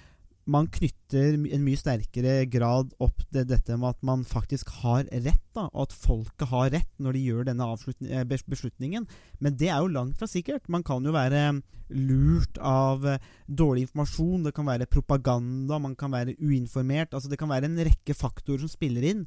man 0.47 0.69
knytter 0.71 1.35
en 1.35 1.65
mye 1.65 1.79
sterkere 1.79 2.45
grad 2.51 2.93
opp 3.03 3.25
til 3.35 3.47
dette 3.51 3.75
med 3.75 3.97
at 3.97 4.05
man 4.07 4.23
faktisk 4.27 4.71
har 4.83 5.09
rett, 5.11 5.43
da, 5.57 5.67
og 5.73 5.89
at 5.89 5.97
folket 5.97 6.51
har 6.53 6.71
rett 6.75 6.93
når 7.03 7.17
de 7.17 7.25
gjør 7.25 7.49
denne 7.49 7.67
eh, 8.07 8.23
beslutningen. 8.27 9.09
Men 9.43 9.59
det 9.59 9.73
er 9.73 9.83
jo 9.83 9.91
langt 9.97 10.21
fra 10.21 10.29
sikkert. 10.31 10.69
Man 10.71 10.87
kan 10.87 11.05
jo 11.07 11.15
være 11.17 11.43
lurt 11.91 12.61
av 12.63 13.07
eh, 13.11 13.29
dårlig 13.47 13.87
informasjon, 13.89 14.47
det 14.47 14.55
kan 14.55 14.71
være 14.71 14.91
propaganda, 14.91 15.81
man 15.83 15.99
kan 15.99 16.15
være 16.15 16.39
uinformert. 16.39 17.15
altså 17.15 17.31
Det 17.33 17.41
kan 17.43 17.51
være 17.51 17.71
en 17.71 17.83
rekke 17.91 18.15
faktorer 18.15 18.63
som 18.63 18.71
spiller 18.71 19.07
inn 19.11 19.27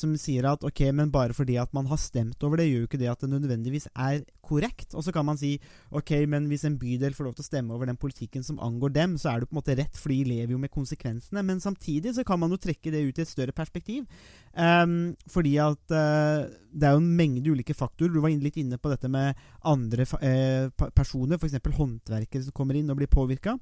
som 0.00 0.14
sier 0.18 0.46
at 0.48 0.64
ok, 0.66 0.82
men 0.94 1.12
bare 1.14 1.34
fordi 1.36 1.58
at 1.60 1.72
man 1.76 1.88
har 1.90 2.00
stemt 2.00 2.42
over 2.46 2.60
det, 2.60 2.68
gjør 2.70 2.84
jo 2.84 2.88
ikke 2.88 3.00
det 3.00 3.10
at 3.12 3.22
det 3.24 3.30
nødvendigvis 3.32 3.88
er 3.92 4.22
korrekt. 4.44 4.94
Og 4.94 5.04
så 5.04 5.12
kan 5.14 5.26
man 5.28 5.38
si 5.40 5.56
ok, 5.94 6.14
men 6.30 6.48
hvis 6.50 6.64
en 6.68 6.78
bydel 6.80 7.16
får 7.16 7.28
lov 7.28 7.36
til 7.36 7.44
å 7.44 7.48
stemme 7.48 7.74
over 7.76 7.90
den 7.90 8.00
politikken 8.00 8.46
som 8.46 8.60
angår 8.64 8.94
dem, 8.96 9.16
så 9.20 9.32
er 9.32 9.40
det 9.40 9.50
på 9.50 9.56
en 9.56 9.60
måte 9.60 9.76
rett, 9.78 9.98
for 9.98 10.14
de 10.14 10.20
lever 10.28 10.54
jo 10.54 10.60
med 10.62 10.72
konsekvensene. 10.74 11.44
Men 11.46 11.62
samtidig 11.64 12.14
så 12.16 12.24
kan 12.26 12.40
man 12.40 12.54
jo 12.54 12.60
trekke 12.62 12.92
det 12.94 13.04
ut 13.04 13.20
i 13.20 13.24
et 13.24 13.32
større 13.32 13.56
perspektiv. 13.56 14.06
Um, 14.54 15.14
fordi 15.30 15.56
at 15.62 15.94
uh, 15.94 16.48
det 16.72 16.88
er 16.88 16.94
jo 16.96 17.02
en 17.02 17.16
mengde 17.18 17.52
ulike 17.52 17.76
faktorer. 17.76 18.14
Du 18.14 18.22
var 18.24 18.32
litt 18.32 18.60
inne 18.60 18.78
på 18.80 18.92
dette 18.92 19.10
med 19.12 19.38
andre 19.66 20.06
uh, 20.08 20.88
personer, 20.96 21.38
f.eks. 21.38 21.58
håndverkere 21.78 22.46
som 22.46 22.56
kommer 22.56 22.78
inn 22.78 22.90
og 22.90 23.00
blir 23.00 23.10
påvirka. 23.10 23.58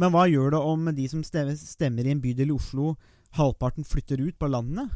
Men 0.00 0.12
hva 0.14 0.26
gjør 0.30 0.54
det 0.54 0.60
om 0.64 0.90
de 0.96 1.06
som 1.10 1.22
stemmer 1.24 2.06
i 2.06 2.14
en 2.14 2.22
bydel 2.22 2.52
i 2.52 2.56
Oslo, 2.56 2.94
halvparten 3.36 3.86
flytter 3.86 4.22
ut 4.22 4.38
på 4.38 4.48
landet? 4.50 4.92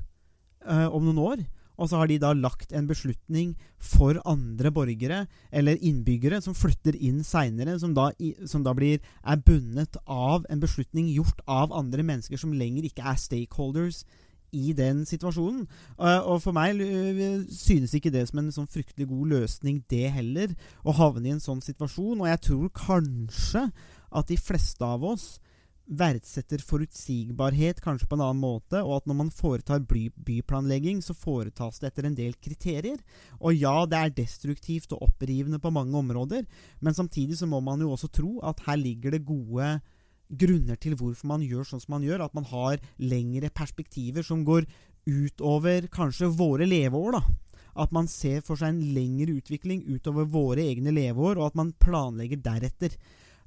Uh, 0.68 0.88
om 0.94 1.04
noen 1.06 1.22
år. 1.22 1.44
Og 1.74 1.90
så 1.90 1.98
har 1.98 2.06
de 2.06 2.20
da 2.22 2.30
lagt 2.38 2.72
en 2.72 2.86
beslutning 2.86 3.54
for 3.82 4.20
andre 4.30 4.70
borgere, 4.74 5.24
eller 5.50 5.80
innbyggere, 5.82 6.38
som 6.44 6.54
flytter 6.54 6.94
inn 6.94 7.24
seinere, 7.26 7.78
som, 7.82 7.96
som, 8.46 8.62
da 8.66 8.74
blir, 8.76 9.02
er 9.26 9.42
bundet 9.42 9.98
av 10.06 10.46
en 10.50 10.62
beslutning 10.62 11.10
gjort 11.10 11.42
av 11.50 11.74
andre 11.74 12.06
mennesker 12.06 12.38
som 12.38 12.54
lenger 12.54 12.86
ikke 12.86 13.06
er 13.10 13.18
stakeholders 13.18 14.04
i 14.54 14.70
den 14.76 15.02
situasjonen. 15.08 15.64
Uh, 15.98 16.22
og 16.30 16.44
for 16.44 16.54
meg 16.54 16.78
uh, 16.78 17.42
synes 17.50 17.96
ikke 17.96 18.12
det 18.14 18.28
som 18.30 18.38
en 18.38 18.54
sånn 18.54 18.70
fryktelig 18.70 19.08
god 19.10 19.34
løsning, 19.34 19.82
det 19.90 20.12
heller, 20.14 20.54
å 20.86 20.94
havne 20.94 21.26
i 21.26 21.34
en 21.34 21.42
sånn 21.42 21.62
situasjon. 21.64 22.22
Og 22.22 22.30
jeg 22.30 22.44
tror 22.46 22.70
kanskje 22.84 23.66
at 24.14 24.30
de 24.30 24.38
fleste 24.38 24.86
av 24.86 25.02
oss 25.10 25.34
verdsetter 25.84 26.62
forutsigbarhet 26.64 27.80
kanskje 27.84 28.08
på 28.08 28.16
en 28.16 28.24
annen 28.24 28.40
måte, 28.40 28.80
og 28.80 28.96
at 28.98 29.08
når 29.08 29.18
man 29.18 29.32
foretar 29.34 29.82
by 29.84 30.06
byplanlegging, 30.26 31.02
så 31.04 31.16
foretas 31.16 31.80
det 31.80 31.90
etter 31.90 32.08
en 32.08 32.16
del 32.16 32.36
kriterier. 32.40 33.02
Og 33.40 33.56
ja, 33.56 33.74
det 33.88 34.00
er 34.00 34.16
destruktivt 34.22 34.94
og 34.96 35.04
opprivende 35.10 35.60
på 35.60 35.72
mange 35.74 35.96
områder, 36.00 36.46
men 36.80 36.96
samtidig 36.96 37.38
så 37.40 37.48
må 37.50 37.60
man 37.64 37.84
jo 37.84 37.92
også 37.92 38.08
tro 38.08 38.38
at 38.46 38.64
her 38.66 38.80
ligger 38.80 39.14
det 39.14 39.26
gode 39.28 39.76
grunner 40.34 40.80
til 40.80 40.96
hvorfor 40.96 41.28
man 41.34 41.44
gjør 41.44 41.68
sånn 41.68 41.84
som 41.84 41.98
man 41.98 42.06
gjør, 42.06 42.24
at 42.24 42.34
man 42.34 42.48
har 42.48 42.80
lengre 42.98 43.52
perspektiver 43.52 44.24
som 44.24 44.44
går 44.46 44.64
utover 45.04 45.90
kanskje 45.92 46.32
våre 46.32 46.64
leveår, 46.64 47.18
da 47.18 47.24
at 47.74 47.90
man 47.94 48.06
ser 48.10 48.42
for 48.46 48.58
seg 48.58 48.70
en 48.70 48.94
lengre 48.94 49.34
utvikling 49.40 49.82
utover 49.90 50.28
våre 50.30 50.62
egne 50.62 50.92
leveår, 50.94 51.38
og 51.38 51.48
at 51.48 51.58
man 51.58 51.72
planlegger 51.82 52.42
deretter. 52.44 52.94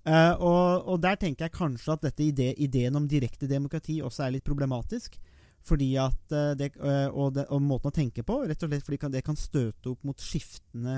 Uh, 0.08 0.34
og, 0.40 0.88
og, 0.88 1.02
der 1.04 1.18
tenker 1.20 1.48
jeg 1.48 1.58
kanskje 1.58 1.98
at 1.98 2.06
dette 2.08 2.24
ide, 2.24 2.54
ideen 2.64 2.96
om 2.96 3.10
direkte 3.12 3.50
demokrati 3.50 4.00
også 4.00 4.24
er 4.24 4.38
litt 4.38 4.48
problematisk. 4.48 5.18
Fordi 5.68 5.90
at 6.00 6.32
uh, 6.32 6.54
det, 6.56 6.72
uh, 6.80 7.10
og, 7.12 7.34
det, 7.36 7.48
og, 7.52 7.60
måten 7.64 7.92
å 7.92 7.96
tenke 7.96 8.24
på, 8.24 8.40
rett 8.48 8.64
og 8.64 8.72
slett 8.72 8.88
fordi 8.88 9.02
kan, 9.02 9.12
det 9.12 9.26
kan 9.28 9.40
støte 9.40 9.92
opp 9.92 10.08
mot 10.08 10.24
skiftende 10.24 10.98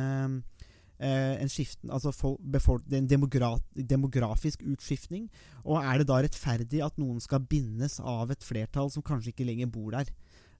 en 0.99 1.47
skiften, 1.47 1.88
altså 1.95 2.12
for, 2.12 2.82
en 2.91 3.05
demogra 3.07 3.53
demografisk 3.72 4.66
utskiftning. 4.68 5.30
Og 5.64 5.78
er 5.80 6.01
det 6.01 6.10
da 6.10 6.18
rettferdig 6.20 6.82
at 6.84 6.97
noen 6.99 7.22
skal 7.24 7.45
bindes 7.47 8.01
av 8.03 8.34
et 8.34 8.43
flertall 8.43 8.91
som 8.91 9.05
kanskje 9.07 9.32
ikke 9.32 9.47
lenger 9.47 9.72
bor 9.72 9.93
der? 9.95 10.12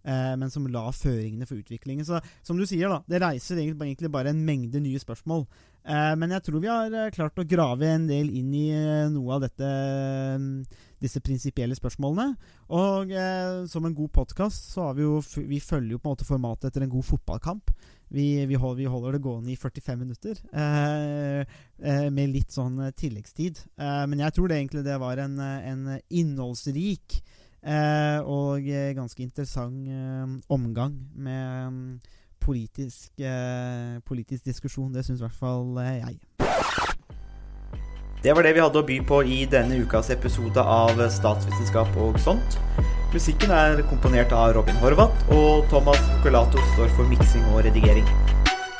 eh, 0.04 0.36
men 0.38 0.52
som 0.52 0.68
la 0.72 0.88
føringene 0.96 1.48
for 1.50 1.60
utviklingen. 1.60 2.06
Så 2.08 2.22
som 2.46 2.60
du 2.60 2.66
sier, 2.68 2.92
da, 2.92 3.02
det 3.10 3.22
reiser 3.24 3.62
egentlig 3.62 4.12
bare 4.14 4.34
en 4.34 4.44
mengde 4.46 4.82
nye 4.84 5.02
spørsmål. 5.02 5.46
Eh, 5.86 6.14
men 6.20 6.36
jeg 6.36 6.46
tror 6.46 6.62
vi 6.64 6.70
har 6.72 6.94
eh, 6.94 7.12
klart 7.16 7.40
å 7.40 7.48
grave 7.48 7.88
en 7.88 8.08
del 8.10 8.30
inn 8.36 8.52
i 8.56 8.68
eh, 8.76 9.08
noe 9.14 9.38
av 9.38 9.46
dette 9.46 9.70
mm, 10.40 10.50
disse 11.00 11.22
prinsipielle 11.24 11.78
spørsmålene. 11.78 12.36
Og 12.76 13.14
eh, 13.16 13.64
som 13.72 13.88
en 13.88 13.96
god 13.98 14.14
podkast 14.20 14.74
så 14.74 14.90
har 14.90 15.00
vi 15.00 15.08
jo 15.08 15.18
Vi 15.24 15.62
følger 15.64 15.96
jo 15.96 16.02
på 16.02 16.10
en 16.10 16.18
måte 16.18 16.28
formatet 16.28 16.70
etter 16.70 16.86
en 16.86 16.94
god 16.94 17.08
fotballkamp. 17.08 17.74
Vi, 18.10 18.46
vi, 18.50 18.58
holder, 18.58 18.80
vi 18.82 18.90
holder, 18.90 19.16
det 19.16 19.22
gående 19.22 19.52
i 19.54 19.60
45 19.60 20.00
minutter, 20.02 20.40
eh, 20.50 21.44
eh, 21.78 22.08
med 22.10 22.34
litt 22.34 22.50
sånn 22.50 22.82
tilleggstid. 22.98 23.62
men 23.78 24.24
jeg 24.24 24.34
tror 24.34 24.50
det 24.50 24.58
egentlig 24.58 24.82
det 24.88 24.96
var 24.98 25.22
en, 25.22 25.38
en 25.38 25.84
innholdsrik 26.10 27.20
Eh, 27.60 28.20
og 28.24 28.64
eh, 28.72 28.94
ganske 28.96 29.20
interessant 29.20 29.88
eh, 29.92 30.28
omgang 30.48 30.94
med 31.20 31.68
um, 31.68 31.82
politisk, 32.42 33.12
eh, 33.20 34.00
politisk, 34.08 34.44
diskusjon. 34.46 34.94
Det 34.94 35.06
syns 35.06 35.22
i 35.22 35.26
hvert 35.28 35.40
fall 35.40 35.78
eh, 35.84 36.00
jeg. 36.00 36.20
Det 38.20 38.34
var 38.36 38.44
det 38.44 38.52
vi 38.58 38.60
hadde 38.60 38.82
å 38.82 38.84
by 38.84 38.98
på 39.08 39.22
i 39.24 39.44
denne 39.48 39.78
ukas 39.80 40.10
episode 40.12 40.60
av 40.60 40.98
Statsvitenskap 41.16 41.94
og 42.04 42.18
sånt. 42.20 42.58
Musikken 43.14 43.54
er 43.56 43.80
komponert 43.88 44.34
av 44.36 44.52
Robin 44.58 44.76
Horvath, 44.84 45.24
og 45.32 45.64
Thomas 45.72 46.02
Colato 46.22 46.60
står 46.74 46.92
for 46.98 47.08
miksing 47.10 47.46
og 47.54 47.64
redigering. 47.66 48.06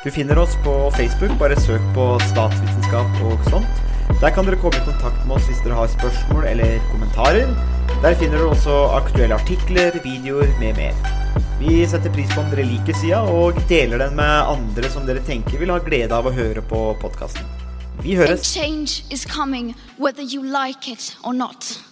Du 0.04 0.10
finner 0.12 0.38
oss 0.38 0.54
på 0.64 0.74
Facebook, 0.96 1.32
bare 1.40 1.56
søk 1.60 1.82
på 1.96 2.04
Statsvitenskap 2.28 3.24
og 3.30 3.48
sånt. 3.48 3.80
Der 4.20 4.32
kan 4.36 4.44
dere 4.44 4.60
komme 4.60 4.76
i 4.76 4.84
kontakt 4.84 5.24
med 5.24 5.38
oss 5.38 5.48
hvis 5.48 5.60
dere 5.64 5.78
har 5.78 5.88
spørsmål 5.92 6.44
eller 6.50 6.76
kommentarer. 6.90 7.48
Der 8.04 8.16
finner 8.20 8.40
du 8.40 8.50
også 8.50 8.76
aktuelle 8.96 9.40
artikler, 9.40 9.96
videoer 10.04 10.52
med 10.60 10.76
mer. 10.76 11.39
Vi 11.60 11.86
setter 11.86 12.10
pris 12.10 12.30
på 12.34 12.40
om 12.40 12.46
dere 12.48 12.64
liker 12.64 12.96
sida, 12.96 13.18
og 13.20 13.58
deler 13.68 14.00
den 14.00 14.14
med 14.16 14.48
andre 14.48 14.88
som 14.88 15.04
dere 15.04 15.20
tenker 15.26 15.60
vil 15.60 15.68
ha 15.68 15.76
glede 15.84 16.16
av 16.16 16.24
å 16.24 16.32
høre 16.32 16.64
på 16.64 16.80
podkasten. 17.02 17.44
Vi 18.00 18.16
høres. 18.16 18.30
høres. 18.30 18.54
change 18.54 19.04
is 19.12 19.26
coming 19.28 19.74
whether 19.98 20.22
you 20.22 20.40
like 20.40 20.88
it 20.88 21.14
or 21.22 21.34
not. 21.34 21.89